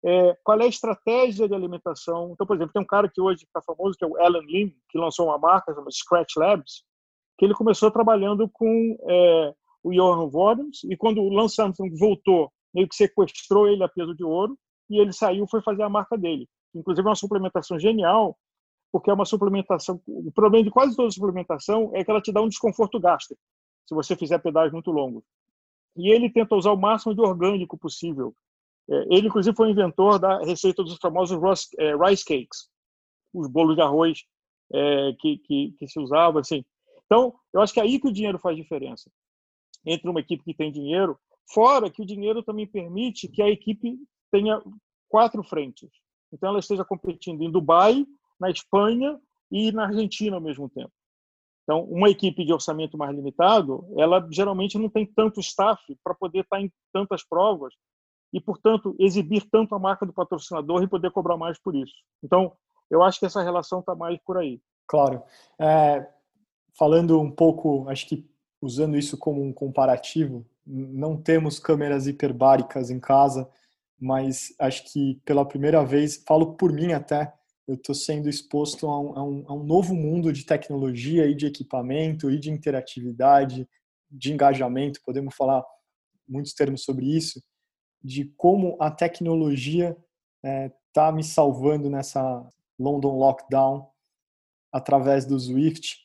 é, 0.05 0.37
qual 0.43 0.59
é 0.59 0.65
a 0.65 0.67
estratégia 0.67 1.47
de 1.47 1.53
alimentação. 1.53 2.31
Então, 2.31 2.45
por 2.45 2.55
exemplo, 2.55 2.73
tem 2.73 2.81
um 2.81 2.85
cara 2.85 3.09
que 3.09 3.21
hoje 3.21 3.43
está 3.43 3.61
famoso, 3.61 3.97
que 3.97 4.05
é 4.05 4.07
o 4.07 4.17
Alan 4.17 4.41
Lim, 4.41 4.73
que 4.89 4.97
lançou 4.97 5.27
uma 5.27 5.37
marca 5.37 5.73
chamada 5.73 5.91
Scratch 5.91 6.35
Labs, 6.37 6.83
que 7.37 7.45
ele 7.45 7.53
começou 7.53 7.91
trabalhando 7.91 8.49
com 8.49 8.97
é, 9.07 9.53
o 9.83 9.91
Johan 9.91 10.27
Vodens, 10.29 10.83
e 10.83 10.95
quando 10.95 11.21
o 11.21 11.29
Lance 11.29 11.61
Armstrong 11.61 11.95
voltou, 11.97 12.51
meio 12.73 12.87
que 12.87 12.95
sequestrou 12.95 13.67
ele 13.67 13.83
a 13.83 13.89
peso 13.89 14.15
de 14.15 14.23
ouro, 14.23 14.57
e 14.89 14.99
ele 14.99 15.13
saiu 15.13 15.47
foi 15.47 15.61
fazer 15.61 15.83
a 15.83 15.89
marca 15.89 16.17
dele. 16.17 16.47
Inclusive, 16.73 17.05
é 17.05 17.09
uma 17.09 17.15
suplementação 17.15 17.79
genial, 17.79 18.37
porque 18.91 19.09
é 19.09 19.13
uma 19.13 19.25
suplementação. 19.25 20.01
O 20.07 20.31
problema 20.31 20.63
de 20.63 20.71
quase 20.71 20.95
toda 20.95 21.11
suplementação 21.11 21.91
é 21.93 22.03
que 22.03 22.11
ela 22.11 22.21
te 22.21 22.31
dá 22.31 22.41
um 22.41 22.47
desconforto 22.47 22.99
gástrico, 22.99 23.41
se 23.85 23.93
você 23.93 24.15
fizer 24.15 24.39
pedais 24.39 24.71
muito 24.71 24.91
longos. 24.91 25.23
E 25.95 26.11
ele 26.11 26.29
tenta 26.29 26.55
usar 26.55 26.71
o 26.71 26.77
máximo 26.77 27.13
de 27.13 27.21
orgânico 27.21 27.77
possível. 27.77 28.33
É, 28.89 29.15
ele, 29.15 29.27
inclusive, 29.27 29.55
foi 29.55 29.67
o 29.67 29.71
inventor 29.71 30.19
da 30.19 30.39
receita 30.39 30.83
dos 30.83 30.97
famosos 30.97 31.37
é, 31.77 31.95
rice 31.95 32.23
cakes, 32.23 32.69
os 33.33 33.47
bolos 33.47 33.75
de 33.75 33.81
arroz 33.81 34.23
é, 34.73 35.13
que, 35.19 35.37
que, 35.39 35.75
que, 35.77 35.87
se 35.87 35.99
usava. 35.99 36.39
Assim. 36.39 36.63
Então, 37.05 37.33
eu 37.53 37.61
acho 37.61 37.73
que 37.73 37.79
é 37.79 37.83
aí 37.83 37.99
que 37.99 38.07
o 38.07 38.13
dinheiro 38.13 38.39
faz 38.39 38.55
diferença 38.55 39.11
entre 39.85 40.09
uma 40.09 40.19
equipe 40.19 40.43
que 40.43 40.53
tem 40.53 40.71
dinheiro, 40.71 41.17
fora 41.53 41.89
que 41.89 42.01
o 42.01 42.05
dinheiro 42.05 42.43
também 42.43 42.67
permite 42.67 43.27
que 43.27 43.41
a 43.41 43.49
equipe 43.49 43.97
tenha 44.31 44.61
quatro 45.07 45.41
frentes. 45.43 45.89
Então, 46.31 46.49
ela 46.49 46.59
esteja 46.59 46.83
competindo 46.83 47.41
em 47.41 47.51
Dubai, 47.51 48.05
na 48.39 48.49
Espanha 48.49 49.19
e 49.49 49.71
na 49.71 49.85
Argentina 49.85 50.35
ao 50.35 50.41
mesmo 50.41 50.69
tempo. 50.69 50.91
Então, 51.63 51.83
uma 51.83 52.09
equipe 52.09 52.45
de 52.45 52.53
orçamento 52.53 52.97
mais 52.97 53.13
limitado, 53.13 53.85
ela 53.97 54.25
geralmente 54.31 54.77
não 54.77 54.89
tem 54.89 55.05
tanto 55.05 55.41
staff 55.41 55.81
para 56.01 56.15
poder 56.15 56.39
estar 56.39 56.61
em 56.61 56.71
tantas 56.93 57.25
provas 57.27 57.73
e, 58.33 58.41
portanto, 58.41 58.95
exibir 58.99 59.47
tanto 59.49 59.73
a 59.73 59.79
marca 59.79 60.05
do 60.05 60.13
patrocinador 60.13 60.83
e 60.83 60.87
poder 60.87 61.11
cobrar 61.11 61.37
mais 61.37 61.59
por 61.59 61.75
isso. 61.75 61.93
Então, 62.23 62.51
eu 62.89 63.03
acho 63.03 63.19
que 63.19 63.25
essa 63.25 63.41
relação 63.41 63.79
está 63.79 63.95
mais 63.95 64.19
por 64.25 64.37
aí. 64.37 64.61
Claro. 64.87 65.23
É, 65.59 66.07
falando 66.77 67.19
um 67.19 67.31
pouco, 67.31 67.87
acho 67.89 68.07
que 68.07 68.29
usando 68.61 68.97
isso 68.97 69.17
como 69.17 69.43
um 69.43 69.53
comparativo, 69.53 70.45
não 70.65 71.15
temos 71.15 71.59
câmeras 71.59 72.07
hiperbáricas 72.07 72.89
em 72.89 72.99
casa, 72.99 73.49
mas 73.99 74.53
acho 74.59 74.91
que 74.91 75.19
pela 75.25 75.47
primeira 75.47 75.83
vez, 75.85 76.23
falo 76.27 76.55
por 76.55 76.71
mim 76.71 76.91
até, 76.91 77.33
eu 77.67 77.75
estou 77.75 77.93
sendo 77.93 78.29
exposto 78.29 78.87
a 78.87 78.99
um, 78.99 79.17
a, 79.17 79.23
um, 79.23 79.45
a 79.47 79.53
um, 79.53 79.63
novo 79.63 79.93
mundo 79.93 80.31
de 80.31 80.45
tecnologia 80.45 81.27
e 81.27 81.35
de 81.35 81.45
equipamento 81.45 82.29
e 82.31 82.39
de 82.39 82.49
interatividade, 82.49 83.67
de 84.09 84.31
engajamento, 84.31 85.01
podemos 85.05 85.35
falar 85.35 85.63
muitos 86.27 86.53
termos 86.53 86.83
sobre 86.83 87.05
isso, 87.05 87.41
de 88.03 88.25
como 88.37 88.77
a 88.79 88.91
tecnologia 88.91 89.97
está 90.43 90.49
é, 90.49 90.71
tá 90.93 91.11
me 91.11 91.23
salvando 91.23 91.89
nessa 91.89 92.47
London 92.79 93.17
Lockdown 93.17 93.89
através 94.71 95.25
do 95.25 95.39
Swift, 95.39 95.97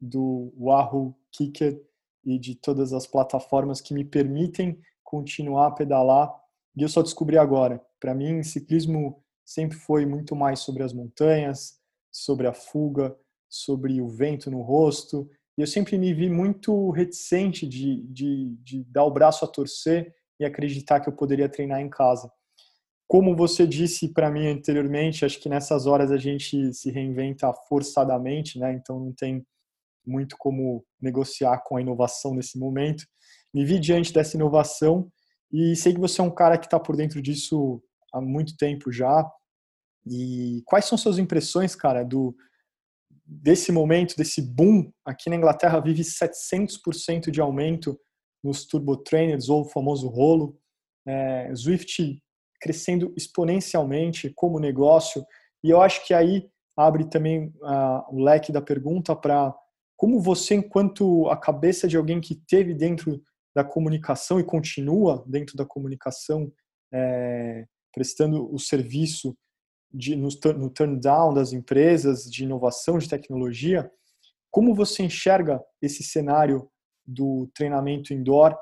do 0.00 0.52
Wahoo 0.56 1.14
Kicker 1.30 1.82
e 2.24 2.38
de 2.38 2.54
todas 2.54 2.92
as 2.92 3.06
plataformas 3.06 3.80
que 3.80 3.94
me 3.94 4.04
permitem 4.04 4.80
continuar 5.02 5.68
a 5.68 5.70
pedalar. 5.70 6.34
E 6.76 6.82
eu 6.82 6.88
só 6.88 7.02
descobri 7.02 7.38
agora. 7.38 7.82
Para 7.98 8.14
mim, 8.14 8.42
ciclismo 8.42 9.22
sempre 9.44 9.76
foi 9.76 10.04
muito 10.04 10.36
mais 10.36 10.60
sobre 10.60 10.82
as 10.82 10.92
montanhas, 10.92 11.80
sobre 12.12 12.46
a 12.46 12.52
fuga, 12.52 13.16
sobre 13.48 14.00
o 14.00 14.08
vento 14.08 14.50
no 14.50 14.60
rosto. 14.60 15.28
E 15.56 15.62
eu 15.62 15.66
sempre 15.66 15.96
me 15.96 16.12
vi 16.12 16.28
muito 16.28 16.90
reticente 16.90 17.66
de, 17.66 18.02
de, 18.04 18.54
de 18.62 18.84
dar 18.84 19.04
o 19.04 19.10
braço 19.10 19.44
a 19.44 19.48
torcer 19.48 20.14
e 20.38 20.44
acreditar 20.44 21.00
que 21.00 21.08
eu 21.08 21.16
poderia 21.16 21.48
treinar 21.48 21.80
em 21.80 21.90
casa. 21.90 22.30
Como 23.06 23.34
você 23.34 23.66
disse 23.66 24.12
para 24.12 24.30
mim 24.30 24.46
anteriormente, 24.46 25.24
acho 25.24 25.40
que 25.40 25.48
nessas 25.48 25.86
horas 25.86 26.10
a 26.10 26.18
gente 26.18 26.72
se 26.74 26.90
reinventa 26.90 27.52
forçadamente, 27.68 28.58
né? 28.58 28.72
Então 28.74 29.00
não 29.00 29.12
tem 29.12 29.46
muito 30.06 30.36
como 30.38 30.84
negociar 31.00 31.62
com 31.64 31.76
a 31.76 31.80
inovação 31.80 32.34
nesse 32.34 32.58
momento. 32.58 33.04
Me 33.52 33.64
vi 33.64 33.78
diante 33.78 34.12
dessa 34.12 34.36
inovação 34.36 35.10
e 35.52 35.74
sei 35.74 35.94
que 35.94 36.00
você 36.00 36.20
é 36.20 36.24
um 36.24 36.34
cara 36.34 36.58
que 36.58 36.66
está 36.66 36.78
por 36.78 36.96
dentro 36.96 37.22
disso 37.22 37.82
há 38.12 38.20
muito 38.20 38.56
tempo 38.56 38.92
já. 38.92 39.26
E 40.06 40.62
quais 40.66 40.84
são 40.84 40.98
suas 40.98 41.18
impressões, 41.18 41.74
cara, 41.74 42.04
do 42.04 42.34
desse 43.24 43.70
momento, 43.70 44.16
desse 44.16 44.40
boom, 44.40 44.90
aqui 45.04 45.28
na 45.28 45.36
Inglaterra 45.36 45.80
vive 45.80 46.02
700% 46.02 47.30
de 47.30 47.40
aumento 47.40 47.98
nos 48.42 48.66
turbo 48.66 48.96
trainers 48.96 49.48
ou 49.48 49.62
o 49.62 49.68
famoso 49.68 50.08
rolo. 50.08 50.58
É, 51.06 51.54
Swift 51.54 52.20
crescendo 52.60 53.12
exponencialmente 53.16 54.32
como 54.34 54.58
negócio. 54.58 55.24
E 55.62 55.70
eu 55.70 55.80
acho 55.80 56.06
que 56.06 56.12
aí 56.12 56.48
abre 56.76 57.04
também 57.04 57.52
uh, 57.62 58.14
o 58.14 58.22
leque 58.22 58.52
da 58.52 58.60
pergunta 58.60 59.14
para 59.16 59.54
como 59.96 60.20
você, 60.20 60.54
enquanto 60.54 61.28
a 61.28 61.36
cabeça 61.36 61.88
de 61.88 61.96
alguém 61.96 62.20
que 62.20 62.36
teve 62.36 62.72
dentro 62.72 63.20
da 63.54 63.64
comunicação 63.64 64.38
e 64.38 64.44
continua 64.44 65.24
dentro 65.26 65.56
da 65.56 65.66
comunicação, 65.66 66.52
é, 66.94 67.66
prestando 67.92 68.48
o 68.54 68.58
serviço 68.60 69.36
de, 69.92 70.14
no, 70.14 70.28
no 70.56 70.70
turn 70.70 71.00
down 71.00 71.34
das 71.34 71.52
empresas 71.52 72.30
de 72.30 72.44
inovação, 72.44 72.98
de 72.98 73.08
tecnologia, 73.08 73.90
como 74.52 74.72
você 74.72 75.02
enxerga 75.02 75.60
esse 75.82 76.04
cenário 76.04 76.70
do 77.08 77.48
treinamento 77.54 78.12
indoor, 78.12 78.54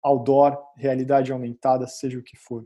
outdoor, 0.00 0.56
realidade 0.76 1.32
aumentada, 1.32 1.88
seja 1.88 2.18
o 2.18 2.22
que 2.22 2.36
for? 2.36 2.64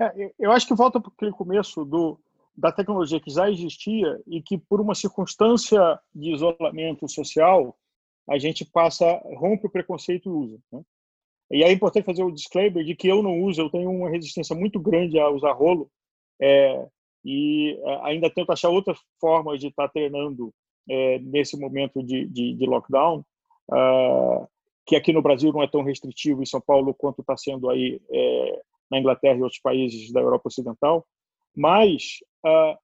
É, 0.00 0.32
eu 0.38 0.50
acho 0.50 0.66
que 0.66 0.74
volta 0.74 1.00
para 1.00 1.12
aquele 1.12 1.30
começo 1.30 1.84
do, 1.84 2.18
da 2.56 2.72
tecnologia 2.72 3.20
que 3.20 3.30
já 3.30 3.48
existia 3.48 4.20
e 4.26 4.42
que, 4.42 4.58
por 4.58 4.80
uma 4.80 4.96
circunstância 4.96 6.00
de 6.12 6.32
isolamento 6.32 7.08
social, 7.08 7.78
a 8.28 8.36
gente 8.36 8.64
passa, 8.64 9.06
rompe 9.36 9.66
o 9.66 9.70
preconceito 9.70 10.28
e 10.28 10.32
usa. 10.32 10.58
Né? 10.72 10.82
E 11.52 11.62
é 11.62 11.70
importante 11.70 12.06
fazer 12.06 12.24
o 12.24 12.32
disclaimer 12.32 12.84
de 12.84 12.96
que 12.96 13.06
eu 13.06 13.22
não 13.22 13.42
uso, 13.42 13.60
eu 13.60 13.70
tenho 13.70 13.90
uma 13.90 14.10
resistência 14.10 14.56
muito 14.56 14.80
grande 14.80 15.18
a 15.20 15.28
usar 15.28 15.52
rolo 15.52 15.88
é, 16.40 16.88
e 17.24 17.78
é, 17.84 18.00
ainda 18.06 18.28
tento 18.28 18.50
achar 18.50 18.70
outras 18.70 18.98
formas 19.20 19.60
de 19.60 19.68
estar 19.68 19.88
treinando 19.88 20.52
é, 20.88 21.18
nesse 21.20 21.56
momento 21.56 22.02
de, 22.02 22.26
de, 22.26 22.54
de 22.54 22.66
lockdown, 22.66 23.24
uh, 23.70 24.46
que 24.86 24.96
aqui 24.96 25.12
no 25.12 25.22
Brasil 25.22 25.52
não 25.52 25.62
é 25.62 25.68
tão 25.68 25.82
restritivo 25.82 26.42
em 26.42 26.46
São 26.46 26.60
Paulo 26.60 26.94
quanto 26.94 27.20
está 27.20 27.36
sendo 27.36 27.70
aí 27.70 28.00
é, 28.10 28.62
na 28.90 28.98
Inglaterra 28.98 29.38
e 29.38 29.42
outros 29.42 29.60
países 29.60 30.12
da 30.12 30.20
Europa 30.20 30.48
Ocidental, 30.48 31.06
mas 31.56 32.18
uh, 32.44 32.76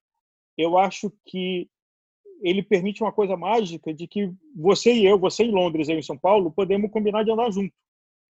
eu 0.56 0.78
acho 0.78 1.12
que 1.26 1.68
ele 2.42 2.62
permite 2.62 3.02
uma 3.02 3.12
coisa 3.12 3.36
mágica 3.36 3.92
de 3.92 4.06
que 4.06 4.32
você 4.56 4.94
e 4.94 5.04
eu, 5.04 5.18
você 5.18 5.44
em 5.44 5.50
Londres 5.50 5.88
e 5.88 5.92
eu 5.92 5.98
em 5.98 6.02
São 6.02 6.16
Paulo, 6.16 6.50
podemos 6.50 6.90
combinar 6.90 7.22
de 7.22 7.30
andar 7.30 7.50
junto. 7.50 7.74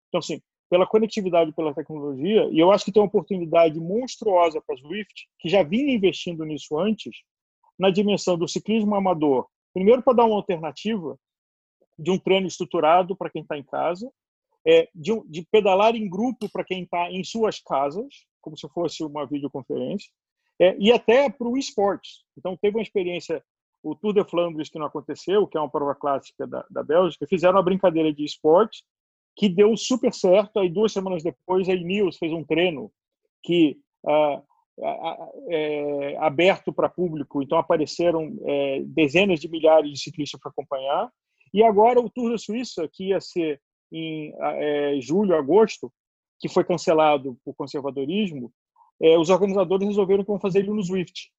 Então, 0.08 0.18
assim, 0.18 0.40
pela 0.70 0.86
conectividade, 0.86 1.52
pela 1.52 1.74
tecnologia, 1.74 2.48
e 2.50 2.58
eu 2.58 2.70
acho 2.70 2.84
que 2.84 2.92
tem 2.92 3.02
uma 3.02 3.08
oportunidade 3.08 3.78
monstruosa 3.78 4.62
para 4.66 4.74
a 4.74 4.78
Swift, 4.78 5.28
que 5.38 5.48
já 5.48 5.62
vinha 5.62 5.94
investindo 5.94 6.44
nisso 6.44 6.78
antes, 6.78 7.16
na 7.78 7.90
dimensão 7.90 8.36
do 8.36 8.48
ciclismo 8.48 8.94
amador. 8.94 9.46
Primeiro, 9.72 10.02
para 10.02 10.14
dar 10.14 10.24
uma 10.24 10.36
alternativa 10.36 11.18
de 11.98 12.10
um 12.10 12.18
treino 12.18 12.46
estruturado 12.46 13.16
para 13.16 13.30
quem 13.30 13.42
está 13.42 13.58
em 13.58 13.64
casa, 13.64 14.10
é, 14.66 14.88
de, 14.94 15.12
um, 15.12 15.26
de 15.26 15.46
pedalar 15.50 15.96
em 15.96 16.08
grupo 16.08 16.48
para 16.50 16.64
quem 16.64 16.82
está 16.82 17.10
em 17.10 17.24
suas 17.24 17.60
casas, 17.60 18.06
como 18.40 18.56
se 18.56 18.68
fosse 18.68 19.02
uma 19.02 19.26
videoconferência, 19.26 20.10
é, 20.60 20.76
e 20.78 20.92
até 20.92 21.30
para 21.30 21.48
o 21.48 21.56
esporte. 21.56 22.24
Então, 22.36 22.56
teve 22.56 22.76
uma 22.76 22.82
experiência, 22.82 23.42
o 23.82 23.94
Tour 23.94 24.12
de 24.12 24.24
Flandres, 24.24 24.68
que 24.68 24.78
não 24.78 24.86
aconteceu, 24.86 25.46
que 25.46 25.56
é 25.56 25.60
uma 25.60 25.70
prova 25.70 25.94
clássica 25.94 26.46
da, 26.46 26.64
da 26.70 26.82
Bélgica, 26.82 27.26
fizeram 27.26 27.56
uma 27.56 27.62
brincadeira 27.62 28.12
de 28.12 28.24
esporte 28.24 28.84
que 29.36 29.48
deu 29.48 29.76
super 29.76 30.12
certo. 30.12 30.58
Aí, 30.58 30.68
duas 30.68 30.92
semanas 30.92 31.22
depois, 31.22 31.68
a 31.68 31.74
Ineos 31.74 32.18
fez 32.18 32.32
um 32.32 32.44
treino 32.44 32.90
que 33.42 33.78
ah, 34.06 34.42
é, 35.48 36.16
aberto 36.18 36.72
para 36.72 36.88
público, 36.88 37.42
então 37.42 37.58
apareceram 37.58 38.36
é, 38.44 38.82
dezenas 38.84 39.40
de 39.40 39.48
milhares 39.48 39.90
de 39.90 39.98
ciclistas 39.98 40.40
para 40.40 40.50
acompanhar. 40.50 41.10
E 41.52 41.62
agora 41.62 42.00
o 42.00 42.10
Tour 42.10 42.30
da 42.30 42.38
Suíça, 42.38 42.88
que 42.92 43.08
ia 43.08 43.20
ser 43.20 43.60
em 43.90 44.34
é, 44.38 44.98
julho, 45.00 45.34
agosto, 45.34 45.92
que 46.38 46.48
foi 46.48 46.64
cancelado 46.64 47.36
por 47.44 47.54
conservadorismo, 47.54 48.52
é, 49.00 49.18
os 49.18 49.30
organizadores 49.30 49.86
resolveram 49.86 50.24
que 50.24 50.30
vão 50.30 50.40
fazer 50.40 50.60
ele 50.60 50.70
no 50.70 50.82
Swift. 50.82 51.30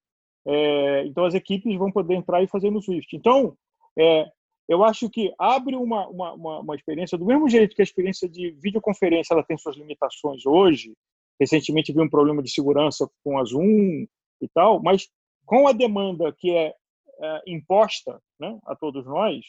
É, 0.46 1.04
então 1.06 1.24
as 1.24 1.34
equipes 1.34 1.76
vão 1.76 1.92
poder 1.92 2.14
entrar 2.14 2.42
e 2.42 2.48
fazer 2.48 2.70
no 2.70 2.82
Swift. 2.82 3.14
Então, 3.14 3.56
é, 3.98 4.26
eu 4.68 4.84
acho 4.84 5.10
que 5.10 5.34
abre 5.38 5.76
uma, 5.76 6.06
uma, 6.08 6.32
uma, 6.32 6.60
uma, 6.60 6.76
experiência, 6.76 7.18
do 7.18 7.26
mesmo 7.26 7.48
jeito 7.48 7.74
que 7.74 7.82
a 7.82 7.84
experiência 7.84 8.28
de 8.28 8.52
videoconferência 8.52 9.34
ela 9.34 9.42
tem 9.42 9.58
suas 9.58 9.76
limitações 9.76 10.46
hoje. 10.46 10.92
Recentemente 11.40 11.92
vi 11.92 12.00
um 12.00 12.08
problema 12.08 12.42
de 12.42 12.50
segurança 12.50 13.08
com 13.24 13.38
a 13.38 13.44
Zoom 13.44 14.06
e 14.40 14.48
tal, 14.54 14.80
mas 14.80 15.08
com 15.44 15.66
a 15.66 15.72
demanda 15.72 16.32
que 16.32 16.50
é, 16.54 16.74
é 17.20 17.42
imposta 17.46 18.20
né, 18.38 18.58
a 18.64 18.76
todos 18.76 19.04
nós, 19.06 19.44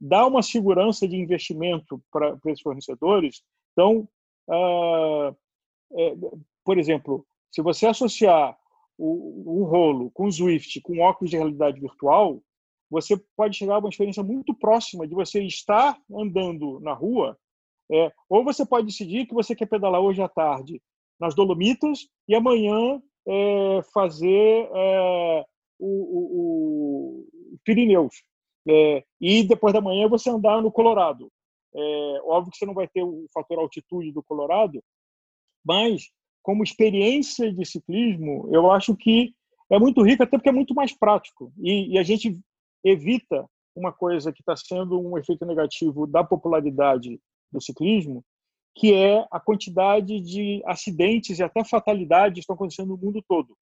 dá 0.00 0.26
uma 0.26 0.42
segurança 0.42 1.06
de 1.06 1.16
investimento 1.16 2.02
para 2.10 2.38
esses 2.46 2.62
fornecedores. 2.62 3.42
Então, 3.72 4.08
uh, 4.48 5.36
é, 5.96 6.14
por 6.64 6.78
exemplo, 6.78 7.26
se 7.50 7.62
você 7.62 7.86
associar 7.86 8.56
o, 8.96 9.60
o 9.60 9.64
rolo 9.64 10.10
com 10.10 10.26
o 10.26 10.32
Swift, 10.32 10.80
com 10.80 11.00
óculos 11.00 11.30
de 11.30 11.36
realidade 11.36 11.80
virtual, 11.80 12.42
você 12.90 13.16
pode 13.36 13.56
chegar 13.56 13.76
a 13.76 13.78
uma 13.78 13.88
experiência 13.88 14.22
muito 14.22 14.54
próxima 14.54 15.06
de 15.06 15.14
você 15.14 15.42
estar 15.42 15.98
andando 16.10 16.80
na 16.80 16.92
rua, 16.92 17.38
é, 17.90 18.12
ou 18.28 18.44
você 18.44 18.66
pode 18.66 18.86
decidir 18.86 19.26
que 19.26 19.34
você 19.34 19.54
quer 19.54 19.66
pedalar 19.66 20.00
hoje 20.00 20.22
à 20.22 20.28
tarde 20.28 20.82
nas 21.18 21.34
Dolomitas 21.34 22.06
e 22.26 22.34
amanhã 22.34 23.00
é, 23.26 23.82
fazer 23.92 24.68
é, 24.74 25.44
o, 25.78 25.86
o, 25.86 27.26
o, 27.54 27.58
Pirineus. 27.64 28.22
É, 28.68 29.04
e 29.20 29.42
depois 29.42 29.72
da 29.72 29.80
manhã 29.80 30.08
você 30.08 30.28
andar 30.28 30.60
no 30.60 30.70
Colorado. 30.70 31.30
É, 31.74 32.20
óbvio 32.24 32.52
que 32.52 32.58
você 32.58 32.66
não 32.66 32.74
vai 32.74 32.88
ter 32.88 33.02
o 33.02 33.26
fator 33.32 33.58
altitude 33.58 34.12
do 34.12 34.22
Colorado, 34.22 34.82
mas 35.64 36.10
como 36.42 36.62
experiência 36.62 37.52
de 37.52 37.64
ciclismo, 37.64 38.48
eu 38.52 38.70
acho 38.70 38.96
que 38.96 39.34
é 39.70 39.78
muito 39.78 40.02
rico, 40.02 40.22
até 40.22 40.36
porque 40.36 40.48
é 40.48 40.52
muito 40.52 40.74
mais 40.74 40.96
prático. 40.96 41.52
E, 41.58 41.94
e 41.94 41.98
a 41.98 42.02
gente 42.02 42.38
evita 42.84 43.46
uma 43.76 43.92
coisa 43.92 44.32
que 44.32 44.40
está 44.40 44.56
sendo 44.56 45.00
um 45.00 45.16
efeito 45.16 45.44
negativo 45.44 46.06
da 46.06 46.24
popularidade 46.24 47.20
do 47.52 47.60
ciclismo, 47.60 48.24
que 48.74 48.94
é 48.94 49.26
a 49.30 49.40
quantidade 49.40 50.20
de 50.20 50.62
acidentes 50.66 51.38
e 51.38 51.42
até 51.42 51.64
fatalidades 51.64 52.34
que 52.34 52.40
estão 52.40 52.54
acontecendo 52.54 52.88
no 52.88 52.96
mundo 52.96 53.22
todo. 53.26 53.56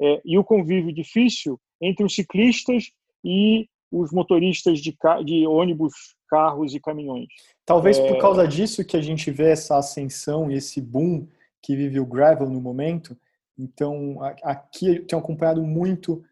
É, 0.00 0.20
e 0.24 0.38
o 0.38 0.44
convívio 0.44 0.94
difícil 0.94 1.60
entre 1.80 2.04
os 2.04 2.14
ciclistas 2.14 2.90
e 3.24 3.68
os 3.90 4.12
motoristas 4.12 4.80
de, 4.80 4.96
de 5.24 5.46
ônibus, 5.46 5.92
carros 6.28 6.74
e 6.74 6.80
caminhões. 6.80 7.28
Talvez 7.64 7.98
é... 7.98 8.08
por 8.08 8.20
causa 8.20 8.46
disso 8.46 8.84
que 8.84 8.96
a 8.96 9.02
gente 9.02 9.30
vê 9.30 9.50
essa 9.50 9.76
ascensão 9.76 10.50
e 10.50 10.54
esse 10.54 10.80
boom 10.80 11.26
que 11.62 11.76
vive 11.76 11.98
o 12.00 12.06
gravel 12.06 12.48
no 12.48 12.60
momento. 12.60 13.16
Então, 13.58 14.18
aqui 14.42 14.86
eu 14.86 15.06
tenho 15.06 15.20
acompanhado 15.20 15.62
muito. 15.62 16.24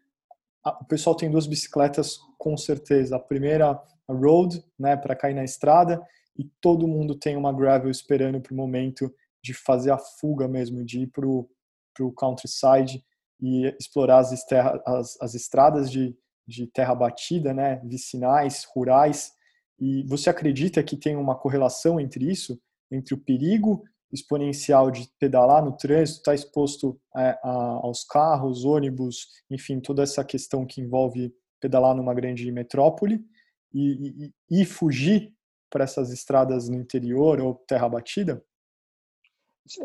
O 0.65 0.85
pessoal 0.85 1.15
tem 1.15 1.29
duas 1.29 1.45
bicicletas, 1.45 2.17
com 2.37 2.57
certeza. 2.57 3.17
A 3.17 3.19
primeira, 3.19 3.71
a 4.07 4.13
road, 4.13 4.63
né, 4.77 4.97
para 4.97 5.15
cair 5.15 5.35
na 5.35 5.43
estrada, 5.43 6.01
e 6.37 6.45
todo 6.61 6.87
mundo 6.87 7.15
tem 7.15 7.35
uma 7.35 7.53
gravel 7.53 7.91
esperando 7.91 8.39
para 8.41 8.53
o 8.53 8.57
momento 8.57 9.13
de 9.43 9.53
fazer 9.53 9.91
a 9.91 9.97
fuga 9.97 10.47
mesmo, 10.47 10.83
de 10.83 11.01
ir 11.01 11.07
para 11.07 11.27
o 11.27 12.11
countryside 12.15 13.03
e 13.41 13.67
explorar 13.79 14.19
as, 14.19 14.31
esterra, 14.31 14.81
as, 14.85 15.21
as 15.21 15.33
estradas 15.35 15.91
de, 15.91 16.15
de 16.49 16.67
terra 16.67 16.95
batida, 16.95 17.53
né, 17.53 17.79
vicinais, 17.85 18.65
rurais. 18.73 19.31
E 19.79 20.03
você 20.07 20.29
acredita 20.29 20.83
que 20.83 20.97
tem 20.97 21.15
uma 21.15 21.35
correlação 21.35 21.99
entre 21.99 22.29
isso, 22.29 22.59
entre 22.91 23.13
o 23.13 23.17
perigo 23.17 23.83
exponencial 24.11 24.89
de 24.89 25.07
pedalar 25.19 25.63
no 25.63 25.77
trânsito, 25.77 26.19
estar 26.19 26.31
tá 26.31 26.35
exposto 26.35 26.99
é, 27.15 27.37
a, 27.43 27.51
aos 27.83 28.03
carros, 28.03 28.65
ônibus, 28.65 29.27
enfim, 29.49 29.79
toda 29.79 30.01
essa 30.01 30.25
questão 30.25 30.65
que 30.65 30.81
envolve 30.81 31.31
pedalar 31.61 31.95
numa 31.95 32.13
grande 32.13 32.51
metrópole 32.51 33.23
e, 33.71 34.31
e, 34.49 34.61
e 34.61 34.65
fugir 34.65 35.31
para 35.69 35.83
essas 35.83 36.11
estradas 36.11 36.67
no 36.67 36.75
interior 36.75 37.39
ou 37.39 37.53
terra 37.67 37.87
batida? 37.87 38.43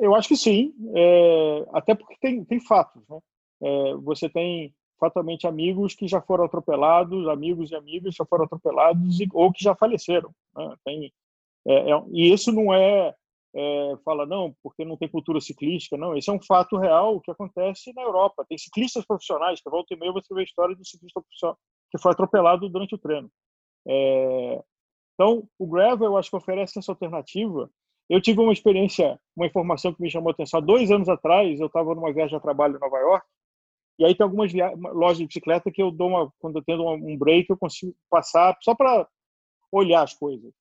Eu 0.00 0.14
acho 0.14 0.28
que 0.28 0.36
sim, 0.36 0.74
é, 0.96 1.66
até 1.74 1.94
porque 1.94 2.16
tem, 2.18 2.42
tem 2.42 2.58
fatos. 2.58 3.02
Né? 3.06 3.18
É, 3.62 3.94
você 3.96 4.30
tem 4.30 4.74
fatalmente 4.98 5.46
amigos 5.46 5.94
que 5.94 6.08
já 6.08 6.20
foram 6.20 6.44
atropelados, 6.44 7.28
amigos 7.28 7.70
e 7.70 7.76
amigas 7.76 8.14
já 8.14 8.24
foram 8.24 8.44
atropelados 8.44 9.20
e, 9.20 9.28
ou 9.32 9.52
que 9.52 9.62
já 9.62 9.74
faleceram. 9.74 10.30
Né? 10.56 10.74
Tem, 10.84 11.12
é, 11.66 11.90
é 11.90 12.02
e 12.12 12.32
isso 12.32 12.52
não 12.52 12.72
é 12.72 13.14
é, 13.56 13.96
fala, 14.04 14.26
não, 14.26 14.54
porque 14.62 14.84
não 14.84 14.96
tem 14.96 15.08
cultura 15.08 15.40
ciclística. 15.40 15.96
Não, 15.96 16.16
esse 16.16 16.28
é 16.28 16.32
um 16.32 16.42
fato 16.42 16.76
real 16.76 17.20
que 17.20 17.30
acontece 17.30 17.92
na 17.94 18.02
Europa. 18.02 18.44
Tem 18.48 18.58
ciclistas 18.58 19.06
profissionais, 19.06 19.60
que 19.60 19.70
volta 19.70 19.94
e 19.94 19.96
meia 19.96 20.12
você 20.12 20.34
vê 20.34 20.40
a 20.40 20.44
história 20.44 20.74
do 20.74 20.84
ciclista 20.84 21.20
profissional 21.20 21.56
que 21.90 22.02
foi 22.02 22.10
atropelado 22.10 22.68
durante 22.68 22.96
o 22.96 22.98
treino. 22.98 23.30
É, 23.86 24.60
então, 25.14 25.48
o 25.56 25.66
gravel, 25.66 26.08
eu 26.08 26.16
acho 26.16 26.28
que 26.28 26.36
oferece 26.36 26.78
essa 26.78 26.90
alternativa. 26.90 27.70
Eu 28.10 28.20
tive 28.20 28.40
uma 28.40 28.52
experiência, 28.52 29.18
uma 29.36 29.46
informação 29.46 29.94
que 29.94 30.02
me 30.02 30.10
chamou 30.10 30.30
a 30.30 30.32
atenção. 30.32 30.58
Há 30.58 30.62
dois 30.62 30.90
anos 30.90 31.08
atrás, 31.08 31.60
eu 31.60 31.68
estava 31.68 31.94
numa 31.94 32.12
viagem 32.12 32.36
a 32.36 32.40
trabalho 32.40 32.76
em 32.76 32.80
Nova 32.80 32.98
York 32.98 33.24
E 33.98 34.04
aí 34.04 34.14
tem 34.14 34.24
algumas 34.24 34.52
lojas 34.92 35.18
de 35.18 35.26
bicicleta 35.26 35.70
que 35.70 35.82
eu 35.82 35.90
dou 35.90 36.08
uma, 36.08 36.32
quando 36.38 36.58
eu 36.58 36.64
tenho 36.64 36.88
um 36.88 37.16
break, 37.16 37.48
eu 37.48 37.56
consigo 37.56 37.94
passar 38.10 38.56
só 38.60 38.74
para 38.74 39.08
olhar 39.70 40.02
as 40.02 40.14
coisas. 40.14 40.52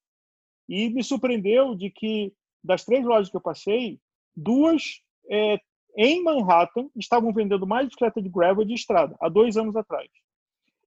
E 0.70 0.90
me 0.90 1.04
surpreendeu 1.04 1.76
de 1.76 1.90
que 1.90 2.34
das 2.64 2.86
três 2.86 3.04
lojas 3.04 3.30
que 3.30 3.36
eu 3.36 3.42
passei, 3.42 4.00
duas 4.36 5.02
é, 5.30 5.60
em 5.98 6.24
Manhattan 6.24 6.90
estavam 6.96 7.34
vendendo 7.34 7.68
mais 7.68 7.88
bicicleta 7.88 8.22
de 8.22 8.30
gravel 8.30 8.64
de 8.64 8.74
estrada 8.74 9.16
há 9.20 9.30
dois 9.30 9.58
anos 9.58 9.76
atrás. 9.76 10.10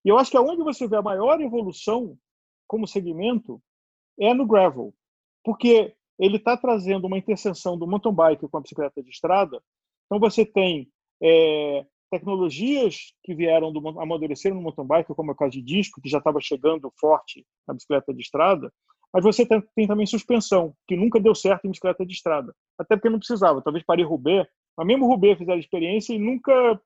E 0.04 0.08
eu 0.08 0.18
acho 0.18 0.30
que 0.30 0.36
aonde 0.36 0.62
você 0.62 0.86
vê 0.86 0.96
a 0.96 1.02
maior 1.02 1.40
evolução 1.40 2.16
como 2.66 2.86
segmento 2.86 3.60
é 4.18 4.32
no 4.32 4.46
gravel, 4.46 4.94
porque 5.44 5.94
ele 6.18 6.36
está 6.36 6.56
trazendo 6.56 7.06
uma 7.06 7.18
interseção 7.18 7.76
do 7.78 7.86
mountain 7.86 8.14
bike 8.14 8.48
com 8.48 8.56
a 8.56 8.60
bicicleta 8.60 9.02
de 9.02 9.10
estrada. 9.10 9.62
Então 10.06 10.18
você 10.18 10.44
tem 10.44 10.90
é, 11.22 11.84
tecnologias 12.10 13.14
que 13.22 13.34
vieram 13.34 13.72
do 13.72 13.88
amadureceram 14.00 14.56
no 14.56 14.62
mountain 14.62 14.86
bike, 14.86 15.14
como 15.14 15.30
é 15.30 15.34
o 15.34 15.36
caso 15.36 15.52
de 15.52 15.62
disco, 15.62 16.00
que 16.00 16.08
já 16.08 16.18
estava 16.18 16.40
chegando 16.40 16.92
forte 16.98 17.44
na 17.66 17.74
bicicleta 17.74 18.14
de 18.14 18.20
estrada, 18.20 18.72
mas 19.12 19.24
você 19.24 19.46
tem, 19.46 19.62
tem, 19.74 19.86
também 19.86 20.06
suspensão, 20.06 20.74
que 20.86 20.96
nunca 20.96 21.20
deu 21.20 21.34
certo 21.34 21.64
em 21.64 21.70
bicicleta 21.70 22.04
de 22.04 22.12
estrada, 22.12 22.54
até 22.78 22.96
porque 22.96 23.08
não 23.08 23.18
precisava. 23.18 23.62
Talvez 23.62 23.84
Paris-Roubaix, 23.84 24.48
mas 24.76 24.86
mesmo 24.86 25.06
Roubaix 25.06 25.38
fizeram 25.38 25.58
experiência 25.58 26.12
e 26.12 26.18
nunca 26.18 26.80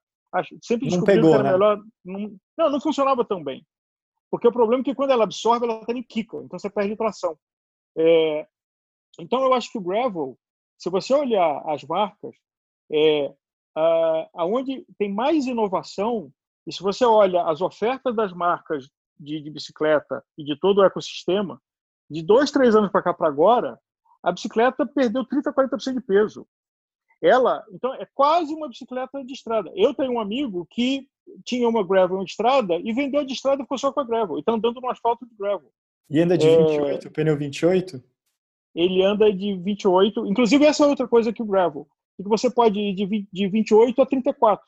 sempre 0.62 0.88
descobriu 0.88 1.22
que 1.22 1.28
era 1.28 1.42
né? 1.42 1.52
melhor. 1.52 1.82
Não, 2.04 2.36
não, 2.56 2.70
não 2.70 2.80
funcionava 2.80 3.24
tão 3.24 3.42
bem. 3.42 3.66
Porque 4.30 4.46
o 4.46 4.52
problema 4.52 4.82
é 4.82 4.84
que 4.84 4.94
quando 4.94 5.10
ela 5.10 5.24
absorve, 5.24 5.66
ela 5.66 5.84
também 5.84 6.04
quica, 6.04 6.36
então 6.38 6.58
você 6.58 6.70
perde 6.70 6.96
tração. 6.96 7.36
É, 7.98 8.46
então 9.18 9.42
eu 9.42 9.52
acho 9.52 9.72
que 9.72 9.78
o 9.78 9.82
gravel, 9.82 10.38
se 10.78 10.88
você 10.88 11.12
olhar 11.12 11.62
as 11.66 11.82
marcas, 11.82 12.36
é, 12.92 13.34
aonde 14.34 14.84
tem 14.98 15.12
mais 15.12 15.46
inovação, 15.46 16.32
e 16.66 16.72
se 16.72 16.82
você 16.82 17.04
olha 17.04 17.44
as 17.44 17.60
ofertas 17.60 18.14
das 18.14 18.32
marcas 18.32 18.88
de, 19.18 19.40
de 19.40 19.50
bicicleta 19.50 20.24
e 20.36 20.44
de 20.44 20.58
todo 20.58 20.78
o 20.78 20.84
ecossistema, 20.84 21.60
de 22.10 22.22
dois, 22.22 22.50
três 22.50 22.74
anos 22.74 22.90
para 22.90 23.02
cá 23.02 23.14
para 23.14 23.28
agora, 23.28 23.78
a 24.22 24.32
bicicleta 24.32 24.86
perdeu 24.86 25.24
30, 25.24 25.52
40% 25.52 25.94
de 25.94 26.00
peso. 26.00 26.46
Ela, 27.22 27.62
então, 27.72 27.94
é 27.94 28.06
quase 28.14 28.52
uma 28.52 28.68
bicicleta 28.68 29.22
de 29.24 29.32
estrada. 29.32 29.70
Eu 29.74 29.94
tenho 29.94 30.12
um 30.12 30.20
amigo 30.20 30.66
que 30.70 31.06
tinha 31.44 31.68
uma 31.68 31.86
gravel 31.86 32.18
de 32.24 32.30
estrada 32.30 32.76
e 32.76 32.92
vendeu 32.92 33.24
de 33.24 33.34
estrada 33.34 33.62
e 33.62 33.64
ficou 33.64 33.78
só 33.78 33.92
com 33.92 34.00
a 34.00 34.04
gravel. 34.04 34.36
E 34.36 34.40
está 34.40 34.52
andando 34.52 34.80
no 34.80 34.90
asfalto 34.90 35.26
de 35.26 35.34
gravel. 35.36 35.70
E 36.08 36.18
anda 36.20 36.36
de 36.36 36.48
é... 36.48 36.56
28, 36.56 37.10
pneu 37.10 37.36
28? 37.36 38.02
Ele 38.74 39.04
anda 39.04 39.32
de 39.32 39.54
28. 39.54 40.26
Inclusive, 40.26 40.64
essa 40.64 40.84
é 40.84 40.86
outra 40.86 41.06
coisa 41.06 41.32
que 41.32 41.42
o 41.42 41.46
gravel 41.46 41.86
que 42.22 42.28
você 42.28 42.50
pode 42.50 42.78
ir 42.78 42.94
de, 42.94 43.28
de 43.32 43.48
28 43.48 44.00
a 44.02 44.06
34. 44.06 44.64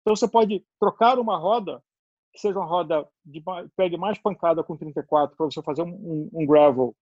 Então 0.00 0.16
você 0.16 0.28
pode 0.28 0.64
trocar 0.80 1.18
uma 1.18 1.36
roda, 1.36 1.82
que 2.32 2.40
seja 2.40 2.58
uma 2.58 2.66
roda 2.66 3.06
de 3.24 3.42
pegue 3.76 3.96
mais 3.96 4.18
pancada 4.18 4.62
com 4.62 4.76
34 4.76 5.36
para 5.36 5.46
você 5.46 5.62
fazer 5.62 5.82
um, 5.82 6.30
um 6.32 6.46
gravel 6.46 6.94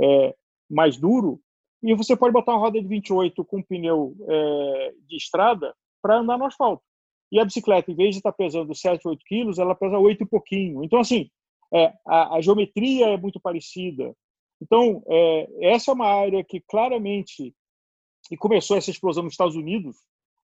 é, 0.00 0.34
mais 0.70 0.96
duro, 0.96 1.40
e 1.82 1.94
você 1.94 2.16
pode 2.16 2.32
botar 2.32 2.52
uma 2.52 2.60
roda 2.60 2.80
de 2.80 2.86
28 2.86 3.44
com 3.44 3.62
pneu 3.62 4.14
é, 4.28 4.94
de 5.08 5.16
estrada 5.16 5.74
para 6.00 6.18
andar 6.18 6.38
no 6.38 6.46
asfalto. 6.46 6.82
E 7.30 7.40
a 7.40 7.44
bicicleta, 7.44 7.90
em 7.90 7.94
vez 7.94 8.10
de 8.10 8.18
estar 8.18 8.30
tá 8.30 8.36
pesando 8.36 8.74
7, 8.74 9.08
8 9.08 9.24
quilos, 9.24 9.58
ela 9.58 9.74
pesa 9.74 9.98
8 9.98 10.22
e 10.22 10.26
pouquinho. 10.26 10.84
Então, 10.84 11.00
assim, 11.00 11.30
é, 11.72 11.92
a, 12.06 12.36
a, 12.36 12.40
geometria 12.40 13.06
é 13.08 13.16
muito 13.16 13.40
parecida. 13.40 14.14
Então, 14.60 15.02
é, 15.08 15.72
essa 15.72 15.90
é 15.90 15.94
uma 15.94 16.06
área 16.06 16.44
que 16.44 16.60
claramente 16.60 17.54
e 18.32 18.36
começou 18.38 18.78
essa 18.78 18.90
explosão 18.90 19.22
nos 19.22 19.34
Estados 19.34 19.54
Unidos, 19.54 19.98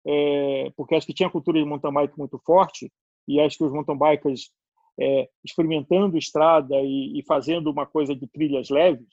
é, 0.04 0.72
porque 0.76 0.96
acho 0.96 1.06
que 1.06 1.14
tinha 1.14 1.30
cultura 1.30 1.58
de 1.58 1.64
mountain 1.64 1.92
bike 1.92 2.18
muito 2.18 2.36
forte, 2.44 2.92
e 3.28 3.40
acho 3.40 3.56
que 3.56 3.64
os 3.64 3.72
mountain 3.72 3.96
bikers 3.96 4.50
é, 4.98 5.28
experimentando 5.44 6.18
estrada 6.18 6.74
e, 6.80 7.16
e, 7.16 7.22
fazendo 7.24 7.70
uma 7.70 7.86
coisa 7.86 8.14
de 8.14 8.26
trilhas 8.26 8.70
leves, 8.70 9.06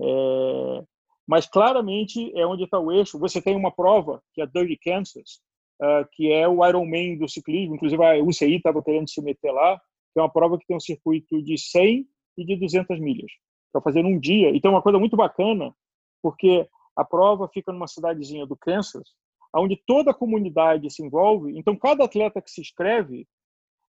é, 0.00 0.84
mas 1.26 1.46
claramente 1.46 2.30
é 2.38 2.46
onde 2.46 2.64
está 2.64 2.78
o 2.78 2.92
eixo. 2.92 3.18
Você 3.18 3.42
tem 3.42 3.56
uma 3.56 3.72
prova, 3.72 4.22
que 4.32 4.40
é 4.40 4.44
a 4.44 4.46
Dirty 4.46 4.76
Kansas, 4.76 5.40
uh, 5.80 6.06
que 6.12 6.30
é 6.30 6.46
o 6.46 6.64
Ironman 6.66 7.16
do 7.16 7.28
ciclismo, 7.28 7.74
inclusive 7.74 8.04
a 8.04 8.22
UCI 8.22 8.56
estava 8.56 8.82
querendo 8.82 9.08
se 9.08 9.22
meter 9.22 9.50
lá, 9.50 9.80
que 10.12 10.20
é 10.20 10.22
uma 10.22 10.30
prova 10.30 10.58
que 10.58 10.66
tem 10.66 10.76
um 10.76 10.80
circuito 10.80 11.42
de 11.42 11.56
100 11.56 12.06
e 12.36 12.44
de 12.44 12.56
200 12.56 13.00
milhas, 13.00 13.32
para 13.72 13.80
fazer 13.80 14.02
num 14.02 14.18
dia. 14.18 14.50
E 14.50 14.60
tem 14.60 14.70
uma 14.70 14.82
coisa 14.82 14.98
muito 14.98 15.16
bacana, 15.16 15.74
porque 16.22 16.68
a 16.96 17.04
prova 17.04 17.48
fica 17.52 17.72
numa 17.72 17.86
cidadezinha 17.86 18.46
do 18.46 18.56
Kansas, 18.56 19.08
onde 19.54 19.80
toda 19.86 20.10
a 20.10 20.14
comunidade 20.14 20.90
se 20.90 21.04
envolve. 21.04 21.56
Então, 21.56 21.76
cada 21.76 22.04
atleta 22.04 22.40
que 22.40 22.50
se 22.50 22.60
inscreve 22.60 23.26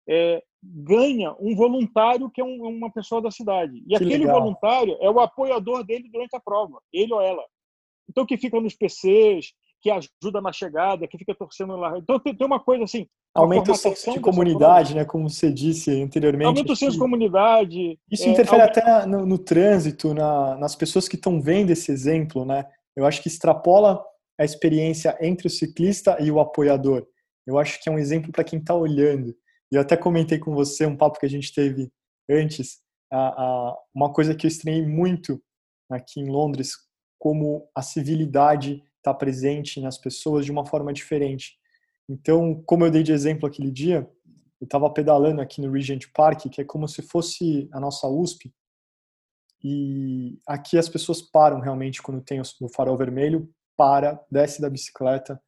é, 0.07 0.43
ganha 0.63 1.35
um 1.39 1.55
voluntário 1.55 2.29
que 2.29 2.41
é 2.41 2.43
um, 2.43 2.63
uma 2.67 2.91
pessoa 2.91 3.21
da 3.21 3.31
cidade. 3.31 3.77
E 3.85 3.89
que 3.89 3.95
aquele 3.95 4.19
legal. 4.19 4.39
voluntário 4.39 4.97
é 5.01 5.09
o 5.09 5.19
apoiador 5.19 5.83
dele 5.83 6.09
durante 6.11 6.35
a 6.35 6.39
prova, 6.39 6.79
ele 6.93 7.13
ou 7.13 7.21
ela. 7.21 7.43
Então, 8.07 8.25
que 8.25 8.37
fica 8.37 8.59
nos 8.59 8.75
PCs, 8.75 9.53
que 9.81 9.89
ajuda 9.89 10.41
na 10.41 10.51
chegada, 10.51 11.07
que 11.07 11.17
fica 11.17 11.33
torcendo 11.35 11.75
lá. 11.75 11.97
Então, 11.97 12.19
tem, 12.19 12.35
uma 12.41 12.59
coisa 12.59 12.83
assim. 12.83 13.07
Aumenta 13.33 13.71
o 13.71 13.75
senso 13.75 14.13
de 14.13 14.19
comunidade, 14.19 14.95
né? 14.95 15.03
Como 15.03 15.29
você 15.29 15.51
disse 15.51 16.01
anteriormente. 16.01 16.47
Aumenta 16.47 16.73
o 16.73 16.75
senso 16.75 16.93
de 16.93 16.99
comunidade. 16.99 17.99
Isso 18.09 18.27
é, 18.27 18.31
interfere 18.31 18.61
até 18.61 19.05
no, 19.05 19.25
no 19.25 19.37
trânsito, 19.37 20.13
na, 20.13 20.55
nas 20.57 20.75
pessoas 20.75 21.07
que 21.07 21.15
estão 21.15 21.41
vendo 21.41 21.71
esse 21.71 21.91
exemplo, 21.91 22.45
né? 22.45 22.65
Eu 22.95 23.05
acho 23.05 23.21
que 23.21 23.27
extrapola 23.27 24.03
a 24.39 24.45
experiência 24.45 25.17
entre 25.21 25.47
o 25.47 25.49
ciclista 25.49 26.17
e 26.21 26.29
o 26.31 26.39
apoiador. 26.39 27.05
Eu 27.45 27.57
acho 27.57 27.81
que 27.81 27.89
é 27.89 27.91
um 27.91 27.99
exemplo 27.99 28.31
para 28.31 28.43
quem 28.43 28.59
está 28.59 28.73
olhando. 28.73 29.35
E 29.71 29.75
eu 29.75 29.81
até 29.81 29.95
comentei 29.95 30.39
com 30.39 30.53
você 30.53 30.85
um 30.85 30.95
papo 30.95 31.19
que 31.19 31.25
a 31.25 31.29
gente 31.29 31.53
teve 31.53 31.91
antes, 32.29 32.79
uma 33.93 34.11
coisa 34.11 34.35
que 34.35 34.45
eu 34.45 34.49
estranhei 34.49 34.85
muito 34.85 35.41
aqui 35.89 36.19
em 36.19 36.29
Londres, 36.29 36.71
como 37.19 37.67
a 37.75 37.81
civilidade 37.81 38.83
está 38.97 39.13
presente 39.13 39.79
nas 39.79 39.97
pessoas 39.97 40.45
de 40.45 40.51
uma 40.51 40.65
forma 40.65 40.91
diferente. 40.91 41.57
Então, 42.09 42.61
como 42.65 42.85
eu 42.85 42.91
dei 42.91 43.03
de 43.03 43.11
exemplo 43.11 43.47
aquele 43.47 43.71
dia, 43.71 44.09
eu 44.59 44.65
estava 44.65 44.89
pedalando 44.89 45.41
aqui 45.41 45.61
no 45.61 45.71
Regent 45.71 46.05
Park, 46.13 46.49
que 46.49 46.61
é 46.61 46.65
como 46.65 46.87
se 46.87 47.01
fosse 47.01 47.69
a 47.71 47.79
nossa 47.79 48.07
USP, 48.07 48.53
e 49.67 50.39
aqui 50.45 50.77
as 50.77 50.87
pessoas 50.87 51.23
param 51.23 51.59
realmente 51.59 51.99
quando 51.99 52.21
tem 52.21 52.39
o 52.39 52.69
farol 52.69 52.95
vermelho, 52.95 53.49
para, 53.75 54.23
desce 54.29 54.61
da 54.61 54.69
bicicleta, 54.69 55.41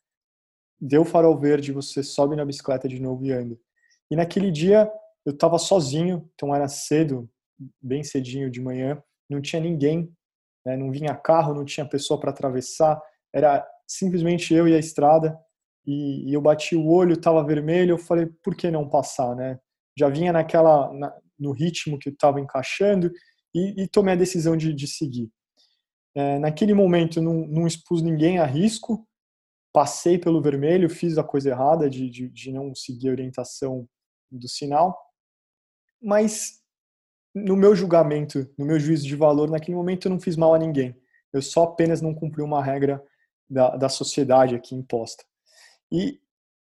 deu 0.82 1.04
o 1.04 1.06
farol 1.06 1.40
verde, 1.40 1.72
você 1.72 2.02
sobe 2.02 2.36
na 2.36 2.44
bicicleta 2.44 2.88
de 2.88 3.00
novo 3.00 3.24
e 3.24 3.32
anda. 3.32 3.56
E 4.10 4.16
naquele 4.16 4.50
dia 4.50 4.92
eu 5.24 5.34
estava 5.34 5.60
sozinho, 5.60 6.28
então 6.34 6.56
era 6.56 6.68
cedo, 6.68 7.30
bem 7.80 8.04
cedinho 8.04 8.50
de 8.50 8.60
manhã, 8.60 9.00
não 9.30 9.40
tinha 9.40 9.62
ninguém, 9.62 10.12
né, 10.66 10.76
não 10.76 10.90
vinha 10.90 11.14
carro, 11.14 11.54
não 11.54 11.64
tinha 11.64 11.88
pessoa 11.88 12.20
para 12.20 12.32
atravessar, 12.32 13.00
era 13.32 13.64
simplesmente 13.88 14.52
eu 14.52 14.68
e 14.68 14.74
a 14.74 14.80
estrada. 14.80 15.38
E, 15.86 16.28
e 16.28 16.34
eu 16.34 16.42
bati 16.42 16.76
o 16.76 16.88
olho, 16.88 17.14
estava 17.14 17.46
vermelho, 17.46 17.92
eu 17.92 17.98
falei, 18.00 18.26
por 18.44 18.56
que 18.56 18.72
não 18.72 18.90
passar, 18.90 19.36
né? 19.36 19.60
Já 19.96 20.10
vinha 20.10 20.34
naquela, 20.34 20.92
na, 20.92 21.16
no 21.40 21.52
ritmo 21.52 22.00
que 22.00 22.10
eu 22.10 22.14
estava 22.14 22.42
encaixando 22.42 23.12
e, 23.54 23.84
e 23.84 23.88
tomei 23.88 24.14
a 24.14 24.18
decisão 24.18 24.56
de, 24.56 24.74
de 24.74 24.88
seguir. 24.88 25.30
É, 26.16 26.40
naquele 26.40 26.74
momento, 26.74 27.22
não, 27.22 27.46
não 27.48 27.68
expus 27.68 28.02
ninguém 28.02 28.40
a 28.40 28.46
risco, 28.46 29.08
passei 29.72 30.18
pelo 30.18 30.42
vermelho, 30.42 30.90
fiz 30.90 31.18
a 31.18 31.24
coisa 31.24 31.50
errada 31.50 31.90
de, 31.90 32.10
de, 32.10 32.30
de 32.30 32.52
não 32.52 32.74
seguir 32.74 33.10
a 33.10 33.12
orientação 33.12 33.88
do 34.32 34.48
sinal, 34.48 34.98
mas 36.02 36.62
no 37.34 37.56
meu 37.56 37.76
julgamento, 37.76 38.50
no 38.58 38.66
meu 38.66 38.80
juízo 38.80 39.06
de 39.06 39.16
valor, 39.16 39.50
naquele 39.50 39.78
momento 39.78 40.08
eu 40.08 40.12
não 40.12 40.20
fiz 40.20 40.36
mal 40.36 40.54
a 40.54 40.58
ninguém. 40.58 40.96
Eu 41.32 41.42
só 41.42 41.64
apenas 41.64 42.02
não 42.02 42.16
cumpri 42.16 42.42
uma 42.42 42.64
regra 42.64 43.04
da, 43.50 43.76
da 43.76 43.90
sociedade 43.90 44.56
aqui 44.56 44.76
imposta. 44.76 45.24
E, 45.92 46.20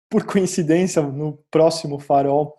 por 0.10 0.26
coincidência, 0.26 1.02
no 1.02 1.38
próximo 1.52 2.00
farol, 2.00 2.58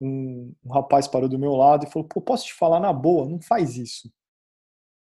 um, 0.00 0.52
um, 0.64 0.72
rapaz 0.72 1.08
parou 1.08 1.28
do 1.28 1.38
meu 1.38 1.54
lado 1.54 1.86
e 1.86 1.90
falou: 1.90 2.08
Pô, 2.08 2.20
posso 2.20 2.46
te 2.46 2.54
falar 2.54 2.80
na 2.80 2.92
boa? 2.92 3.28
Não 3.28 3.40
faz 3.40 3.76
isso. 3.76 4.12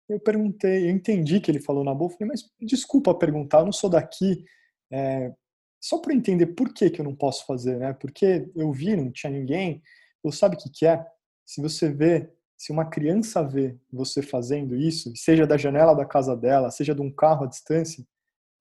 Eu 0.08 0.20
perguntei, 0.20 0.86
eu 0.86 0.90
entendi 0.90 1.40
que 1.40 1.52
ele 1.52 1.62
falou 1.62 1.84
na 1.84 1.94
boa. 1.94 2.10
Falei, 2.10 2.30
mas 2.30 2.50
desculpa 2.60 3.14
perguntar, 3.14 3.60
eu 3.60 3.66
não 3.66 3.72
sou 3.72 3.90
daqui. 3.90 4.44
É, 4.92 5.32
só 5.80 6.00
para 6.00 6.14
entender 6.14 6.48
por 6.48 6.74
que, 6.74 6.90
que 6.90 7.00
eu 7.00 7.06
não 7.06 7.16
posso 7.16 7.46
fazer, 7.46 7.78
né? 7.78 7.94
Porque 7.94 8.50
eu 8.56 8.72
vi, 8.72 8.96
não 8.96 9.12
tinha 9.12 9.32
ninguém. 9.32 9.82
Eu 10.24 10.32
sabe 10.32 10.56
o 10.56 10.60
que, 10.60 10.70
que 10.70 10.86
é? 10.86 11.06
Se 11.46 11.62
você 11.62 11.92
vê, 11.92 12.32
se 12.58 12.72
uma 12.72 12.90
criança 12.90 13.44
vê 13.44 13.78
você 13.92 14.22
fazendo 14.22 14.76
isso, 14.76 15.14
seja 15.16 15.48
da 15.48 15.58
janela 15.58 15.96
da 15.96 16.06
casa 16.06 16.36
dela, 16.36 16.72
seja 16.72 16.94
de 16.96 17.02
um 17.02 17.12
carro 17.12 17.46
à 17.46 17.48
distância, 17.48 18.04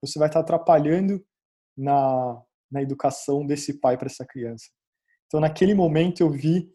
você 0.01 0.19
vai 0.19 0.29
estar 0.29 0.41
atrapalhando 0.41 1.25
na, 1.77 2.41
na 2.71 2.83
educação 2.83 3.45
desse 3.47 3.81
pai 3.81 3.97
para 3.97 4.07
essa 4.07 4.25
criança. 4.25 4.69
Então, 5.29 5.39
naquele 5.39 5.75
momento, 5.75 6.21
eu 6.21 6.31
vi 6.31 6.69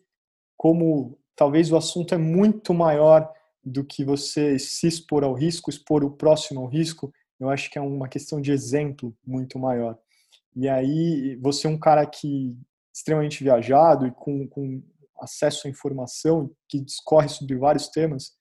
como 0.56 1.20
talvez 1.36 1.72
o 1.72 1.76
assunto 1.76 2.16
é 2.16 2.18
muito 2.18 2.74
maior 2.74 3.30
do 3.62 3.84
que 3.84 4.06
você 4.06 4.58
se 4.58 4.88
expor 4.88 5.24
ao 5.24 5.34
risco, 5.34 5.70
expor 5.70 6.04
o 6.04 6.12
próximo 6.12 6.62
ao 6.62 6.68
risco. 6.68 7.12
Eu 7.40 7.50
acho 7.50 7.70
que 7.70 7.78
é 7.78 7.82
uma 7.82 8.08
questão 8.08 8.40
de 8.40 8.52
exemplo 8.52 9.14
muito 9.26 9.60
maior. 9.60 9.98
E 10.56 10.70
aí, 10.70 11.36
você 11.42 11.68
é 11.68 11.70
um 11.70 11.80
cara 11.80 12.06
que 12.06 12.58
extremamente 12.94 13.44
viajado 13.44 14.06
e 14.06 14.12
com, 14.12 14.48
com 14.48 14.82
acesso 15.20 15.68
à 15.68 15.70
informação 15.70 16.52
que 16.70 16.80
discorre 16.80 17.28
sobre 17.28 17.58
vários 17.58 17.88
temas. 17.88 18.34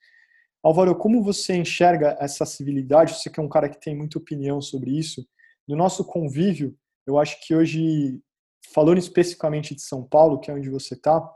Álvaro, 0.63 0.95
como 0.95 1.23
você 1.23 1.57
enxerga 1.57 2.17
essa 2.21 2.45
civilidade? 2.45 3.15
Você 3.15 3.31
que 3.31 3.41
é 3.41 3.43
um 3.43 3.49
cara 3.49 3.69
que 3.69 3.81
tem 3.81 3.97
muita 3.97 4.19
opinião 4.19 4.61
sobre 4.61 4.97
isso. 4.97 5.27
No 5.67 5.75
nosso 5.75 6.05
convívio, 6.05 6.77
eu 7.07 7.19
acho 7.19 7.37
que 7.45 7.55
hoje, 7.55 8.21
falando 8.73 8.99
especificamente 8.99 9.75
de 9.75 9.83
São 9.83 10.03
Paulo, 10.03 10.39
que 10.39 10.51
é 10.51 10.55
onde 10.55 10.71
você 10.71 10.95
está, 10.95 11.29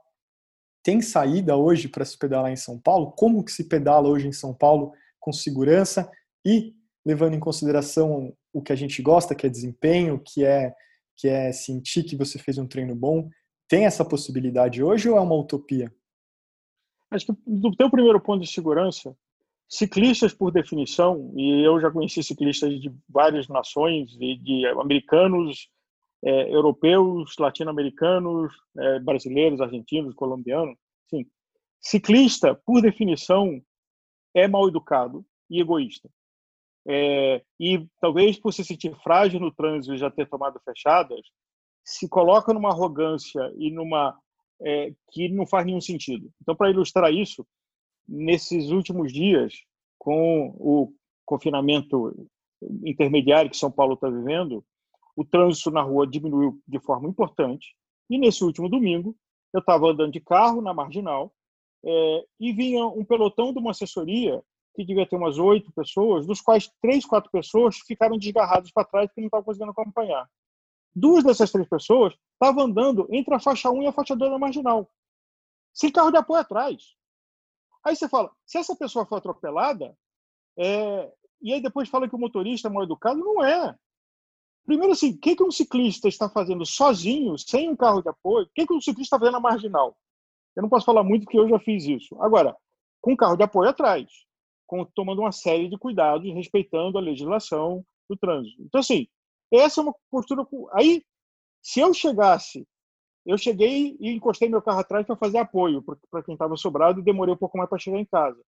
tem 0.83 1.01
saída 1.01 1.57
hoje 1.57 1.89
para 1.89 2.05
se 2.05 2.17
pedalar 2.17 2.53
em 2.53 2.57
São 2.57 2.79
Paulo? 2.79 3.13
Como 3.13 3.45
que 3.45 3.51
se 3.51 3.69
pedala 3.69 4.09
hoje 4.09 4.29
em 4.29 4.33
São 4.33 4.55
Paulo 4.55 4.93
com 5.19 5.33
segurança 5.33 6.11
e 6.45 6.75
levando 7.05 7.35
em 7.35 7.41
consideração 7.41 8.33
o 8.53 8.63
que 8.63 8.73
a 8.73 8.77
gente 8.77 9.03
gosta, 9.03 9.35
que 9.35 9.47
é 9.47 9.51
desempenho, 9.51 10.23
que 10.25 10.45
é 10.45 10.75
que 11.17 11.29
é 11.29 11.51
sentir 11.51 12.05
que 12.05 12.15
você 12.15 12.39
fez 12.39 12.59
um 12.59 12.67
treino 12.67 12.95
bom? 12.95 13.29
Tem 13.69 13.87
essa 13.87 14.05
possibilidade 14.05 14.83
hoje 14.83 15.09
ou 15.09 15.17
é 15.17 15.21
uma 15.21 15.35
utopia? 15.35 15.93
Acho 17.11 17.27
que 17.27 17.33
do 17.47 17.75
teu 17.75 17.91
primeiro 17.91 18.21
ponto 18.21 18.43
de 18.43 18.51
segurança, 18.51 19.17
ciclistas 19.69 20.35
por 20.35 20.53
definição, 20.53 21.33
e 21.37 21.67
eu 21.67 21.81
já 21.81 21.91
conheci 21.91 22.23
ciclistas 22.23 22.79
de 22.81 22.95
várias 23.09 23.49
nações, 23.49 24.11
de, 24.11 24.37
de 24.37 24.67
americanos, 24.67 25.69
é, 26.25 26.55
europeus, 26.55 27.35
latino-americanos, 27.39 28.53
é, 28.79 29.01
brasileiros, 29.01 29.61
argentinos, 29.61 30.15
colombianos, 30.15 30.77
sim. 31.09 31.27
Ciclista, 31.81 32.55
por 32.65 32.81
definição, 32.81 33.61
é 34.35 34.49
mal 34.49 34.69
educado 34.69 35.25
e 35.51 35.61
egoísta. 35.61 36.09
É, 36.89 37.43
e 37.59 37.87
talvez 38.01 38.39
por 38.39 38.53
se 38.53 38.65
sentir 38.65 38.95
frágil 39.03 39.41
no 39.41 39.53
trânsito 39.53 39.95
e 39.95 39.99
já 39.99 40.11
ter 40.11 40.29
tomado 40.29 40.61
fechadas, 40.65 41.21
se 41.85 42.09
coloca 42.09 42.53
numa 42.53 42.71
arrogância 42.71 43.53
e 43.57 43.71
numa 43.71 44.17
é, 44.63 44.93
que 45.11 45.29
não 45.29 45.47
faz 45.47 45.67
nenhum 45.67 45.81
sentido. 45.81 46.31
Então, 46.41 46.57
para 46.57 46.71
ilustrar 46.71 47.13
isso, 47.13 47.47
nesses 48.09 48.71
últimos 48.71 49.13
dias, 49.13 49.53
com 49.99 50.55
o 50.59 50.93
confinamento 51.25 52.29
intermediário 52.85 53.51
que 53.51 53.57
São 53.57 53.71
Paulo 53.71 53.95
está 53.95 54.09
vivendo, 54.09 54.65
o 55.17 55.25
trânsito 55.25 55.71
na 55.71 55.81
rua 55.81 56.07
diminuiu 56.07 56.61
de 56.69 56.79
forma 56.79 57.09
importante. 57.09 57.75
E 58.09 58.19
nesse 58.19 58.45
último 58.45 58.69
domingo, 58.69 59.17
eu 59.53 59.61
estava 59.61 59.91
andando 59.91 60.13
de 60.13 60.21
carro 60.21 60.61
na 60.61 60.75
marginal 60.75 61.33
é, 61.85 62.27
e 62.39 62.53
vinha 62.53 62.87
um 62.87 63.05
pelotão 63.05 63.53
de 63.53 63.59
uma 63.59 63.71
assessoria 63.71 64.43
que 64.75 64.85
devia 64.85 65.07
ter 65.09 65.17
umas 65.17 65.39
oito 65.39 65.73
pessoas, 65.73 66.27
dos 66.27 66.43
quais 66.43 66.71
três, 66.83 67.07
quatro 67.07 67.31
pessoas 67.31 67.79
ficaram 67.79 68.19
desgarradas 68.19 68.71
para 68.71 68.85
trás 68.85 69.09
porque 69.09 69.23
não 69.23 69.27
estavam 69.27 69.45
conseguindo 69.45 69.71
acompanhar. 69.71 70.29
Duas 70.95 71.25
dessas 71.25 71.51
três 71.51 71.67
pessoas 71.67 72.15
estavam 72.35 72.65
andando 72.65 73.09
entre 73.11 73.35
a 73.35 73.41
faixa 73.41 73.71
1 73.71 73.83
e 73.83 73.87
a 73.87 73.93
faixa 73.93 74.15
2 74.15 74.31
da 74.31 74.39
marginal, 74.39 74.91
sem 75.73 75.91
carro 75.91 76.11
de 76.11 76.19
apoio 76.19 76.41
atrás. 76.41 76.95
Aí 77.83 77.97
você 77.97 78.09
fala, 78.09 78.31
se 78.45 78.59
essa 78.59 78.77
pessoa 78.77 79.07
for 79.07 79.17
atropelada, 79.17 79.97
é... 80.59 81.13
e 81.41 81.55
aí 81.55 81.63
depois 81.63 81.89
fala 81.89 82.09
que 82.09 82.15
o 82.15 82.19
motorista 82.19 82.69
é 82.69 82.71
mal 82.71 82.83
educado, 82.83 83.19
não 83.19 83.43
é. 83.45 83.75
Primeiro, 84.67 84.93
assim, 84.93 85.13
o 85.13 85.19
que, 85.19 85.37
que 85.37 85.43
um 85.45 85.51
ciclista 85.51 86.09
está 86.09 86.29
fazendo 86.29 86.67
sozinho, 86.67 87.39
sem 87.39 87.69
um 87.69 87.77
carro 87.77 88.03
de 88.03 88.09
apoio? 88.09 88.47
O 88.47 88.51
que, 88.53 88.67
que 88.67 88.75
um 88.75 88.81
ciclista 88.81 89.15
está 89.15 89.19
fazendo 89.19 89.35
na 89.35 89.41
marginal? 89.41 89.97
Eu 90.57 90.63
não 90.63 90.69
posso 90.69 90.85
falar 90.85 91.05
muito 91.05 91.25
porque 91.25 91.39
eu 91.39 91.49
já 91.49 91.59
fiz 91.61 91.85
isso. 91.85 92.21
Agora, 92.21 92.57
com 93.01 93.13
um 93.13 93.17
carro 93.17 93.37
de 93.37 93.45
apoio 93.45 93.71
atrás, 93.71 94.11
com, 94.67 94.85
tomando 94.85 95.21
uma 95.21 95.31
série 95.31 95.69
de 95.69 95.79
cuidados, 95.79 96.35
respeitando 96.35 96.99
a 96.99 97.01
legislação 97.01 97.85
do 98.11 98.17
trânsito. 98.17 98.61
Então, 98.63 98.81
assim, 98.81 99.07
essa 99.53 99.81
é 99.81 99.85
uma 99.85 99.95
postura. 100.11 100.45
Aí, 100.73 101.05
se 101.63 101.81
eu 101.81 101.95
chegasse, 101.95 102.67
eu 103.25 103.39
cheguei 103.39 103.97
e 104.01 104.11
encostei 104.11 104.49
meu 104.49 104.63
carro 104.63 104.81
atrás 104.81 105.07
para 105.07 105.17
fazer 105.17 105.39
apoio 105.39 105.83
para 106.11 106.23
quem 106.23 106.35
estava 106.35 106.57
sobrado 106.57 107.01
e 107.01 107.05
demorei 107.05 107.35
um 107.35 107.39
pouco 107.39 107.57
mais 107.57 107.69
para 107.69 107.79
chegar 107.79 107.99
em 107.99 108.05
casa. 108.05 108.41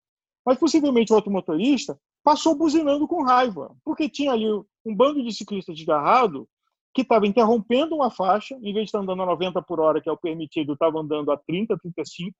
Mas 0.45 0.57
possivelmente 0.57 1.11
o 1.11 1.15
outro 1.15 1.31
motorista 1.31 1.99
passou 2.27 2.53
buzinando 2.53 3.07
com 3.07 3.23
raiva, 3.23 3.73
porque 3.85 4.09
tinha 4.09 4.33
ali 4.33 4.51
um 4.51 4.93
bando 4.93 5.23
de 5.23 5.33
ciclistas 5.33 5.73
desgarrado 5.73 6.45
que 6.93 7.01
estava 7.01 7.25
interrompendo 7.25 7.95
uma 7.95 8.11
faixa, 8.11 8.53
em 8.55 8.73
vez 8.73 8.75
de 8.75 8.83
estar 8.83 8.99
andando 8.99 9.23
a 9.23 9.25
90 9.27 9.61
por 9.61 9.79
hora, 9.79 10.01
que 10.01 10.09
é 10.09 10.11
o 10.11 10.17
permitido, 10.17 10.73
estava 10.73 10.99
andando 10.99 11.31
a 11.31 11.37
30, 11.37 11.77
35. 11.77 12.35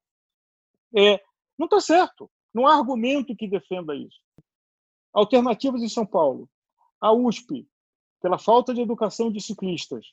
É, 0.93 1.21
não 1.57 1.67
está 1.67 1.79
certo. 1.79 2.29
Não 2.53 2.67
há 2.67 2.75
argumento 2.75 3.33
que 3.33 3.47
defenda 3.47 3.95
isso. 3.95 4.19
Alternativas 5.13 5.81
em 5.81 5.88
São 5.88 6.05
Paulo. 6.05 6.49
A 6.99 7.13
USP, 7.13 7.65
pela 8.21 8.38
falta 8.38 8.73
de 8.73 8.81
educação 8.81 9.31
de 9.31 9.39
ciclistas 9.39 10.05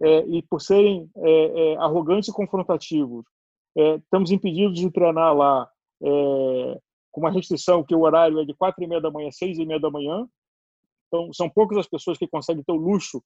é, 0.00 0.20
e 0.20 0.40
por 0.40 0.62
serem 0.62 1.10
é, 1.16 1.72
é, 1.72 1.76
arrogantes 1.76 2.30
e 2.30 2.32
confrontativos, 2.32 3.26
é, 3.76 3.96
estamos 3.96 4.30
impedidos 4.30 4.80
de 4.80 4.90
treinar 4.90 5.36
lá 5.36 5.68
é, 6.02 6.80
com 7.18 7.26
uma 7.26 7.32
restrição 7.32 7.82
que 7.82 7.94
o 7.94 8.02
horário 8.02 8.38
é 8.38 8.44
de 8.44 8.54
quatro 8.54 8.82
e 8.82 8.86
meia 8.86 9.00
da 9.00 9.10
manhã, 9.10 9.28
seis 9.32 9.58
e 9.58 9.66
meia 9.66 9.80
da 9.80 9.90
manhã. 9.90 10.26
Então, 11.08 11.32
são 11.32 11.50
poucas 11.50 11.78
as 11.78 11.88
pessoas 11.88 12.16
que 12.16 12.28
conseguem 12.28 12.62
ter 12.62 12.72
o 12.72 12.76
luxo 12.76 13.22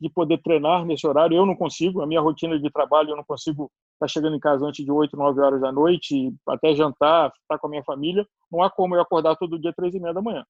de 0.00 0.10
poder 0.10 0.42
treinar 0.42 0.84
nesse 0.84 1.06
horário. 1.06 1.36
Eu 1.36 1.46
não 1.46 1.54
consigo, 1.54 2.02
a 2.02 2.06
minha 2.06 2.20
rotina 2.20 2.58
de 2.58 2.70
trabalho, 2.70 3.10
eu 3.10 3.16
não 3.16 3.24
consigo 3.24 3.70
estar 3.94 4.08
chegando 4.08 4.36
em 4.36 4.40
casa 4.40 4.66
antes 4.66 4.84
de 4.84 4.90
8, 4.90 5.16
9 5.16 5.40
horas 5.40 5.60
da 5.60 5.70
noite, 5.70 6.34
até 6.48 6.74
jantar, 6.74 7.32
estar 7.40 7.58
com 7.58 7.68
a 7.68 7.70
minha 7.70 7.84
família. 7.84 8.26
Não 8.50 8.62
há 8.62 8.70
como 8.70 8.96
eu 8.96 9.00
acordar 9.00 9.36
todo 9.36 9.58
dia 9.58 9.72
três 9.72 9.94
e 9.94 10.00
meia 10.00 10.12
da 10.12 10.20
manhã. 10.20 10.44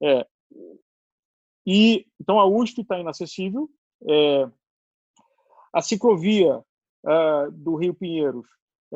É. 0.00 0.24
E, 1.66 2.06
então, 2.20 2.38
a 2.38 2.46
USP 2.46 2.82
está 2.82 2.98
inacessível. 2.98 3.68
É, 4.08 4.48
a 5.74 5.82
ciclovia 5.82 6.62
é, 7.04 7.50
do 7.50 7.74
Rio 7.74 7.92
Pinheiros 7.92 8.46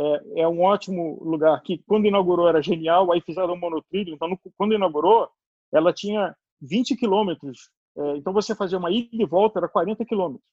é, 0.01 0.43
é, 0.43 0.49
um 0.49 0.63
ótimo 0.63 1.23
lugar 1.23 1.61
que, 1.63 1.79
quando 1.87 2.07
inaugurou, 2.07 2.49
era 2.49 2.63
genial. 2.63 3.13
Aí 3.13 3.21
fizeram 3.21 3.53
um 3.53 3.59
monotrilho. 3.59 4.15
Então, 4.15 4.29
no, 4.29 4.39
quando 4.57 4.75
inaugurou, 4.75 5.29
ela 5.73 5.93
tinha 5.93 6.35
20 6.63 6.97
quilômetros. 6.97 7.71
É, 7.97 8.17
então, 8.17 8.33
você 8.33 8.55
fazia 8.55 8.79
uma 8.79 8.91
ida 8.91 9.09
e 9.13 9.27
volta, 9.27 9.59
era 9.59 9.69
40 9.69 10.05
quilômetros. 10.07 10.49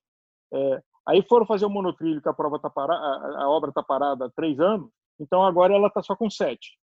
É, 0.54 0.82
aí 1.08 1.22
foram 1.24 1.46
fazer 1.46 1.66
o 1.66 1.70
monotrilho, 1.70 2.22
que 2.22 2.30
a 2.30 2.34
prova 2.34 2.60
tá 2.60 2.70
parada, 2.70 3.02
a, 3.02 3.44
a 3.44 3.50
obra 3.50 3.70
está 3.70 3.82
parada 3.82 4.26
há 4.26 4.30
três 4.30 4.60
anos. 4.60 4.90
Então, 5.20 5.44
agora 5.46 5.74
ela 5.74 5.88
está 5.88 6.04
só 6.04 6.16
com 6.16 6.30
sete. 6.30 6.78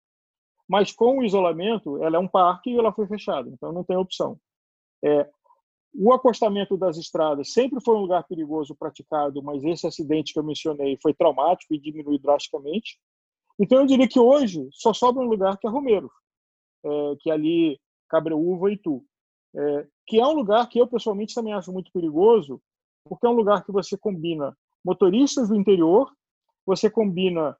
Mas 0.68 0.92
com 0.92 1.18
o 1.18 1.24
isolamento, 1.24 2.02
ela 2.02 2.16
é 2.16 2.20
um 2.20 2.28
parque 2.28 2.70
e 2.70 2.78
ela 2.78 2.92
foi 2.92 3.06
fechada. 3.06 3.48
Então, 3.48 3.72
não 3.72 3.82
tem 3.82 3.96
opção. 3.96 4.38
É, 5.04 5.28
o 5.94 6.12
acostamento 6.12 6.76
das 6.76 6.96
estradas 6.96 7.52
sempre 7.52 7.80
foi 7.82 7.94
um 7.94 8.00
lugar 8.00 8.24
perigoso 8.24 8.74
praticado, 8.74 9.42
mas 9.42 9.62
esse 9.62 9.86
acidente 9.86 10.32
que 10.32 10.38
eu 10.38 10.44
mencionei 10.44 10.98
foi 11.02 11.12
traumático 11.12 11.74
e 11.74 11.78
diminuiu 11.78 12.18
drasticamente. 12.18 12.98
Então, 13.58 13.80
eu 13.80 13.86
diria 13.86 14.08
que 14.08 14.18
hoje 14.18 14.68
só 14.72 14.94
sobra 14.94 15.22
um 15.22 15.28
lugar 15.28 15.58
que 15.58 15.66
é 15.66 15.70
Romero, 15.70 16.10
é, 16.84 17.16
que 17.20 17.30
é 17.30 17.34
ali 17.34 17.80
Cabreúva 18.08 18.72
e 18.72 18.78
Tu, 18.78 19.04
é, 19.54 19.86
que 20.06 20.18
é 20.18 20.26
um 20.26 20.32
lugar 20.32 20.66
que 20.68 20.78
eu 20.78 20.86
pessoalmente 20.86 21.34
também 21.34 21.52
acho 21.52 21.70
muito 21.70 21.92
perigoso, 21.92 22.60
porque 23.04 23.26
é 23.26 23.30
um 23.30 23.34
lugar 23.34 23.64
que 23.64 23.72
você 23.72 23.96
combina 23.96 24.56
motoristas 24.84 25.48
do 25.48 25.56
interior, 25.56 26.10
você 26.64 26.88
combina 26.90 27.56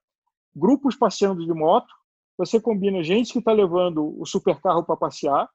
grupos 0.56 0.96
passeando 0.96 1.44
de 1.44 1.52
moto, 1.52 1.92
você 2.38 2.60
combina 2.60 3.02
gente 3.02 3.32
que 3.32 3.38
está 3.38 3.52
levando 3.52 4.18
o 4.18 4.24
supercarro 4.24 4.84
para 4.84 4.96
passear, 4.96 5.50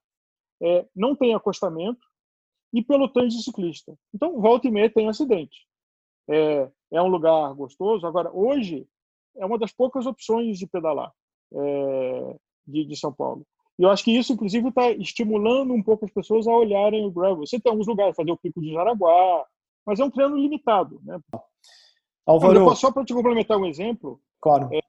é, 0.61 0.87
não 0.95 1.15
tem 1.15 1.33
acostamento 1.33 1.99
e 2.73 2.83
pelotões 2.83 3.33
de 3.33 3.43
ciclista. 3.43 3.97
Então, 4.13 4.39
volta 4.39 4.67
e 4.67 4.71
meia 4.71 4.89
tem 4.89 5.07
acidente. 5.07 5.65
É, 6.29 6.69
é 6.91 7.01
um 7.01 7.07
lugar 7.07 7.53
gostoso. 7.53 8.05
Agora, 8.05 8.31
hoje, 8.33 8.87
é 9.37 9.45
uma 9.45 9.57
das 9.57 9.71
poucas 9.71 10.05
opções 10.05 10.57
de 10.57 10.67
pedalar 10.67 11.11
é, 11.53 12.35
de, 12.67 12.85
de, 12.85 12.95
São 12.95 13.13
Paulo. 13.13 13.45
E 13.79 13.83
eu 13.83 13.89
acho 13.89 14.03
que 14.03 14.11
isso, 14.11 14.33
inclusive, 14.33 14.69
está 14.69 14.91
estimulando 14.91 15.73
um 15.73 15.83
pouco 15.83 16.05
as 16.05 16.11
pessoas 16.11 16.47
a 16.47 16.51
olharem 16.51 17.05
o 17.05 17.11
gravel. 17.11 17.45
Você 17.45 17.59
tem 17.59 17.71
alguns 17.71 17.87
lugares, 17.87 18.15
fazer 18.15 18.31
o 18.31 18.37
Pico 18.37 18.59
de 18.59 18.73
Jaraguá, 18.73 19.45
mas 19.85 19.99
é 19.99 20.03
um 20.03 20.09
treino 20.09 20.35
limitado. 20.35 20.99
Né? 21.03 21.19
Álvaro... 22.25 22.59
Então, 22.59 22.75
só 22.75 22.91
para 22.91 23.05
te 23.05 23.13
complementar 23.13 23.57
um 23.57 23.65
exemplo, 23.65 24.19
claro. 24.41 24.69
É, 24.73 24.79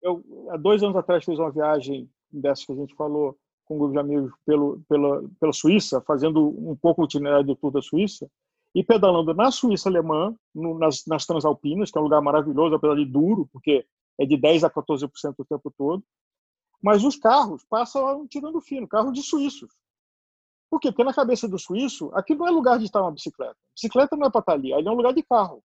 eu, 0.00 0.24
há 0.50 0.56
dois 0.56 0.82
anos 0.82 0.96
atrás, 0.96 1.24
fiz 1.24 1.38
uma 1.38 1.50
viagem 1.50 2.08
dessa 2.30 2.64
que 2.64 2.72
a 2.72 2.76
gente 2.76 2.94
falou 2.94 3.36
com 3.66 3.74
um 3.74 3.78
grupo 3.78 3.92
de 3.92 3.98
amigos 3.98 4.32
pelo, 4.46 4.80
pela, 4.88 5.22
pela 5.38 5.52
Suíça, 5.52 6.00
fazendo 6.00 6.48
um 6.48 6.74
pouco 6.74 7.02
o 7.02 7.04
itinerário 7.04 7.44
do 7.44 7.56
tour 7.56 7.70
da 7.70 7.82
Suíça, 7.82 8.30
e 8.74 8.82
pedalando 8.82 9.34
na 9.34 9.50
Suíça 9.50 9.88
alemã, 9.88 10.34
no, 10.54 10.78
nas, 10.78 11.04
nas 11.06 11.26
Transalpinas, 11.26 11.90
que 11.90 11.98
é 11.98 12.00
um 12.00 12.04
lugar 12.04 12.22
maravilhoso, 12.22 12.74
apesar 12.74 12.94
de 12.94 13.04
duro, 13.04 13.48
porque 13.52 13.86
é 14.18 14.24
de 14.24 14.36
10 14.36 14.64
a 14.64 14.70
14% 14.70 15.34
o 15.38 15.44
tempo 15.44 15.72
todo. 15.76 16.02
Mas 16.82 17.04
os 17.04 17.16
carros 17.16 17.64
passam 17.64 18.26
tirando 18.28 18.60
fino, 18.60 18.86
carros 18.86 19.12
de 19.12 19.22
suíços. 19.22 19.70
Por 20.70 20.80
quê? 20.80 20.90
Porque 20.90 21.04
na 21.04 21.14
cabeça 21.14 21.48
do 21.48 21.58
suíço, 21.58 22.10
aqui 22.12 22.34
não 22.34 22.46
é 22.46 22.50
lugar 22.50 22.78
de 22.78 22.84
estar 22.84 23.00
uma 23.00 23.12
bicicleta. 23.12 23.56
Bicicleta 23.74 24.16
não 24.16 24.26
é 24.26 24.30
para 24.30 24.40
estar 24.40 24.52
ali, 24.52 24.72
ali 24.72 24.86
é 24.86 24.90
um 24.90 24.96
lugar 24.96 25.12
de 25.12 25.22
carro. 25.22 25.62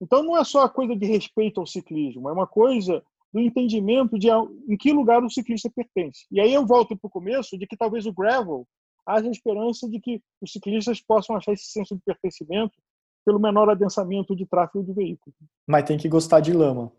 Então 0.00 0.22
não 0.22 0.36
é 0.36 0.44
só 0.44 0.62
a 0.62 0.68
coisa 0.68 0.94
de 0.94 1.06
respeito 1.06 1.60
ao 1.60 1.66
ciclismo, 1.66 2.28
é 2.28 2.32
uma 2.32 2.46
coisa 2.46 3.04
do 3.32 3.40
entendimento 3.40 4.18
de 4.18 4.28
em 4.30 4.76
que 4.76 4.92
lugar 4.92 5.22
o 5.22 5.30
ciclista 5.30 5.70
pertence. 5.74 6.26
E 6.30 6.40
aí 6.40 6.52
eu 6.52 6.66
volto 6.66 6.96
para 6.96 7.08
o 7.08 7.10
começo 7.10 7.58
de 7.58 7.66
que 7.66 7.76
talvez 7.76 8.06
o 8.06 8.12
gravel 8.12 8.66
haja 9.06 9.30
esperança 9.30 9.88
de 9.88 10.00
que 10.00 10.20
os 10.40 10.52
ciclistas 10.52 11.00
possam 11.00 11.36
achar 11.36 11.52
esse 11.52 11.70
senso 11.70 11.94
de 11.94 12.02
pertencimento 12.04 12.74
pelo 13.24 13.40
menor 13.40 13.68
adensamento 13.68 14.34
de 14.34 14.46
tráfego 14.46 14.84
de 14.84 14.92
veículos. 14.92 15.34
Mas 15.66 15.84
tem 15.84 15.98
que 15.98 16.08
gostar 16.08 16.40
de 16.40 16.52
lama. 16.52 16.92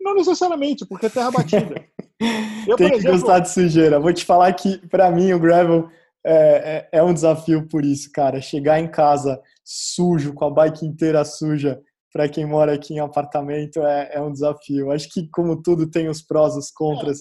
Não 0.00 0.14
necessariamente, 0.14 0.86
porque 0.86 1.06
é 1.06 1.10
terra 1.10 1.30
batida. 1.30 1.84
Eu, 2.66 2.76
tem 2.76 2.90
que 2.90 2.96
exemplo... 2.96 3.18
gostar 3.18 3.38
de 3.40 3.50
sujeira. 3.50 3.98
Vou 3.98 4.12
te 4.12 4.24
falar 4.24 4.52
que, 4.52 4.78
para 4.88 5.10
mim, 5.10 5.32
o 5.32 5.40
gravel 5.40 5.88
é, 6.24 6.88
é, 6.92 6.98
é, 6.98 7.02
um 7.02 7.14
desafio 7.14 7.66
por 7.66 7.84
isso, 7.84 8.10
cara. 8.12 8.40
Chegar 8.40 8.78
em 8.78 8.90
casa 8.90 9.40
sujo, 9.64 10.34
com 10.34 10.44
a 10.44 10.50
bike 10.50 10.86
inteira 10.86 11.24
suja, 11.24 11.80
para 12.12 12.28
quem 12.28 12.44
mora 12.44 12.74
aqui 12.74 12.94
em 12.94 13.00
apartamento, 13.00 13.80
é, 13.80 14.14
é, 14.14 14.20
um 14.20 14.32
desafio. 14.32 14.90
Acho 14.90 15.08
que, 15.08 15.28
como 15.30 15.62
tudo 15.62 15.88
tem 15.88 16.08
os 16.08 16.22
prós 16.22 16.56
os 16.56 16.70
contras, 16.70 17.18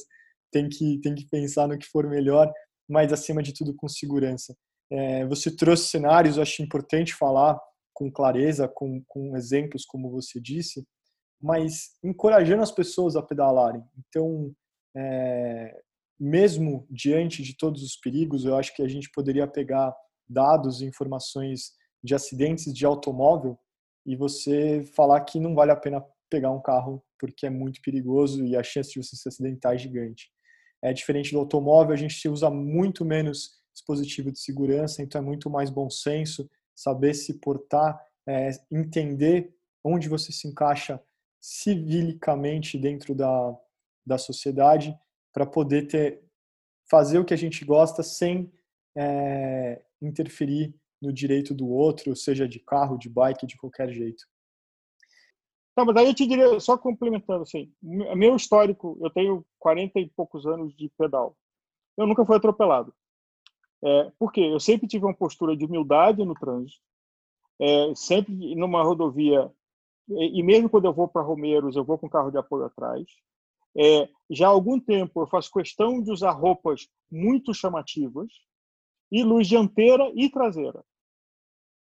tem 0.51 0.67
que, 0.67 0.99
tem 1.01 1.13
que 1.13 1.27
pensar 1.27 1.67
no 1.67 1.77
que 1.77 1.87
for 1.87 2.07
melhor, 2.07 2.51
mas 2.89 3.13
acima 3.13 3.43
de 3.43 3.53
tudo 3.53 3.75
com 3.75 3.87
segurança. 3.87 4.55
É, 4.91 5.25
você 5.27 5.55
trouxe 5.55 5.89
cenários, 5.89 6.37
eu 6.37 6.43
acho 6.43 6.63
importante 6.63 7.13
falar 7.13 7.59
com 7.93 8.11
clareza, 8.11 8.67
com, 8.67 9.03
com 9.07 9.35
exemplos, 9.37 9.85
como 9.85 10.09
você 10.09 10.39
disse, 10.41 10.83
mas 11.41 11.91
encorajando 12.03 12.63
as 12.63 12.71
pessoas 12.71 13.15
a 13.15 13.21
pedalarem. 13.21 13.83
Então, 13.97 14.51
é, 14.97 15.79
mesmo 16.19 16.87
diante 16.89 17.43
de 17.43 17.55
todos 17.55 17.83
os 17.83 17.95
perigos, 17.95 18.43
eu 18.43 18.57
acho 18.57 18.75
que 18.75 18.81
a 18.81 18.87
gente 18.87 19.09
poderia 19.13 19.47
pegar 19.47 19.93
dados 20.27 20.81
e 20.81 20.85
informações 20.85 21.73
de 22.03 22.15
acidentes 22.15 22.73
de 22.73 22.85
automóvel 22.85 23.57
e 24.05 24.15
você 24.15 24.83
falar 24.95 25.21
que 25.21 25.39
não 25.39 25.53
vale 25.53 25.71
a 25.71 25.75
pena 25.75 26.03
pegar 26.29 26.51
um 26.51 26.61
carro 26.61 27.03
porque 27.17 27.45
é 27.45 27.49
muito 27.49 27.81
perigoso 27.81 28.45
e 28.45 28.55
a 28.55 28.63
chance 28.63 28.91
de 28.91 29.03
você 29.03 29.15
se 29.15 29.27
acidentar 29.27 29.75
é 29.75 29.77
gigante. 29.77 30.31
É 30.81 30.93
diferente 30.93 31.31
do 31.31 31.39
automóvel, 31.39 31.93
a 31.93 31.97
gente 31.97 32.27
usa 32.29 32.49
muito 32.49 33.03
menos 33.03 33.59
dispositivo 33.73 34.31
de 34.31 34.39
segurança, 34.39 35.01
então 35.01 35.21
é 35.21 35.23
muito 35.23 35.49
mais 35.49 35.69
bom 35.69 35.89
senso, 35.89 36.49
saber 36.75 37.13
se 37.13 37.39
portar, 37.39 37.99
é, 38.27 38.51
entender 38.71 39.53
onde 39.83 40.07
você 40.07 40.31
se 40.31 40.47
encaixa 40.47 41.01
civilicamente 41.41 42.77
dentro 42.77 43.13
da, 43.15 43.57
da 44.05 44.17
sociedade 44.17 44.97
para 45.33 45.45
poder 45.45 45.87
ter 45.87 46.21
fazer 46.89 47.19
o 47.19 47.25
que 47.25 47.33
a 47.33 47.37
gente 47.37 47.63
gosta 47.63 48.01
sem 48.01 48.51
é, 48.97 49.81
interferir 50.01 50.73
no 51.01 51.13
direito 51.13 51.53
do 51.53 51.67
outro, 51.67 52.15
seja 52.15 52.47
de 52.47 52.59
carro, 52.59 52.97
de 52.97 53.09
bike, 53.09 53.47
de 53.47 53.57
qualquer 53.57 53.91
jeito. 53.91 54.23
Tá, 55.75 55.85
mas 55.85 55.95
aí 55.95 56.07
eu 56.07 56.13
te 56.13 56.27
diria, 56.27 56.59
só 56.59 56.77
complementando 56.77 57.43
assim, 57.43 57.71
meu 57.81 58.35
histórico, 58.35 58.97
eu 59.01 59.09
tenho 59.09 59.45
40 59.59 59.99
e 59.99 60.09
poucos 60.09 60.45
anos 60.45 60.75
de 60.75 60.91
pedal. 60.97 61.37
Eu 61.97 62.05
nunca 62.05 62.25
fui 62.25 62.35
atropelado. 62.35 62.93
É, 63.83 64.11
por 64.19 64.31
quê? 64.31 64.41
Eu 64.41 64.59
sempre 64.59 64.87
tive 64.87 65.05
uma 65.05 65.13
postura 65.13 65.55
de 65.55 65.63
humildade 65.63 66.23
no 66.25 66.33
trânsito, 66.33 66.81
é, 67.61 67.93
sempre 67.95 68.55
numa 68.55 68.83
rodovia, 68.83 69.49
e 70.09 70.41
mesmo 70.41 70.69
quando 70.69 70.85
eu 70.85 70.93
vou 70.93 71.07
para 71.07 71.21
Romeiros, 71.21 71.75
eu 71.75 71.83
vou 71.83 71.97
com 71.97 72.09
carro 72.09 72.31
de 72.31 72.37
apoio 72.37 72.65
atrás. 72.65 73.05
É, 73.77 74.09
já 74.29 74.47
há 74.47 74.49
algum 74.49 74.79
tempo 74.79 75.21
eu 75.21 75.27
faço 75.27 75.51
questão 75.51 76.01
de 76.01 76.11
usar 76.11 76.31
roupas 76.31 76.89
muito 77.11 77.53
chamativas 77.53 78.27
e 79.11 79.23
luz 79.23 79.47
dianteira 79.47 80.11
e 80.15 80.29
traseira. 80.29 80.83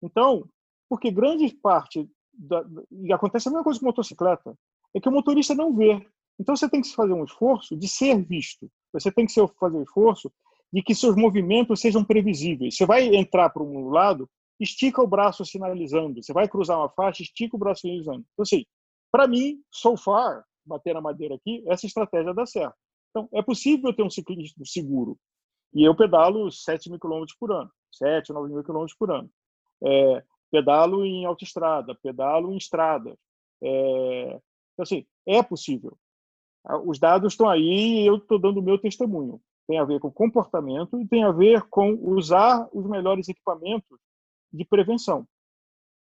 Então, 0.03 0.49
porque 0.89 1.11
grande 1.11 1.55
parte 1.55 2.09
da, 2.33 2.65
e 2.91 3.13
acontece 3.13 3.49
a 3.49 3.51
mesma 3.51 3.65
coisa 3.65 3.79
com 3.79 3.87
motocicleta, 3.87 4.59
é 4.95 5.01
que 5.01 5.09
o 5.09 5.13
motorista 5.13 5.55
não 5.55 5.75
vê. 5.75 6.07
Então 6.39 6.57
você 6.57 6.69
tem 6.69 6.81
que 6.81 6.95
fazer 6.95 7.13
um 7.13 7.25
esforço 7.25 7.77
de 7.77 7.89
ser 7.89 8.23
visto. 8.25 8.71
Você 8.93 9.11
tem 9.11 9.27
que 9.27 9.33
fazer 9.59 9.77
um 9.77 9.83
esforço 9.83 10.33
de 10.73 10.83
que 10.83 10.95
seus 10.95 11.15
movimentos 11.15 11.81
sejam 11.81 12.05
previsíveis. 12.05 12.77
Você 12.77 12.87
vai 12.87 13.15
entrar 13.15 13.51
para 13.51 13.63
um 13.63 13.91
lado, 13.91 14.29
estica 14.59 15.03
o 15.03 15.07
braço 15.07 15.45
sinalizando. 15.45 16.23
Você 16.23 16.33
vai 16.33 16.49
cruzar 16.49 16.79
uma 16.79 16.89
faixa, 16.89 17.23
estica 17.23 17.57
o 17.57 17.59
braço 17.59 17.83
sinalizando. 17.83 18.25
Então, 18.33 18.43
assim, 18.43 18.65
para 19.11 19.27
mim, 19.29 19.61
so 19.71 19.97
far, 19.97 20.45
bater 20.65 20.95
na 20.95 21.01
madeira 21.01 21.35
aqui, 21.35 21.63
essa 21.67 21.87
estratégia 21.87 22.33
dá 22.33 22.47
certo. 22.47 22.75
Então, 23.11 23.29
é 23.35 23.43
possível 23.43 23.93
ter 23.93 24.03
um 24.03 24.11
ciclismo 24.11 24.67
seguro. 24.67 25.19
E 25.75 25.85
eu 25.85 25.95
pedalo 25.95 26.51
7 26.51 26.91
mil 26.91 27.01
quilômetros 27.01 27.37
por 27.39 27.53
ano, 27.53 27.71
7, 27.93 28.33
9 28.33 28.53
mil 28.53 28.65
quilômetros 28.65 28.97
por 28.97 29.11
ano. 29.11 29.31
É, 29.83 30.25
pedalo 30.51 31.05
em 31.05 31.25
autoestrada, 31.25 31.95
pedalo 32.03 32.53
em 32.53 32.57
estrada. 32.57 33.17
É, 33.63 34.41
assim, 34.79 35.07
é 35.27 35.43
possível. 35.43 35.97
Ah, 36.65 36.79
os 36.79 36.99
dados 36.99 37.33
estão 37.33 37.49
aí 37.49 38.03
e 38.03 38.07
eu 38.07 38.17
estou 38.17 38.39
dando 38.39 38.59
o 38.59 38.63
meu 38.63 38.79
testemunho. 38.79 39.41
Tem 39.67 39.79
a 39.79 39.85
ver 39.85 40.01
com 40.01 40.11
comportamento 40.11 41.01
e 41.01 41.07
tem 41.07 41.25
a 41.25 41.33
ver 41.33 41.63
com 41.71 41.95
usar 42.03 42.69
os 42.73 42.87
melhores 42.87 43.29
equipamentos 43.29 43.99
de 44.53 44.65
prevenção. 44.65 45.27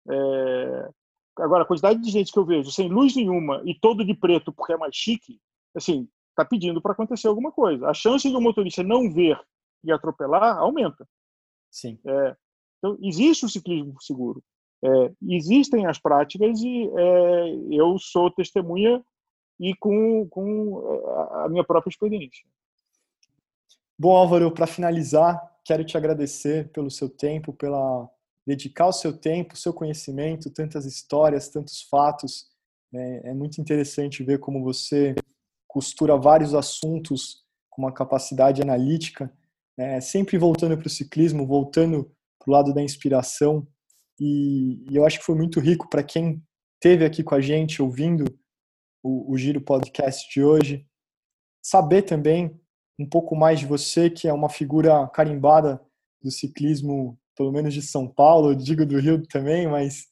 É, 0.08 0.90
Agora, 1.38 1.62
a 1.62 1.66
quantidade 1.66 2.00
de 2.00 2.10
gente 2.10 2.32
que 2.32 2.38
eu 2.38 2.44
vejo 2.44 2.70
sem 2.70 2.88
luz 2.88 3.14
nenhuma 3.14 3.62
e 3.64 3.74
todo 3.74 4.04
de 4.04 4.14
preto 4.14 4.52
porque 4.52 4.72
é 4.72 4.76
mais 4.76 4.94
chique, 4.94 5.40
assim, 5.74 6.08
está 6.30 6.44
pedindo 6.44 6.82
para 6.82 6.92
acontecer 6.92 7.28
alguma 7.28 7.52
coisa. 7.52 7.88
A 7.88 7.94
chance 7.94 8.28
um 8.28 8.40
motorista 8.40 8.82
não 8.82 9.10
ver 9.10 9.40
e 9.84 9.92
atropelar 9.92 10.58
aumenta. 10.58 11.06
Sim. 11.70 11.98
É, 12.06 12.36
então, 12.78 12.96
existe 13.02 13.44
o 13.44 13.48
ciclismo 13.48 14.00
seguro. 14.00 14.42
É, 14.82 15.12
existem 15.28 15.86
as 15.86 15.98
práticas 15.98 16.60
e 16.60 16.88
é, 16.96 17.54
eu 17.72 17.98
sou 17.98 18.30
testemunha 18.30 19.04
e 19.58 19.74
com, 19.74 20.26
com 20.28 20.80
é, 20.80 21.44
a 21.44 21.48
minha 21.48 21.64
própria 21.64 21.90
experiência. 21.90 22.44
Bom, 23.98 24.14
Álvaro, 24.14 24.52
para 24.52 24.66
finalizar, 24.66 25.36
quero 25.64 25.84
te 25.84 25.96
agradecer 25.96 26.70
pelo 26.70 26.90
seu 26.90 27.08
tempo, 27.08 27.52
pela 27.52 28.08
dedicar 28.46 28.86
o 28.86 28.92
seu 28.92 29.12
tempo, 29.12 29.54
o 29.54 29.58
seu 29.58 29.74
conhecimento, 29.74 30.48
tantas 30.48 30.86
histórias, 30.86 31.48
tantos 31.48 31.82
fatos. 31.82 32.46
É, 32.94 33.30
é 33.30 33.34
muito 33.34 33.60
interessante 33.60 34.22
ver 34.22 34.38
como 34.38 34.62
você 34.62 35.14
costura 35.66 36.16
vários 36.16 36.54
assuntos 36.54 37.44
com 37.68 37.82
uma 37.82 37.92
capacidade 37.92 38.62
analítica, 38.62 39.30
é, 39.78 40.00
sempre 40.00 40.36
voltando 40.36 40.76
para 40.76 40.86
o 40.86 40.90
ciclismo, 40.90 41.46
voltando 41.46 42.04
para 42.38 42.50
o 42.50 42.52
lado 42.52 42.74
da 42.74 42.82
inspiração. 42.82 43.66
E, 44.18 44.84
e, 44.90 44.96
eu 44.96 45.06
acho 45.06 45.18
que 45.18 45.24
foi 45.24 45.36
muito 45.36 45.60
rico 45.60 45.88
para 45.88 46.02
quem 46.02 46.42
esteve 46.74 47.04
aqui 47.04 47.22
com 47.22 47.34
a 47.34 47.40
gente 47.40 47.80
ouvindo 47.80 48.24
o, 49.02 49.32
o 49.32 49.36
Giro 49.36 49.60
Podcast 49.60 50.28
de 50.32 50.42
hoje, 50.42 50.86
saber 51.62 52.02
também 52.02 52.58
um 52.98 53.08
pouco 53.08 53.36
mais 53.36 53.60
de 53.60 53.66
você, 53.66 54.10
que 54.10 54.26
é 54.26 54.32
uma 54.32 54.48
figura 54.48 55.06
carimbada 55.08 55.80
do 56.20 56.30
ciclismo 56.30 57.18
pelo 57.36 57.52
menos 57.52 57.72
de 57.72 57.80
São 57.80 58.08
Paulo, 58.08 58.56
digo 58.56 58.84
do 58.84 58.98
Rio 58.98 59.24
também, 59.28 59.68
mas 59.68 60.06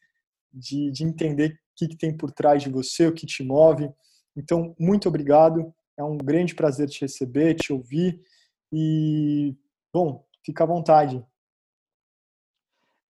de, 0.53 0.93
de 0.93 1.03
entender 1.03 1.51
o 1.51 1.57
que, 1.77 1.89
que 1.89 1.97
tem 1.97 2.17
por 2.17 2.31
trás 2.31 2.63
de 2.63 2.71
você, 2.71 3.09
o 3.09 3.13
que 3.13 3.27
te 3.27 3.43
move. 3.43 3.91
Então, 4.37 4.77
muito 4.79 5.09
obrigado. 5.09 5.75
É 5.99 6.05
um 6.05 6.17
grande 6.17 6.55
prazer 6.55 6.89
te 6.89 7.01
receber, 7.01 7.55
te 7.55 7.73
ouvir. 7.73 8.21
E, 8.73 9.55
bom, 9.93 10.25
fica 10.45 10.65
à 10.65 10.67
vontade. 10.67 11.25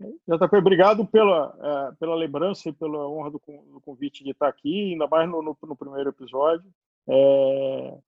JP, 0.00 0.56
obrigado 0.56 1.06
pela, 1.06 1.56
é, 1.90 1.96
pela 1.98 2.14
lembrança 2.14 2.68
e 2.68 2.72
pela 2.72 3.08
honra 3.08 3.30
do, 3.30 3.40
do, 3.72 3.80
convite 3.80 4.22
de 4.22 4.30
estar 4.30 4.48
aqui, 4.48 4.92
ainda 4.92 5.06
mais 5.06 5.28
no, 5.28 5.42
no, 5.42 5.56
no 5.62 5.76
primeiro 5.76 6.10
episódio. 6.10 6.70
É, 7.08 7.98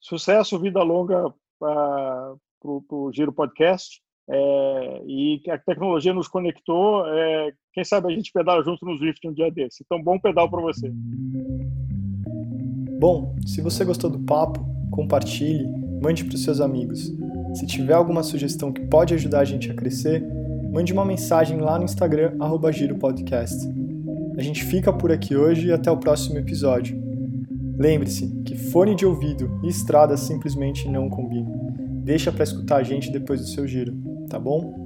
sucesso, 0.00 0.58
vida 0.58 0.82
longa 0.82 1.32
para 1.58 2.36
o 2.64 3.10
Giro 3.12 3.32
Podcast. 3.32 4.00
É, 4.28 5.02
e 5.06 5.40
a 5.50 5.58
tecnologia 5.58 6.12
nos 6.12 6.26
conectou. 6.26 7.06
É, 7.06 7.52
quem 7.72 7.84
sabe 7.84 8.12
a 8.12 8.16
gente 8.16 8.32
pedala 8.32 8.64
junto 8.64 8.84
no 8.84 8.96
Zwift 8.96 9.26
um 9.28 9.32
dia 9.32 9.50
desse. 9.50 9.84
Então, 9.84 10.02
bom 10.02 10.18
pedal 10.18 10.50
para 10.50 10.60
você. 10.60 10.90
Bom, 12.98 13.36
se 13.46 13.60
você 13.60 13.84
gostou 13.84 14.10
do 14.10 14.18
papo, 14.20 14.60
compartilhe, 14.90 15.66
mande 16.00 16.24
para 16.24 16.34
os 16.34 16.42
seus 16.42 16.60
amigos. 16.60 17.12
Se 17.54 17.66
tiver 17.66 17.94
alguma 17.94 18.22
sugestão 18.22 18.72
que 18.72 18.82
pode 18.82 19.14
ajudar 19.14 19.40
a 19.40 19.44
gente 19.44 19.70
a 19.70 19.74
crescer, 19.74 20.24
mande 20.72 20.92
uma 20.92 21.04
mensagem 21.04 21.58
lá 21.58 21.78
no 21.78 21.84
Instagram, 21.84 22.32
GiroPodcast. 22.72 23.68
A 24.36 24.42
gente 24.42 24.64
fica 24.64 24.92
por 24.92 25.10
aqui 25.10 25.34
hoje 25.36 25.68
e 25.68 25.72
até 25.72 25.90
o 25.90 25.96
próximo 25.96 26.38
episódio. 26.38 27.00
Lembre-se 27.78 28.28
que 28.44 28.56
fone 28.56 28.94
de 28.94 29.06
ouvido 29.06 29.60
e 29.62 29.68
estrada 29.68 30.16
simplesmente 30.16 30.88
não 30.88 31.08
combinam. 31.08 31.72
Deixa 32.04 32.30
para 32.30 32.44
escutar 32.44 32.76
a 32.76 32.82
gente 32.82 33.10
depois 33.10 33.40
do 33.40 33.46
seu 33.46 33.66
giro 33.66 34.06
tá 34.28 34.38
bom? 34.38 34.85